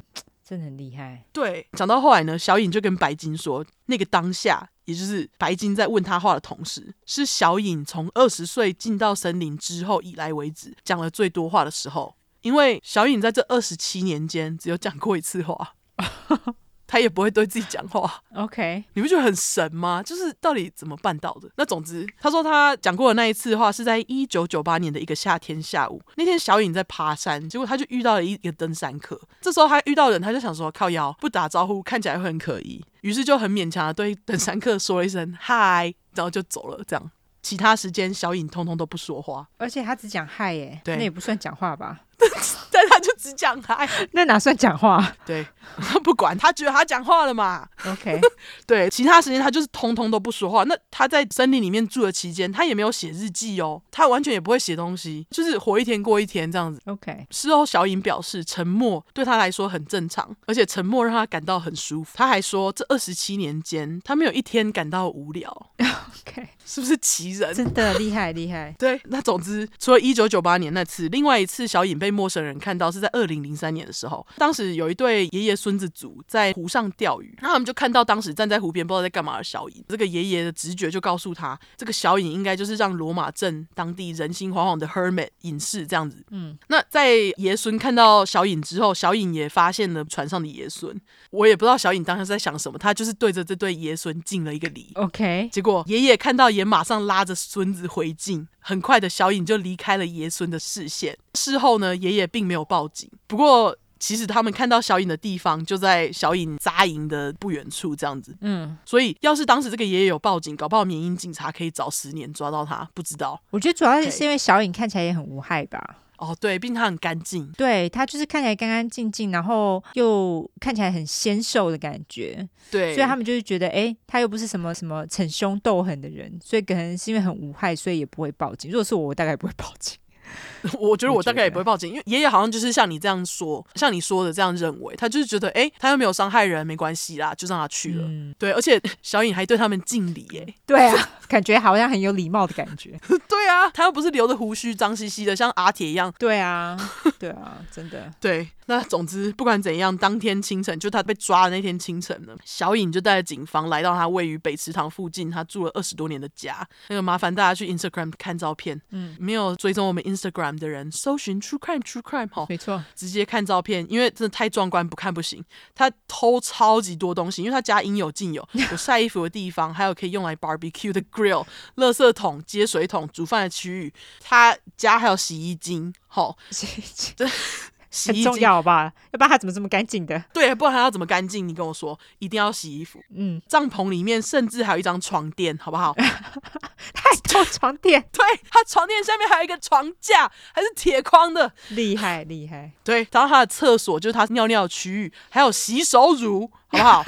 [0.51, 1.25] 真的很厉害。
[1.33, 15.77] 对，讲到后来呢，小颖就跟白金说，那个当下，也就是白金在问他话的同时，是小颖从二十岁进到森林之后以来为止讲了最多话的时候，因为小颖在这二十七年间只有讲过一次话。
[16.91, 18.83] 他也不会对自己讲话，OK？
[18.95, 20.03] 你不觉得很神吗？
[20.03, 21.49] 就是到底怎么办到的？
[21.55, 29.21] 那总之，他说他讲过的那一次话是在一九九八年的一个夏天下午，那天小颖在爬山，结果他就遇到了一个登山客。
[29.41, 36.83] 这时候他遇到人，他就想说靠腰不打招呼看起来会很可疑，于是就很勉强的对登山客说了一声嗨，然后就走了。
[36.89, 37.11] 这样，
[37.41, 42.01] 其他时间小颖通通都不说话，而且他只讲嗨耶，那也不算讲话吧？
[42.71, 45.15] 但他就只讲嗨，那哪算讲话？
[45.27, 45.47] 对，
[46.05, 47.69] 不管他觉得他讲话了嘛。
[47.87, 48.21] OK，
[48.67, 50.65] 对，其他时间他就是通通都不说话。
[50.65, 56.81] 那他在森林里面住的期间，他也没有写日记哦，他完全也不会写东西，就是活一天过一天这样子。
[56.87, 62.13] OK，事后小颖表示，沉默对他来说很正常，而且沉默让他感到很舒服。
[62.15, 65.51] 他还说，这二十七年间，他没有一天感到无聊。
[65.79, 67.55] OK，是不是奇人？
[67.55, 68.75] 真的厉害厉害。
[68.79, 79.85] 对，那总之，除了一九九八年那次，另外一次小颖被陌生人看到是在二零零三年的时候，当时有一对爷爷孙子组在湖上钓鱼，那他们就看到当时站在湖边不知道在干嘛的小影。
[79.89, 86.25] 这个爷爷的直觉就告诉他，这个小影应该就是让罗马镇当地人心惶惶的 hermit 隐士这样子。
[86.31, 90.99] 嗯，那在爷孙看到小影之后，小影也发现了船上的爷孙。
[91.31, 94.91] 我也不知道小影当时在想什么，他就是对着这对爷孙敬了一个礼。
[94.95, 98.47] OK，结果爷爷看到也马上拉着孙子回敬。
[98.61, 101.17] 很快的小影就离开了爷孙的视线。
[101.35, 103.11] 事后呢，爷爷并没有报警。
[103.27, 108.35] 不过，其实他们看到小影的地方就在小影扎营的不远处，这样子。
[108.41, 112.89] 嗯，所以要是当时这个爷爷有报警，搞不好缅因警察可以早十年抓到他。
[112.95, 113.41] 不知道。
[113.51, 115.97] 我觉得主要是因为小影看起来也很无害吧。
[116.21, 128.71] 哦，对，并且他很干净，对，他就是看起来干干净净，然后又看起来很纤瘦的感觉，对，所以他们就是觉得，哎，他又不是什么什么逞凶斗狠的人，所以可能是因为很无害，所以也不会报警。
[128.71, 129.97] 如果是我，我大概也不会报警。
[130.79, 138.05] 我觉得我大概也不会报警，因为爷爷好像就是像你这样说，像你说的这样认为，他就是觉得，哎，他又没有伤害人，没关系啦，就让他去了。
[138.07, 142.99] 嗯、对，而且 小颖还对他们敬礼，哎，对啊，感觉好像很有礼貌的感觉。
[143.29, 146.13] 对啊，他又不是留着胡须，脏兮兮的，像阿铁一样。
[146.19, 146.77] 对啊，
[147.19, 148.13] 对啊，真的。
[148.21, 156.65] 对，那总之不管怎样，当天清晨，就他被抓的那天清晨呢，小颖就带着警方来到他位于北池塘附近，他住了二十多年的家。
[156.87, 160.89] 那个麻烦大家去 Instagram 看照片，嗯，没有追踪我们 Instagram 的人。
[160.93, 165.45] 搜寻 True Crime True Crime 哈，没错，直接看照片，因为真的太壮观，不看不行。
[165.75, 171.45] 他偷超级多东西，因为他家应有尽有， 有晒衣服的地方，还有可以用来 barbecue 的 grill、
[171.75, 173.93] 垃圾桶、接水桶、煮饭的区域。
[174.21, 177.29] 他家还有洗衣精，好，洗衣精，
[177.91, 178.15] 对。
[178.15, 178.93] 很重要吧？
[179.11, 180.23] 要不然他怎么这么干净的？
[180.33, 181.47] 对，不然他要怎么干净？
[181.47, 183.03] 你跟我说，一定要洗衣服。
[183.15, 185.93] 嗯，帐篷里面甚至还有一张床垫，好不好？
[186.95, 188.01] 太多床垫。
[188.13, 192.71] 对，他床垫下面还有一个床架，还是铁框的，厉害厉害。
[192.85, 197.05] 对，然后他的厕所就是他尿尿的区域，还有洗手乳，好不好？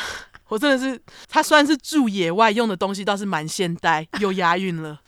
[0.48, 5.00] 我真的是，他虽然是住野外，用的东西倒是蛮现代，又押韵了，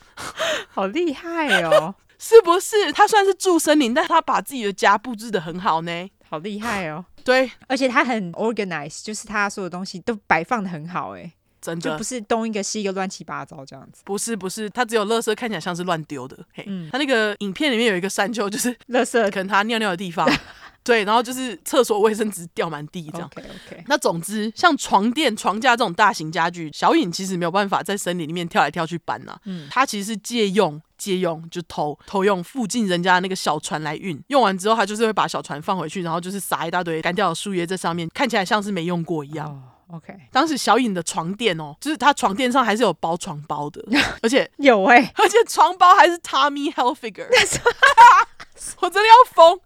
[0.70, 1.94] 好厉害哦。
[2.18, 6.10] 是不是他算是住森林，但他把自己的家布置的很好呢？
[6.28, 7.04] 好厉害哦！
[7.24, 14.02] 对，而且他很 organized，就是他所有东西都摆放的很好，哎，真的就不是东一个西一个乱七八糟这样子。
[14.04, 16.36] 不是不是，他只有垃圾看起来像是乱丢的。
[16.52, 20.28] 嘿，嗯，他那个影片里面有一个山丘，就是垃圾，可能他尿尿的地方。
[20.88, 23.30] 对，然后就是厕所卫生纸掉满地这样。
[23.36, 23.84] OK OK。
[23.88, 29.40] 那总之，像床垫、床架这种大型家具，小颖其实没有办法在森林里面跳来跳去搬呐、啊。
[29.44, 39.46] 嗯，他其实是借用、借用就偷偷用附近人家的那个小船来运，用完之后他就是会把小船放回去，然后就是撒一大堆干掉的树叶在上面，看起来像是没用过一样。
[39.88, 40.14] Oh, OK。
[40.32, 43.84] 当时小颖的床垫哦，就是他床垫上还是有包床包的，
[44.22, 47.26] 而且有哎、欸，而且床包还是 Tommy Hilfiger，
[48.80, 49.60] 我真的要疯。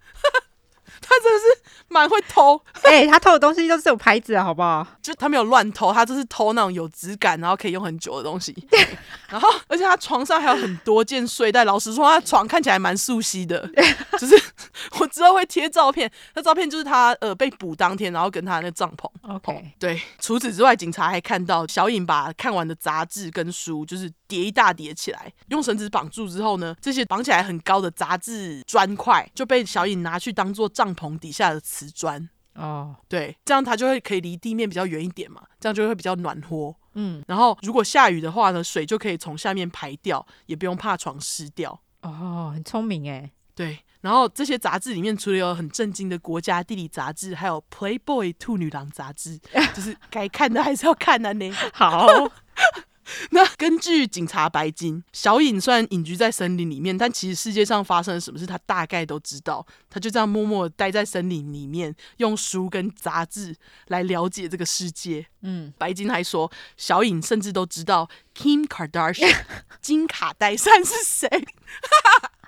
[1.03, 4.87] 他真的是蛮会偷， 哎、欸，他偷的东西都是有牌子的，好不好？
[5.03, 8.55] 就他没有乱偷，他就是偷那种有质感，然后可以用很久的东西。
[9.29, 11.65] 然后，而且他床上还有很多件睡袋。
[11.65, 13.69] 老实说，他床看起来蛮素悉的，
[14.19, 14.41] 就是
[15.01, 16.11] 我之后会贴照片。
[16.35, 19.09] 那照片就是他呃被捕当天，然后跟他那帐篷。
[19.23, 20.01] OK，、哦、对。
[20.21, 36.75] 除此之外，警察还看到小颖把看完的杂志跟书，就是叠一大叠起来，用绳子绑住之后呢，这些绑起来很高的杂志砖块就被小颖拿去当做帐篷底下的瓷砖哦，对，这样它就会可以离地面比较远一点嘛，这样就会比较暖和。
[36.95, 41.81] 嗯，然后如果下雨的话呢，水就可以从下面排掉，也不用怕床湿掉。
[42.03, 43.31] 哦，很聪明哎。
[43.55, 49.39] 对，然后这些杂志里面除了有很震惊的国家地理杂志，还有 Playboy 兔女郎杂志，
[49.75, 51.53] 就是该看的还是要看的呢。
[51.73, 52.07] 好。
[53.31, 59.67] 那根据警察白金，小颖虽然隐居在森林里面，但其实世界上发生了什么事，他大概都知道。
[59.91, 63.55] 他就这样默默待在森林里面，用书跟杂志
[63.89, 65.27] 来了解这个世界。
[65.43, 69.37] 嗯，白金还说，小颖甚至都知道 Kim Kardashian
[69.83, 71.29] 金卡戴珊是谁。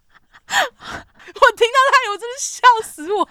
[1.35, 3.28] 我听到他，我真的笑死我。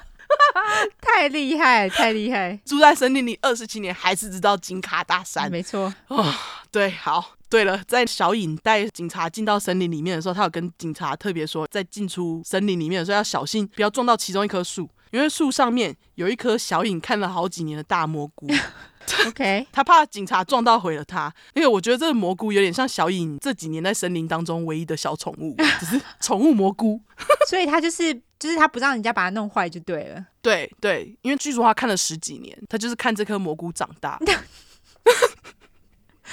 [1.00, 2.60] 太厉害，太厉害！
[2.66, 5.52] 住在森林里二十七年，还是知道金卡大山。
[5.52, 5.94] 没错。
[6.08, 6.34] 哦，
[6.72, 18.48] 对，好，对了，在小影带警察进到森林里面的时候，他有跟警察特别说，在进出森林里面的时候要小心，不要撞到其中一棵树，因为树上面有一棵小影看了好几年的大蘑菇。
[19.28, 27.00] OK， 他怕警察撞到毁了他，因为我觉得这个蘑菇有点像小颖这几年在森林当中唯一的小宠物， 只是宠物蘑菇，
[27.50, 30.26] 所以他就是就是他不让人家把它弄坏就对了。
[30.42, 34.20] 对对，因为据说他看了十几年，他就是看这颗蘑菇长大。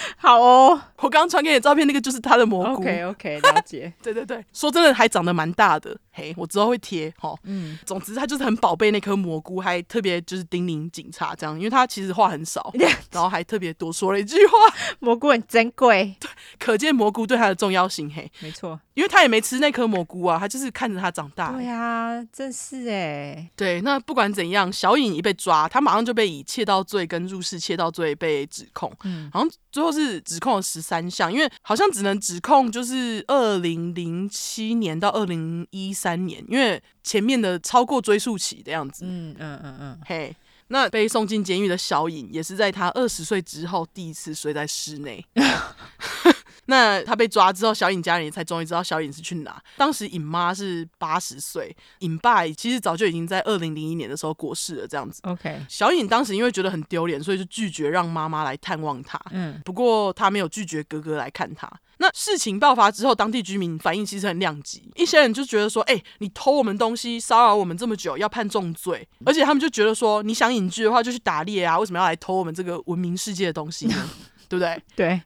[0.16, 2.82] 好哦，我刚刚传给你的照片，那个就是他的蘑菇。
[2.82, 3.92] OK OK，了解。
[4.02, 5.96] 对对对，说真的，还长得蛮大的。
[6.12, 7.12] 嘿，我之后会贴。
[7.18, 12.72] 哈，嗯，总之他就是很宝贝那颗蘑菇，还特别就是叮咛警察这样，因为他其实话很少，
[13.12, 14.52] 然后还特别多说了一句话：
[14.98, 16.14] 蘑菇很珍贵。
[16.20, 16.28] 对，
[16.58, 18.10] 可见蘑菇对他的重要性。
[18.12, 21.52] 嘿，没错，因为他也没吃那颗蘑菇啊，他就是看着他长大。
[21.52, 23.48] 对啊，真是哎。
[23.56, 28.92] 对，那不管怎样，小颖一被抓，他马上就被以窃盗罪跟入室窃盗罪被指控。
[29.04, 39.04] 嗯，然后最后是指控了十三项，因为好像只能指控就是二零零七年到二零一三年，因为前面的超过追溯期的样子。
[39.06, 40.34] 嗯嗯嗯嗯，嘿，
[40.68, 45.24] 那被送进监狱的小颖也是在他二十岁之后第一次睡在室内。
[46.70, 49.60] 那他被抓之后，小颖家人也才终于知道小颖是去哪。
[49.76, 54.86] 当时颖妈是八十岁，尹爸其实早就已经在二零零一年的时候过世了。
[54.86, 55.60] 这样子，OK。
[55.68, 59.20] 小颖当时因为觉得很丢脸，所以就拒绝让妈妈来探望他。
[59.32, 61.68] 嗯，不过他没有拒绝哥哥来看他。
[61.98, 64.90] 那事情爆发之后，当地居民反应其实很两极。
[64.94, 69.06] 一些人就觉得说，哎、欸，你偷我们东西，骚扰我们这么久，要判重罪。
[69.26, 74.10] 而且他们就觉得说，你想隐居的话，就去打猎啊，为什么要来偷我们这个文明世界的东西呢？
[74.48, 74.82] 对不对？
[74.96, 75.20] 对。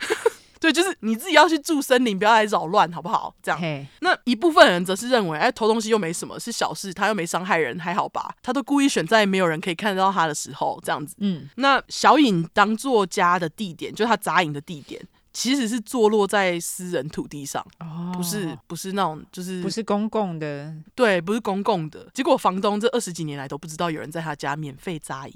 [0.64, 3.34] 对，就是你自己要去住森林，不要来扰乱，好不好？
[3.42, 3.60] 这样。
[4.00, 8.34] 那一部分人则是认为，哎，偷东西又没什么，是小事，他又没伤害人，还好吧？
[8.42, 11.14] 他都故意选在没有人可以看得到他的时候，这样子。
[11.18, 11.50] 嗯。
[11.56, 22.08] 那小影当作家的地点，就是他扎营的地点，其实是坐落在私人土地上，哦，不是，不是那种，就是不是公共的，对，不是公共的。
[22.14, 25.34] 结果房东这二十几年来都不知道有人在他家免费扎营。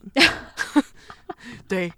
[1.68, 1.92] 对。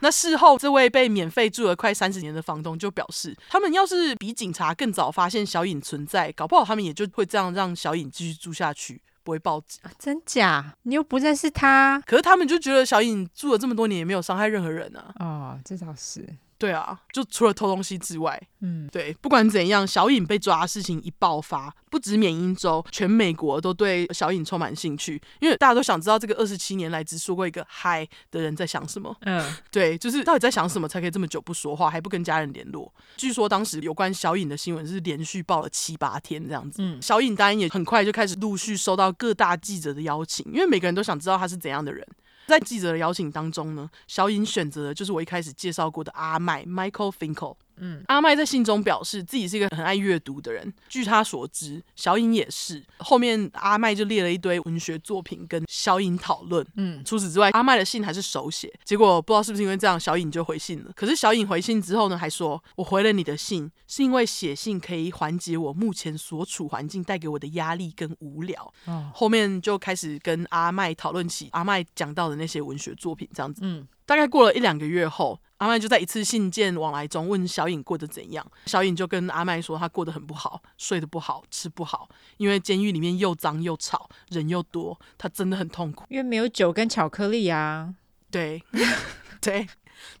[0.00, 9.78] 那事后，这位被免费住了快三十年的房东就表示，他们要是比警察更早发现小影存在，搞不好他们也就会这样让小影继续住下去，不会报警。
[9.98, 10.74] 真假？
[10.84, 12.02] 你又不认识他？
[12.06, 15.12] 可是他们就觉得小影住了这么多年，也没有伤害任何人啊。
[15.18, 16.26] 哦，这倒是。
[16.58, 29.16] 对啊，就除了偷东西之外，嗯，对，不管怎样，小颖被抓的事情一爆发，不止缅因州，全美国都对小颖充满兴趣，因为大家都想知道这个二十七年来只说过一个嗨的人在想什么。
[29.20, 32.92] 嗯， 对，就是到底在想什么才可以这么久不说话，还不跟家人联络？
[33.16, 36.82] 据说当时有关小颖的新闻是连续报了七八天这样子。
[36.82, 42.04] 嗯，小颖当然也很快就开始陆续收到各大记者的邀请，因为每个人都想知道他是怎样的人。
[42.48, 47.54] 在记者的邀请当中呢，小颖选择的就是我一开始介绍过的阿麦 Michael Finkel。
[47.80, 50.72] 嗯，阿麦在信中表示自己是一个很爱阅读的人。
[50.88, 52.84] 据他所知，小颖也是。
[52.98, 56.66] 后面阿麦就列了一堆文学作品跟小颖讨论。
[56.76, 58.72] 嗯，除此之外，阿麦的信还是手写。
[58.84, 60.90] 结果不知道是不是因为这样，小颖就回信了。
[60.94, 73.60] 可是小颖回信之后呢，还说：“我回了你的信，是因为写信可以缓解我目前所处环境带给我的压力跟无聊。”哦，后面就开始跟阿麦讨论起阿麦讲到的那些文学作品，这样子。
[73.64, 75.38] 嗯，大概过了一两个月后。
[75.58, 86.04] 阿麦就在一次信件往来中问小颖过得怎样，小颖就跟阿麦说她过得很不好，睡得不好，吃不好，因为监狱里面又脏又吵，人又多，她真的很痛苦。
[86.08, 87.94] 因为没有酒跟巧克力啊。
[88.30, 88.62] 对，
[89.40, 89.66] 对。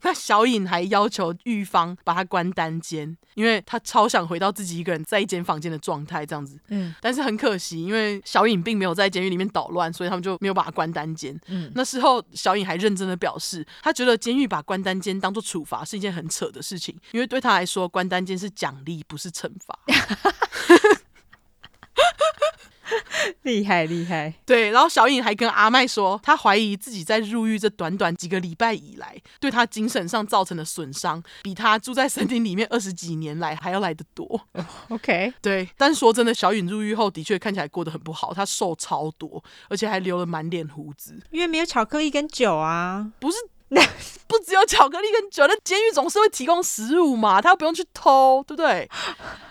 [0.02, 6.58] 那小颖还要求狱方把他关单间，因为他超想回到自己一个人在一间房间的状态，这样子。
[6.68, 11.38] 嗯，但是很可惜，因为小颖并没有在监狱里面捣乱，所以他们就没有把他关单间。
[11.46, 19.78] 嗯，那时候小颖还认真的表示，他觉得监狱把关单间当做处罚是一件很扯的事情，因为对他来说，关单间是奖励，不是惩罚。
[23.42, 24.32] 厉害厉害。
[24.44, 34.26] 对，然后小颖还跟阿麦说，她怀疑自己在入狱这短短几个礼拜以来，对她精神上造成的损伤，比她住在森林里面二十几年来还要来得多。
[34.52, 34.64] Oh,
[35.00, 43.36] OK，对，但说真的，小颖入狱后的确看起来过得很不好，她瘦超多，而且还留了满脸胡子，因为没有巧克力跟酒啊，不是。
[44.26, 48.88] 不只有巧克力跟酒，那监狱总是会提供食物嘛，他又不用去偷，对不对？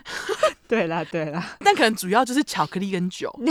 [0.68, 3.34] 对啦，对啦，但可能主要就是巧克力跟酒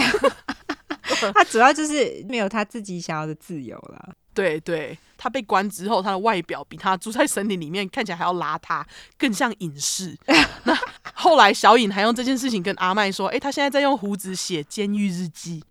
[1.35, 4.15] 他主要就是没有他自己想要的自由了。
[4.35, 8.85] 对对，他被关之后，他的外表比他住在森林里面看起来还要邋遢，
[9.17, 10.17] 更像隐士。
[10.65, 10.79] 那
[11.15, 15.65] 后来小颖还用这件事情跟阿麦说：“哎，他现在在用胡子写监狱日记。”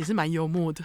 [0.00, 0.82] 也是蛮幽默的，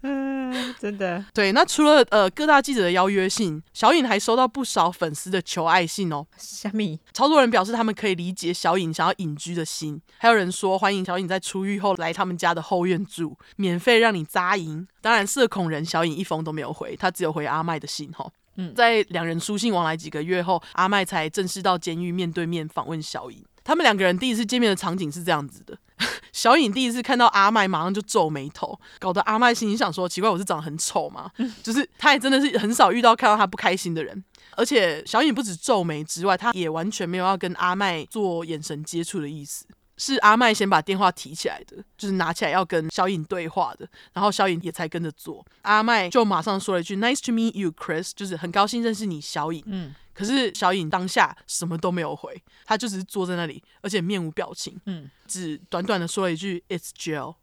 [0.00, 1.24] 嗯， 真的。
[1.32, 6.26] 对，那除了呃各大记者的邀约信，小颖还收到不少粉丝的求爱信哦。
[6.36, 6.98] 虾米？
[7.12, 14.84] 超多人表示他们可以理解小颖想要隐居的心，还有人说欢迎小颖在出狱后来他们家的后院住，免费让你扎营。
[15.00, 18.28] 当然，社恐人小颖一封都没有回，他只有回阿麦的信哈。
[18.56, 23.44] 嗯，在两人书信往来几个月后，阿麦才正式到监狱面对面访问小颖。
[23.64, 25.78] 他们两个人第一次见面的场景是这样子的。
[26.32, 31.30] 小颖第一次看到阿麦，马上就皱眉头，搞得阿麦心里想说：奇怪，我是长得很丑吗？
[31.62, 34.24] 就是他也真的是很少遇到看到他不开心的人。
[34.54, 39.64] 而且小颖不止皱眉之外，他也完全没有要跟阿麦做眼神接触的意思。
[39.96, 45.44] 是阿麦先把电话提起来的，就是拿起来要跟小颖对话的，然后小颖也才跟着做。
[45.62, 49.62] 阿麦就马上说了一句 “Nice to meet you, Chris”，就是很高兴认识你，小颖。
[49.66, 49.94] 嗯。
[50.14, 57.36] 可是小颖当下什么都没有回，他就只是坐在那里，而且面无表情，嗯，只短短的说了一句 “It's jail”，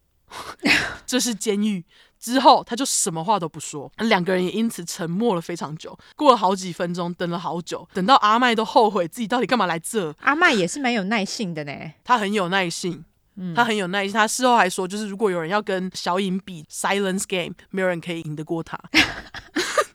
[1.08, 1.84] 这是监狱。
[2.20, 5.98] 之后他就什么话都不说，两个人也因此沉默了非常久。
[6.16, 10.14] 过了好几分钟，等了好久，等到阿麦都后悔自己到底干嘛来这。
[10.22, 11.74] 阿麦也是蛮有耐性的呢，
[12.04, 13.06] 他很有耐性，
[13.38, 14.14] 嗯，他很有耐心。
[14.14, 18.78] 他事后还说，就是如果有人要跟小颖比 Silence Game，没有人可以赢得过他。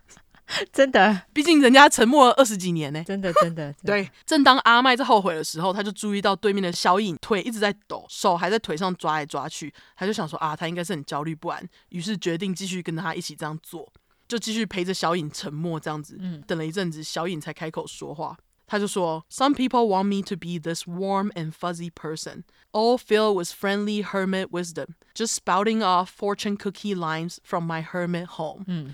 [0.73, 3.03] 真的，毕竟人家沉默了二十几年呢。
[3.05, 3.83] 真的，真的，真的。
[3.85, 9.73] 对，正当阿麦在后悔的时候，他就注意到对面的小颖腿一直在抖，手还在腿上抓来抓去。
[9.97, 13.93] 他就想说啊，他应该是很焦虑不安，于是决定继续跟他一起这样做，
[14.27, 16.17] 就继续陪着小颖沉默这样子。
[16.21, 18.37] 嗯，等了一阵子，小颖才开口说话。
[18.67, 24.50] 他就说：“Some people want me to be this warm and fuzzy person, all filled with friendly hermit
[24.52, 28.94] wisdom, just spouting off fortune cookie lines from my hermit home。”嗯，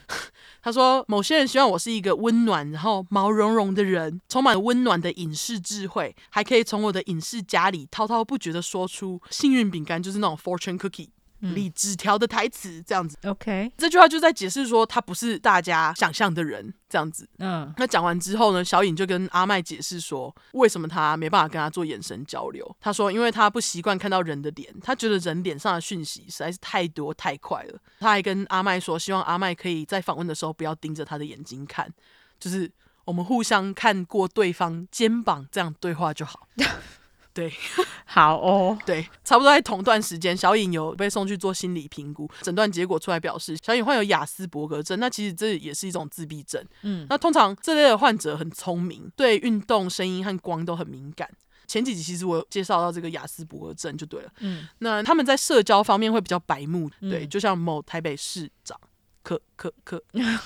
[0.61, 11.09] 他说某些人希望我是一个温暖然后毛茸茸的人，充满温暖的隐士智慧，还可以从我的隐士家里滔滔不绝地说出幸运饼干，就是那种 fortune cookie。
[11.40, 17.28] 里纸条的台词这样子，OK，这句话就在解释说他不是大家想象的人这样子。
[17.38, 22.76] 嗯，那讲完之后呢，小颖就跟阿麦解释说，为什么他没办法跟他做眼神交流。
[22.80, 27.78] 他说，因为他不习惯看到人的脸，他觉得人脸上的讯息实在是太多太快了。
[27.98, 31.90] 他还跟阿麦说，希望阿麦可以在访问的时候不要盯着他的眼睛看，
[32.38, 32.70] 就是
[33.04, 36.46] 我们互相看过对方肩膀这样对话就好。
[37.32, 37.52] 对，
[38.04, 44.98] 好哦， 对，差不多在同段时间，小颖有被送去做心理评估，诊断结果出来表示小颖患有亚斯伯格症。
[44.98, 46.64] 那其实这也是一种自闭症。
[46.82, 51.28] 嗯，那通常这类的患者很聪明，对运动、声音和光都很敏感。
[51.66, 54.30] 前几集其实我有介绍到这个亚斯伯格症就对了。
[54.40, 58.76] 嗯，那他们在社交方面会比较白目，对，就像某台北市长。
[59.22, 60.02] 可可可，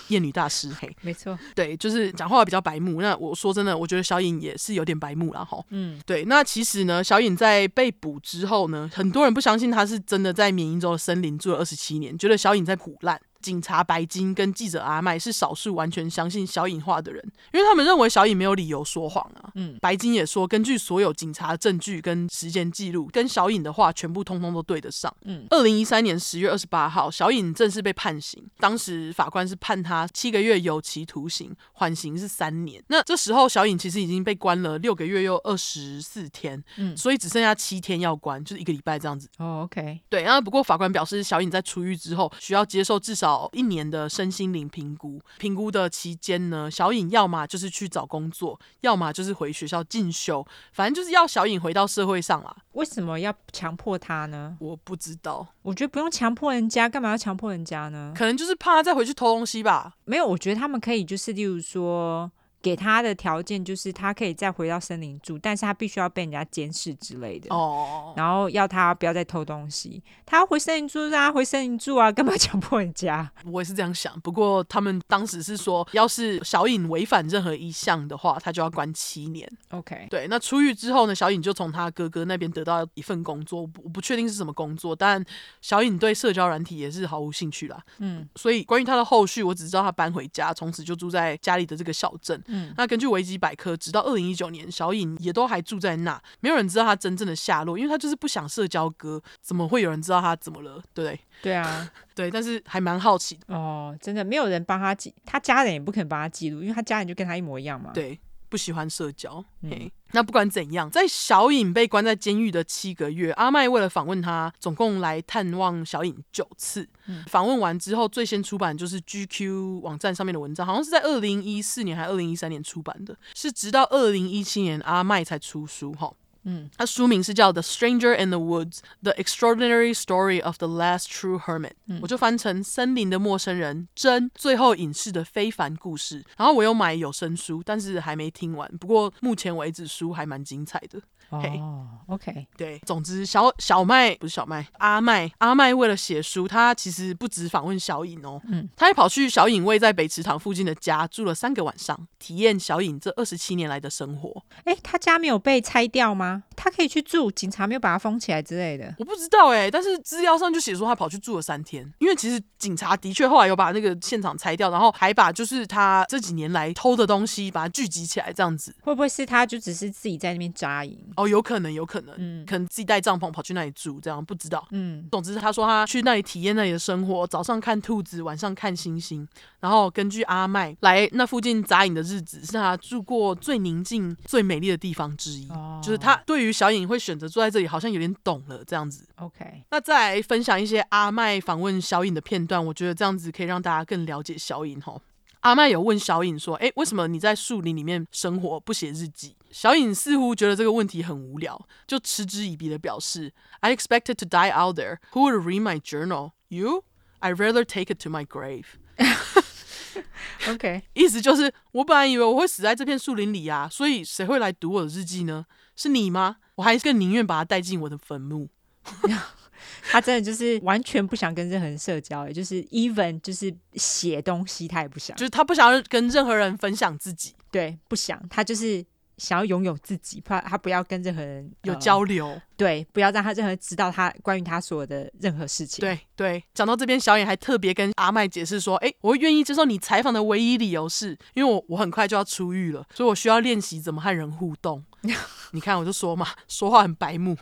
[0.09, 3.01] 艳 女大师嘿，没错，对，就是讲话比较白目。
[3.01, 5.63] 那我说真的，我觉得小颖也是有点白目了哈。
[5.71, 6.25] 嗯，对。
[6.25, 13.21] 那其实呢，小颖在被捕之后呢，很多人不相信她是真的在缅因州的森林住了二十七年，觉得小颖在胡烂。
[13.45, 17.23] 警察白金跟记者阿麦是少数完全相信小颖话的人，
[17.53, 19.51] 因为他们认为小颖没有理由说谎啊。
[19.55, 25.15] 嗯，白金也说，根据所有警察的证据跟时间记录，跟小颖的话全部通通都对得上。
[25.25, 32.83] 嗯，二零一三年十月二十八号，小颖正式被判刑，当时法官是判他七个月有期徒刑，缓刑是三年。
[32.89, 39.29] 那这时候小颖其实已经被关了六个月又二十四天，嗯，所以只剩下七天要关，就是一个礼拜这样子。
[39.39, 40.23] 哦，OK，对。
[40.23, 52.57] 然后不过法官表示，小颖在出狱之后需要接受至少一年的身心灵评估，评估的期间呢，小颖要么就是去找工作，要么就是回学校进修，反正就是要小颖回到社会上啦。
[52.73, 54.57] 为什么要强迫他呢？
[54.61, 58.13] 我不知道，我觉得不用强迫人家，干嘛要强迫人家呢？
[58.17, 59.95] 可能就是怕他再回去偷东西吧。
[60.05, 62.31] 没有，我觉得他们可以就是，例如说。
[62.65, 67.55] 给他的条件就是他可以再回到森林住，但是他必须要被人家监视之类的。
[67.55, 73.31] 哦，然后要他不要再偷东西，他要回森林住，让他回森林住啊，干嘛强迫人家？
[73.45, 74.19] 我也是这样想。
[74.21, 79.47] 不过他们当时是说，要是小颖违反任何一项的话，他就要关七年。
[79.69, 80.27] OK，对。
[80.31, 85.23] 那出狱之后呢，小颖就从他哥哥那边得到一份工作，我不，我不确定是什么工作，但
[85.61, 87.79] 小颖对社交软体也是毫无兴趣啦。
[87.99, 92.43] 嗯，所以关于他的后续，我只知道他搬回家，从此就住在家里的这个小镇。
[92.55, 100.81] 嗯，那根据维基百科，直到二零一九年，小颖也都还住在那，没有人知道他真正的下落，因为他就是不想社交哥，怎么会有人知道他怎么了？
[100.95, 101.21] 对不对？
[101.43, 103.55] 对啊， 对，但是还蛮好奇的。
[103.55, 107.91] 哦，真的没有人帮他记，他家人也不肯帮他记录，因为他家人就跟他一模一样嘛。
[107.93, 108.19] 对。
[108.55, 116.89] 不喜欢社交，嗯、那不管怎样，在小颖被关在监狱的七个月，阿麦为了访问他，总共来探望小颖九次。
[117.07, 126.13] 嗯、访问完之后，最先出版就是 GQ 网站上面的文章，好像是在二零一四年还是二零一三年出版的，是直到二零一七年阿麦才出书哈。
[126.45, 136.23] 嗯，它书名是叫《The Stranger in the Woods: The Extraordinary Story of the Last True Hermit》，嗯，我就翻成《森林的陌生人：真最后隐士的非凡故事》。
[136.37, 138.71] 然后我有买有声书，但是还没听完。
[138.79, 141.01] 不过目前为止书还蛮精彩的。
[141.31, 154.43] 哦、oh，OK，对，总之小小麦不是小麦，阿麦阿麦为了写书，他其实不止访问小颖哦，嗯，他还跑去小颖位在北池塘附近的家住了三个晚上，体验小颖这二十七年来的生活。
[154.65, 156.45] 哎，他家没有被拆掉吗？
[156.57, 158.95] 他可以去住，警察没有把他封起来之类的？
[158.99, 170.99] 我不知道哎，但是资料上就写说他跑去住了三天，因为其实警察的确后来有把那个现场拆掉，然后还把就是他这几年来偷的东西把它聚集起来，这样子会不会是他就只是自己在那边扎营？
[171.17, 175.09] 哦，有可能，有可能，嗯，可能自己带帐篷跑去那里住，这样不知道，嗯。
[175.11, 179.27] 总之，他说他去那里体验那里的生活，早上看兔子，晚上看星星。
[179.61, 185.49] 然后根据阿麦来那附近扎营的日子，是他住过最宁静、最美丽的地方之一。
[185.51, 189.07] 哦，就是他对于小影会选择住在这里，好像有点懂了这样子。
[189.17, 195.01] OK，那再来分享一些阿麦访问小影的片段，我觉得这样子可以让大家更了解小影哈。
[195.45, 203.31] 阿麦有问小颖说：“诶，为什么你在树林里面生活不写日记？”小颖似乎觉得这个问题很无聊，就嗤之以鼻的表示
[203.61, 205.01] ：“I expected to die out there.
[205.13, 206.33] Who would read my journal?
[206.49, 206.85] You?
[207.21, 208.65] I'd rather take it to my grave.”
[210.49, 215.45] OK，意思就是我本来以为我会死在这片树林里啊，所以谁会来读我的日记呢？
[215.77, 216.37] 是你吗？
[216.55, 218.49] 我还更宁愿把它带进我的坟墓。
[219.91, 228.85] 他真的就是完全不想跟任何人社交，也就是 even 就是写东西他也不想，就是他不想要跟任何人分享自己，对，不想，他就是
[229.17, 235.81] 想要拥有自己，怕他不要跟任何人有交流，呃，对，不要让他任何人知道他关于他所有的任何事情。
[235.81, 244.85] 对对，讲到这边，小野还特别跟阿麦解释说，哎，我愿意接受你采访的唯一理由是因为我我很快就要出狱了，所以我需要练习怎么和人互动。
[245.53, 247.37] 你看，我就说嘛，说话很白目。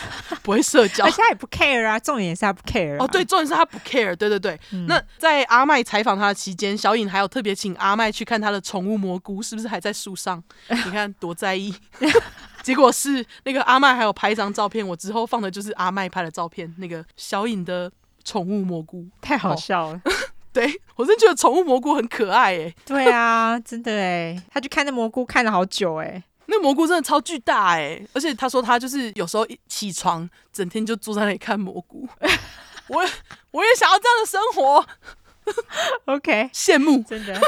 [0.42, 1.98] 不会社交，而且他也不 care 啊。
[1.98, 4.14] 重点是他不 care 哦，对，重点是他不 care。
[4.14, 4.58] 对对对。
[4.72, 10.42] 嗯、那在阿麦采访他的期间，小颖还有特别请阿麦去看他的宠物蘑菇是不是还在树上？
[10.68, 11.74] 你看多在意。
[12.62, 16.72] 结果是那个阿麦还有拍一张照片，我之后放的就是阿麦拍的照片。
[16.78, 17.90] 那个小颖的
[18.24, 20.00] 宠物蘑菇太好笑了。
[20.04, 20.12] 哦、
[20.52, 22.74] 对我真觉得宠物蘑菇很可爱哎。
[22.84, 26.22] 对啊，真的哎，他去看那蘑菇看了好久哎。
[26.48, 32.08] 那蘑菇真的超巨大哎、欸，而且他说他就是有时候一起床，整天就坐在那里看蘑菇。
[32.88, 33.04] 我
[33.50, 34.86] 我也想要这样的生活。
[36.14, 37.40] OK， 羡慕，真的。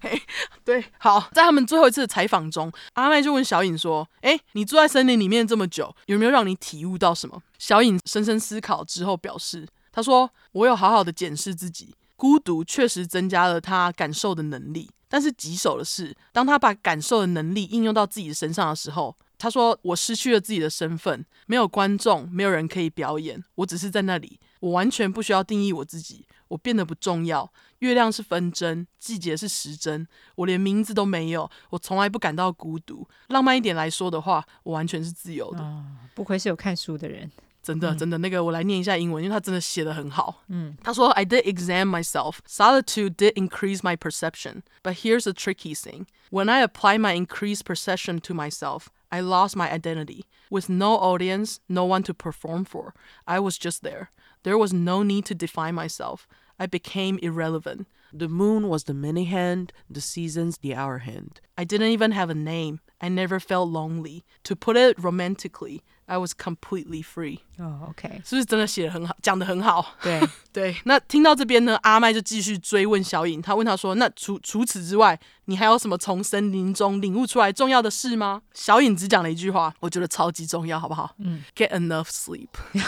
[0.00, 0.20] 嘿，
[0.64, 27.52] 对，好，在他们最后一次的采访中，阿麦就问小颖说：“哎，你住在森林里面这么久，有没有让你体悟到什么？”小颖深深思考之后表示：“他说我有好好的检视自己，孤独确实增加了他感受的能力。”但是棘手的是，当他把感受的能力应用到自己身上的时候，他说：“我失去了自己的身份，没有观众，没有人可以表演，我只是在那里，我完全不需要定义我自己，我变得不重要。
[27.80, 33.06] 月亮是分针，季节是时针，我连名字都没有，我从来不感到孤独。
[33.28, 35.84] 浪漫一点来说的话，我完全是自由的。
[36.14, 37.30] 不愧是有看书的人。”
[37.65, 40.43] 真的，真的，那个我来念一下英文，因为他真的写得很好。
[40.47, 42.39] 嗯，他说：“I did examine myself.
[42.47, 47.63] Solitude did increase my perception, but here's the tricky thing: when I applied my increased
[47.65, 50.25] perception to myself, I lost my identity.
[50.49, 52.93] With no audience, no one to perform for,
[53.27, 54.09] I was just there.
[54.43, 56.27] There was no need to define myself.
[56.59, 57.87] I became irrelevant.
[58.11, 61.39] The moon was the minute hand, the seasons the hour hand.
[61.57, 62.79] I didn't even have a name.
[62.99, 64.23] I never felt lonely.
[64.43, 67.40] To put it romantically, I was completely free.
[67.58, 69.84] 哦，OK，是不是真的写得很好，讲得很好？
[70.00, 70.20] 对，
[70.52, 81.12] 对，那听到这边呢，阿麦就继续追问小颖，他问他说：“那除除此之外，你还有什么从森林中领悟出来重要的事吗？”小颖只讲了一句话，我觉得超级重要，好不好？
[81.18, 82.50] 嗯，Get enough sleep，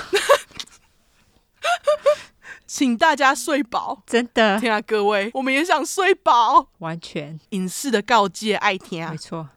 [2.68, 4.04] 请大家睡饱。
[4.06, 6.68] 真的，天啊，各位，我们也想睡饱。
[6.78, 9.48] 完全隐士的告诫，爱听啊，没错。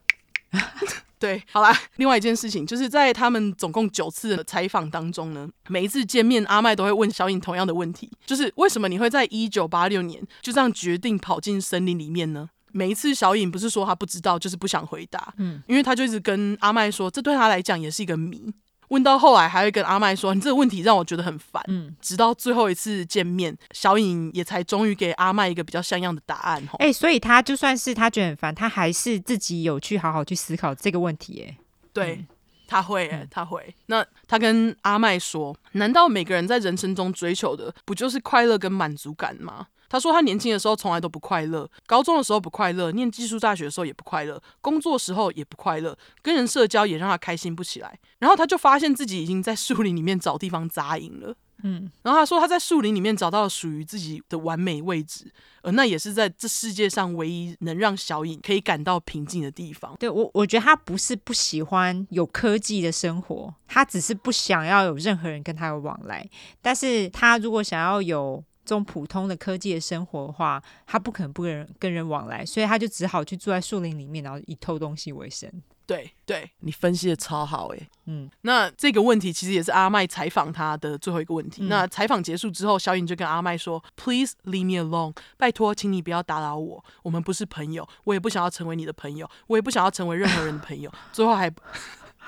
[1.21, 12.49] 对，好啦，另外一件事情就是在他们总共九次的采访当中呢，每一次见面，阿麦都会问小颖同样的问题，就是为什么你会在一九八六年就这样决定跑进森林里面呢？
[12.71, 18.51] 每一次小颖不是说他不知道，就是不想回答，嗯，因为他就一直跟阿麦说，这对他来讲也是一个谜。
[18.91, 26.61] 问到后来，还会跟阿麦说：“你这个问题让我觉得很烦。”嗯，直到最后一次见面，小颖也才终于给阿麦一个比较像样的答案。
[26.73, 31.45] 哎、欸，所以他就算是他觉得很烦，他还是自己有去好好去思考这个问题。
[31.47, 31.57] 哎，
[31.93, 32.27] 对，嗯、
[32.71, 33.75] 他会，哎，他会。
[33.87, 47.99] 那他跟阿麦说：“难道每个人在人生中追求的不就是快乐跟满足感吗？”他说他年轻的时候从来都不快乐，高中的时候不快乐，念技术大学的时候也不快乐，工作时候也不快乐，跟人社交也让他开心不起来。
[48.19, 51.35] 然后他就发现自己已经在树林里面找地方扎营了。
[51.63, 55.29] 嗯，然后他说他在树林里面找到了属于自己的完美位置，
[55.61, 59.95] 而那也是在这世界上唯一能让小影可以感到平静的地方。
[59.99, 66.27] 对，我，我觉得他不是不喜欢有科技的生活，他只是不想要有任何人跟他有往来。
[66.61, 68.43] 但是他如果想要有。
[68.63, 75.51] 这种普通的科技的生活的话，他不可能不跟人跟人往来，所以他就只好去住在树林里面，然后以偷东西为生。
[75.91, 77.89] 对对，你分析的超好诶。
[78.05, 81.63] 嗯，那这个问题其实也是阿麦采访他的最后一个问题。
[81.63, 91.51] 嗯、那采访结束之后，小颖就跟阿麦说：“Please leave me alone，拜托，请你不要打扰我，我们不是朋友，我也不想要成为你的朋友，我也不想要成为任何人的朋友。”最后还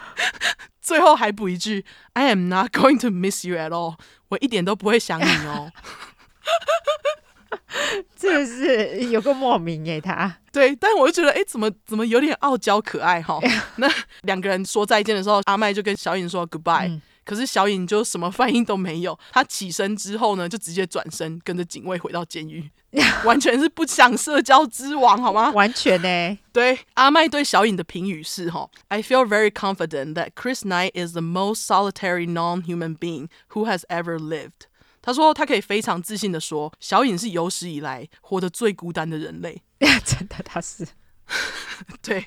[0.81, 3.95] 最后还补一句：“I am not going to miss you at all，
[4.29, 5.71] 我一点都不会想你哦。”
[8.15, 13.39] 这是有个莫名耶，他对，但我就觉得，哎，怎么怎么有点傲娇可爱哈？
[13.77, 13.89] 那
[14.21, 19.17] 两个人说再见的时候，阿麦就跟小颖说 goodbye，、嗯、可是小颖就什么反应都没有。
[19.31, 22.69] 他起身之后呢，就直接转身跟着警卫回到监狱，
[23.25, 25.51] 完全是不想社交之王，好吗？
[25.51, 26.37] 完全呢。
[26.51, 34.19] 对，阿麦对小颖的评语是哈，I feel very confident that Chris Knight is the most solitary non-human being who has ever
[34.19, 34.67] lived.
[35.03, 39.61] 他说：“他可以非常自信的说，小影是有史以来活得最孤单的人类。
[40.03, 40.87] 真的，他是。
[42.01, 42.25] 对，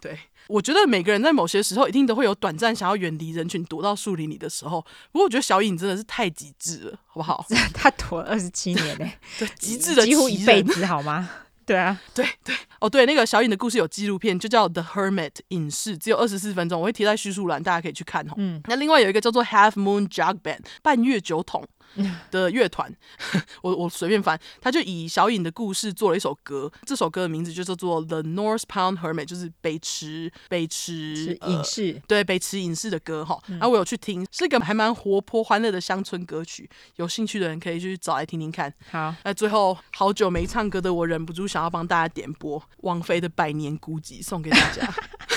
[0.00, 0.18] 对，
[0.48, 4.80] 我觉得每个人在某些时候一定都会有短暂想要远离人群，躲到树林里的时候。
[5.10, 7.44] 不过，我觉得小影真的是太极致了，好不好？
[7.74, 9.08] 他躲了二十七年呢，
[9.38, 11.28] 对，极致的几乎一辈子，好吗？
[11.64, 18.34] 对啊，对对哦，对，那个小影的故事有纪录片，就叫《The Hermit》影视，只有二十四分钟，我会贴在叙述栏，大家可以去看哦。
[18.36, 21.64] 嗯，那另外有一个叫做 Half Moon Jug Band 半月酒桶。
[22.30, 22.92] 的乐团，
[23.62, 33.38] 我我随便翻，他就以小颖的故事做了一首歌，这首歌的名字就叫做《The North Pound Hermit》，就是北池北池隐士、呃，对，北池隐士的歌哈。
[33.46, 38.72] 然后我有去听，是一个还蛮活泼欢乐的乡村歌曲，有兴趣的人可以去找来听听看。
[38.90, 44.92] 好，那最后好久没唱歌的我，忍不住想要帮大家点播王菲的《百年孤寂》，送给大家。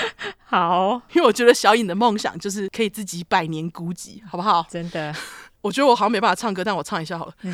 [0.44, 4.66] 好，因为我觉得小颖的梦想就是可以自己百年孤寂，好不好？
[4.70, 5.14] 真的，
[5.60, 7.32] 我觉得我好像没办法唱歌，但我唱一下好了。
[7.42, 7.52] 嗯、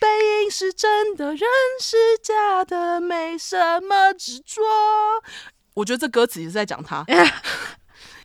[0.00, 0.08] 背
[0.44, 1.40] 影是真的，人
[1.80, 4.62] 是假的，没什么执着。
[5.74, 7.04] 我觉得这歌词也是在讲他。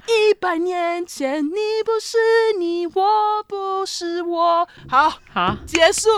[0.06, 1.52] 一百年前，你
[1.86, 2.18] 不是
[2.60, 4.68] 你，我不是我。
[4.90, 6.10] 好好，结束。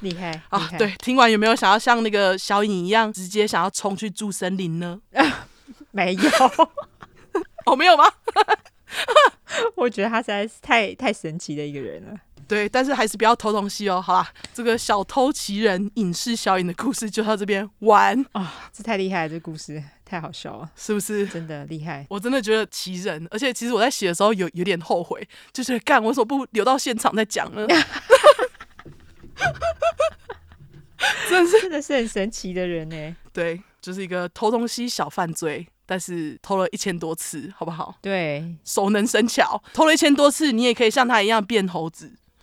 [0.00, 0.58] 厉害啊！
[0.58, 5.00] 害对，听完有没有想要像那个小颖一样，直接想要冲去住森林呢？
[5.94, 6.22] 没有。
[7.64, 8.04] 哦，没有吗？
[9.76, 12.14] 我觉得他实在是太太神奇的一个人了。
[12.46, 14.02] 对，但是还是不要偷东西哦。
[14.02, 18.46] 好啦，这个小偷奇人影视小影的故事就到这边完啊、哦！
[18.70, 21.26] 这太厉害了，这故事太好笑了，是不是？
[21.26, 23.26] 真的厉害，我真的觉得奇人。
[23.30, 27.66] 而且其实我在写的时候有有点后悔，就是干，我为什么不留到现场再讲呢？
[31.28, 33.16] 真的是，真的是很神奇的人呢。
[33.32, 35.66] 对，就是一个偷东西小犯罪。
[35.86, 37.96] 但是偷了一千多次，好不好？
[38.00, 42.12] 对，熟能生巧，偷了一千多次，你也可以像他一样变猴子，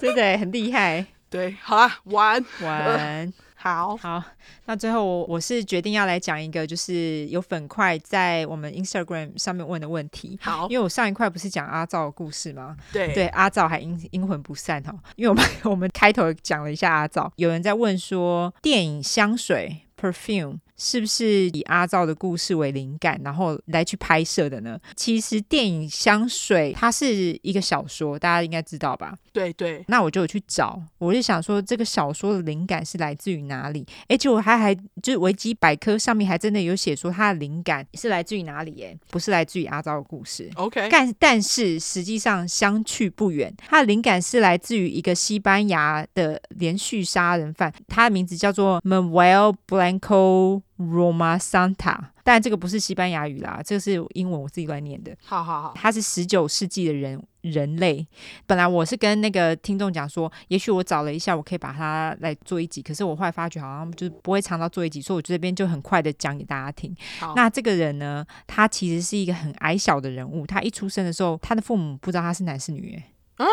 [0.00, 1.06] 真的很厉害。
[1.30, 3.32] 对，好啦，玩玩。
[3.60, 4.22] 好，好，
[4.66, 10.38] 那最后我我是决定要来讲一个，就是有粉块在我们 Instagram 上面问的问题。
[10.40, 12.76] 好，因为我上一块不是讲阿赵的故事吗？
[12.92, 14.94] 对对，阿赵还阴阴魂不散哈。
[15.16, 20.62] 因为我们 我们开头讲了一下阿赵，有人在问说电影香水 perfume。
[20.78, 24.78] 是不是以阿赵的故事为灵感，然后来去拍摄的呢？
[24.96, 29.16] 其实电影香水它是一个小说，大家应该知道吧？
[29.32, 29.84] 对对。
[29.88, 33.84] 那我就有去找，我就想说这个小说的灵感是来自于哪里？
[34.08, 38.82] 而且我还还就是维基百科上面还真的有写说它的灵感是来自于哪里？
[38.82, 40.48] 哎，不是来自于阿赵的故事。
[40.54, 40.88] OK。
[40.90, 50.62] 但但是实际上相去不远，它的灵感是来自于一个西班牙的连续杀人犯，他的名字叫做 Manuel Blanco。
[50.78, 55.16] Roma Santa，但这个不是西班牙语啦，这个是英文，我自己乱念的。
[55.24, 58.06] 好好好，他是十九世纪的人人类。
[58.46, 62.80] 本来我是跟那个听众讲说，也许我找了一下，我可以把它来做一集。
[62.80, 66.94] 可是我后来发觉好像就是不会长到做一集，所以我这边就很快的讲给大家听。
[67.34, 70.46] 那这个人呢，他其实是一个很矮小的人物。
[70.46, 73.02] 他一出生的时候，他的父母不知道他是男是女。
[73.38, 73.46] 嗯。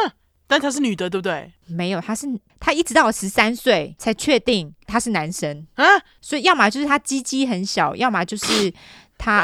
[0.47, 1.51] 但她是女的，对不对？
[1.67, 2.27] 没有，他是
[2.59, 5.83] 他一直到十三岁才确定他是男生啊，
[6.21, 8.71] 所以要么就是他鸡鸡很小，要么就是
[9.17, 9.43] 他，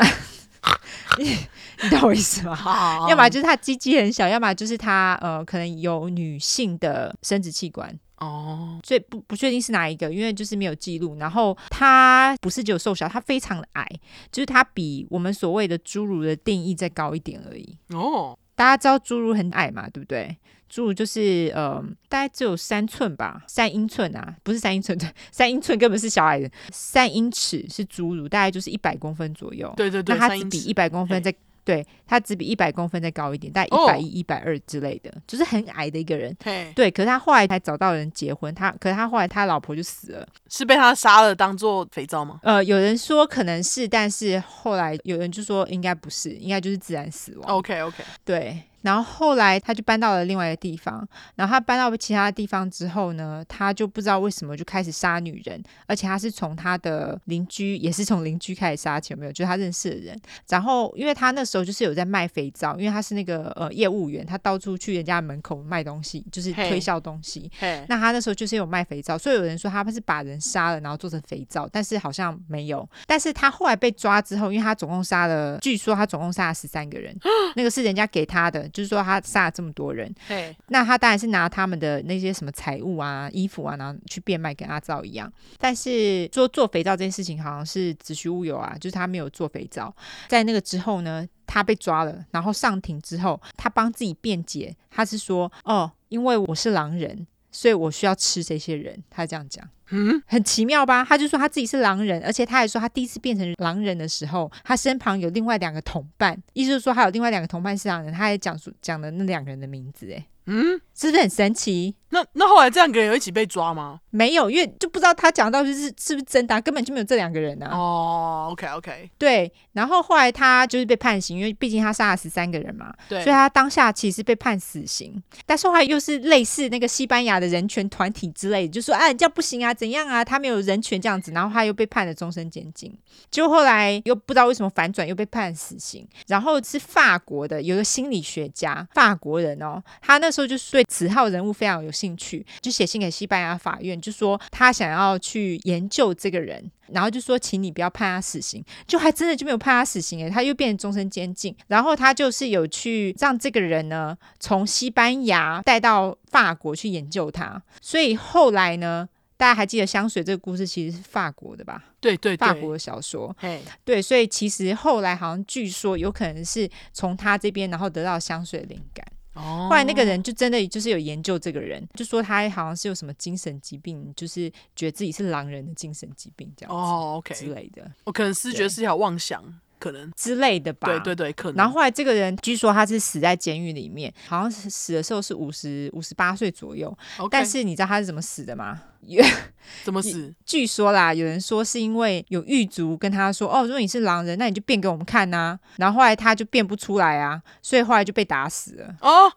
[1.17, 1.35] 你
[1.81, 3.07] 你懂我意思吗？
[3.09, 11.17] 要么就是他鸡鸡很小，要么就是他呃可能有女性的生殖器官哦，所以不不确定是哪一个，因为就是没有记录。
[11.17, 13.87] 然后他不是只有瘦小，他非常的矮，
[14.31, 17.75] 就是他比我们所谓的侏儒的定义再高一点而已。
[17.89, 20.37] 哦，大家知道侏儒很矮嘛，对不对？
[20.71, 29.73] 侏儒就是呃，大概只有三寸吧，三英寸啊，不是三英寸， 对，三英寸根本是小矮人，三英尺是侏儒，大概就是一百公分左右。
[29.75, 31.33] 对对对，那它只比一百公分再，
[31.63, 36.35] 对，他只比一百公分再高一点，大概一百一、一百二之类的，就是很矮的一个人。
[36.75, 42.39] 对，可是他后来才找到人结婚，他，可是他后来他老婆就死了，是被他杀了当做肥皂吗？
[42.43, 47.49] 呃，有人说可能是，但是后来有人就说应该不是，应该就是自然死亡。
[47.49, 48.63] OK OK，对。
[48.81, 59.31] 然后后来他就搬到了另外一个地方，然后他搬到其他地方之后呢，他就不知道为什么就开始杀女人，而且他是从他的邻居，也是从邻居开始杀起，有没有？
[59.31, 60.19] 就是他认识的人。
[60.49, 67.51] 然后因为他那时候就是有在卖肥皂，因为他是那个呃业务员，他到处去人家门口卖东西，就是推销东西。
[67.59, 67.85] Hey.
[67.87, 72.87] 那他那时候就是有卖肥皂，所以有人说他是把人杀了，然后做成肥皂，但是好像没有。
[73.05, 77.15] 但是他后来被抓之后，因为他总共杀了，据说他总共杀了十三个人，
[77.55, 78.67] 那个是人家给他的。
[78.71, 85.31] 就是说他杀了这么多人，对，那他当然是拿他们的那些什么财物啊、衣服啊，然后去变卖，跟阿造一样。
[85.57, 89.93] 但是说做肥皂这件事情好像是子虚乌有啊，就是他没有做肥皂。
[90.27, 101.05] 在那个之后呢，他被抓了，然后上庭之后，他帮自己辩解，他是说：“哦，因为我是狼人。”所以我需要吃这些人，他这样讲，嗯，很奇妙吧？
[101.07, 111.95] 他就说他自己是狼人，而且他还说他第一次变成狼人的时候，他身旁有另外两个同伴，意思是说还有另外两个同伴是狼人，他还讲述讲了那两个人的名字，哎，嗯，是不是很神奇？
[112.13, 114.01] 那那后来这两个人有一起被抓吗？
[114.09, 117.69] 没有，因为就不知道他讲到底是是不是真的，根本就没有这两个人啊。
[117.71, 119.49] 哦，OK OK，对。
[119.71, 123.23] 然后后来他就是被判刑，因为毕竟他杀了十三个人嘛，对。
[123.23, 125.23] 所以他当下其实被判死刑。
[125.45, 131.31] 但是后来又是类似那个西班牙的人权团体之类的，就说哎，这样不行啊，怎样啊，他没有人权这样子。
[131.31, 132.95] 然后他又被判了终身监禁。
[133.31, 136.07] 就后来又不知道为什么反转，又被判死刑。
[136.27, 159.07] 然后是法国的有个心理学家，法国人哦，他那时候就是对此号人物非常有兴趣，就写信给西班牙法院，就说他想要去研究这个人，然后就说请你不要判他死刑，就还真的就没有判他死刑诶，他又变成终身监禁，然后他就是有去让这个人呢从西班牙带到法国去研究他，所以后来呢，
[159.41, 161.83] 大家还记得香水这个故事其实是法国的吧？
[161.99, 169.03] 对对，对，法国的小说，嘿，对，所以其实后来好像据说有可能是从他这边然后得到香水的灵感。
[169.33, 177.33] 哦，后来那个人就真的就是有研究这个人，就说他好像是有什么精神疾病，就是觉得自己是狼人的精神疾病这样子哦，OK。
[177.33, 179.43] 之类的，我可能视觉得是一条妄想，
[179.81, 180.87] 可能之类的吧。
[180.87, 181.55] 对对对，可能。
[181.57, 186.95] 然后后来这个人据说他是死在监狱里面，好像是死的时候是五十五十八岁左右。
[187.31, 188.79] 但是你知道他是怎么死的吗？
[189.83, 190.31] 怎么死？
[190.45, 198.95] 据说啦，有人说是因为有狱卒跟他说：“哦，如果你是狼人，那你就变给我们看呐、啊。”然后后来他就变不出来啊，所以后来就被打死了。
[199.01, 199.31] 哦，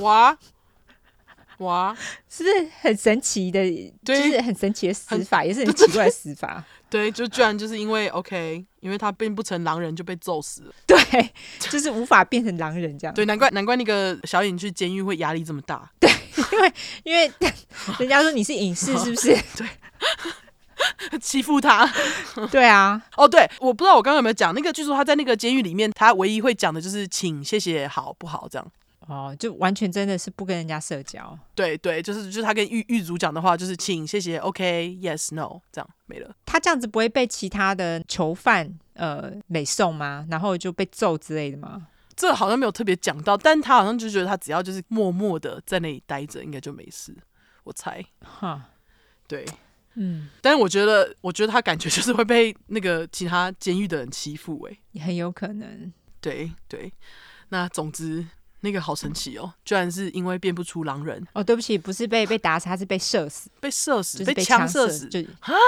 [0.00, 0.36] 哇
[1.58, 1.96] 哇，
[2.28, 3.60] 是不是很神奇的？
[4.04, 6.64] 对，就是很神奇的死法，也是很奇怪的死法。
[6.88, 10.72] 对，就居然就是因为 OK，因为他变不成狼人就被揍死了。
[10.86, 10.96] 对，
[11.58, 13.14] 就是无法变成狼人这样。
[13.14, 15.90] 对，难怪难怪那个小影去监狱会压力这么大。
[16.00, 16.10] 对，
[16.52, 16.72] 因为
[17.04, 17.30] 因为
[17.98, 19.36] 人家说你是隐士，是不是？
[19.56, 19.66] 对。
[21.20, 21.84] 欺负他。
[22.52, 28.72] 对啊，哦，对，我不知道我刚刚有没有讲那个，据说他在那个监狱里面，他唯一会讲的就是请、谢谢、好不好这样。
[29.08, 31.36] 哦，就完全真的是不跟人家社交。
[31.54, 36.36] 对对，就是就是他跟狱狱卒讲的话，就是请、谢谢、OK，Yes，No，这样没了。
[36.44, 40.26] 他这样子不会被其他的囚犯呃美送吗？
[40.30, 41.88] 然后就被揍之类的吗？
[42.14, 47.16] 这好像没有特别讲到，但他好像就觉得他只要就是默默的在那里待着，应该就没事。
[47.64, 48.70] 我猜，哈，
[49.26, 49.46] 对，
[49.94, 55.90] 嗯，但是我觉得，我觉得他感觉就是会被那个其他监狱的人欺负，哎，也很有可能。
[56.20, 56.92] 对对，
[57.48, 58.26] 那总之。
[58.60, 61.42] 那个好神奇哦，居然是因为变不出狼人哦。
[61.42, 65.08] 对不起，不是被被打死，他是被射死，被射死，就是被枪射死，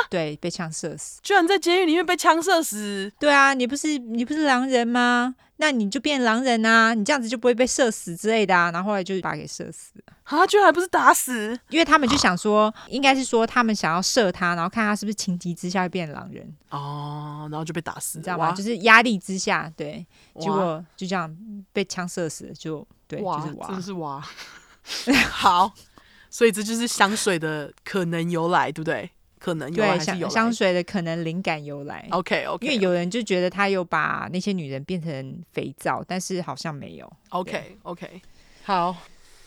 [0.09, 1.21] 对，被枪射死。
[1.23, 3.12] 居然在监狱里面被枪射死？
[3.19, 5.35] 对啊，你不是你不是狼人吗？
[5.61, 8.70] 那你就变狼人啊，你这样子就不会被射死之类的啊。
[8.73, 10.15] 然后后来就把他给射死了。
[10.24, 11.57] 啊，居然还不是打死？
[11.69, 18.53] 因为他们就想说，应该是说他们想要射他，然后看他是不是情急之下会变狼人哦，然后就被打死，你知道吗？
[18.53, 20.05] 就是压力之下，对，
[20.41, 21.37] 结果就这样
[21.73, 24.27] 被枪射死了，就对，哇，就是娃，真的是哇。
[25.31, 25.73] 好，
[26.31, 29.11] 所以这就是香水的可能由来，对不对？
[29.41, 32.07] 可能由来对香香水的可能灵感由来。
[32.11, 37.12] OK OK，因为有人就觉得他有把那些女人变成肥皂，但是好像没有。
[37.31, 38.21] OK OK，
[38.62, 38.95] 好，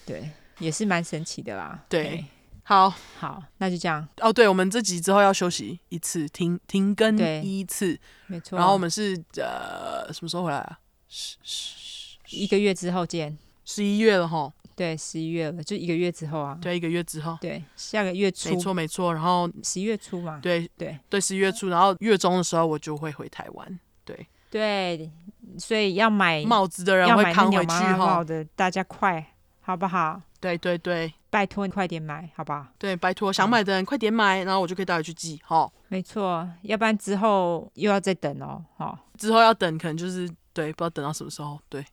[0.06, 1.86] 对，也是蛮神奇的啦。
[1.88, 2.26] 对
[2.64, 2.90] 好
[3.20, 4.08] 好，那就这样。
[4.20, 8.58] 哦，对，我们这集之后要休息一次，停停更一次，没错。
[8.58, 10.80] 然后我们是呃什么时候回来啊？
[11.08, 13.38] 十十一个月之后见。
[13.66, 14.52] 十一月了哈。
[14.76, 16.58] 对，十一月了，就一个月之后啊。
[16.62, 17.38] 对，一个月之后。
[17.42, 18.50] 对，下个月初。
[18.50, 20.40] 没错没错，然后十一月初嘛。
[20.42, 23.80] 对对对，十一月初，然后月中的时候我就会回台湾。
[24.06, 25.12] 对对，
[25.58, 28.24] 所以要买帽子的人会扛回去哈好。
[28.24, 29.26] 的，大家快，
[29.62, 30.22] 好不好？
[30.40, 32.68] 对对对拜托你快点买，好不好？
[32.78, 35.72] 对，拜托想买的人快点买，然后我就可以带回去寄哈。
[35.88, 38.64] 没错，要不然之后又要再等哦。
[38.76, 41.58] 好，之后要等，可能就是对，不知道等到什么时候。
[41.70, 41.84] 对，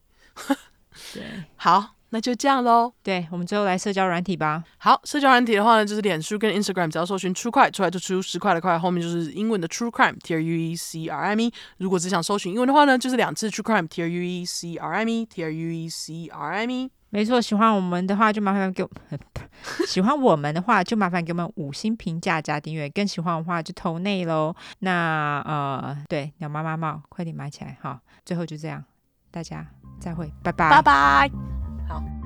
[1.15, 1.23] 对
[1.55, 2.93] 好，那就这样喽。
[3.03, 4.63] 对，我们最后来社交软体吧。
[4.79, 11.53] 好，社交软体的话呢，就是脸书跟 Instagram，只要搜寻 True Crime 出来就出十块的块，后面就是英文的 True Crime，T R U E C R I M E。
[11.79, 16.55] 如果只想搜寻英文的话呢，就是两次 True Crime，T R U E C R I M E，T R U E C R
[16.55, 16.91] I M E。
[17.13, 18.91] 没错，喜欢我们的话就麻烦给我，
[19.85, 24.55] 喜欢我们的话就麻烦给我们五星评价加订阅，更喜欢的话就投内喽。
[24.79, 28.01] 那呃，对，鸟妈妈帽，快点买起来哈！
[28.25, 28.85] 最后就这样，
[29.33, 29.67] 大家
[29.99, 31.60] 再会，拜拜，拜拜。
[31.91, 32.20] 好。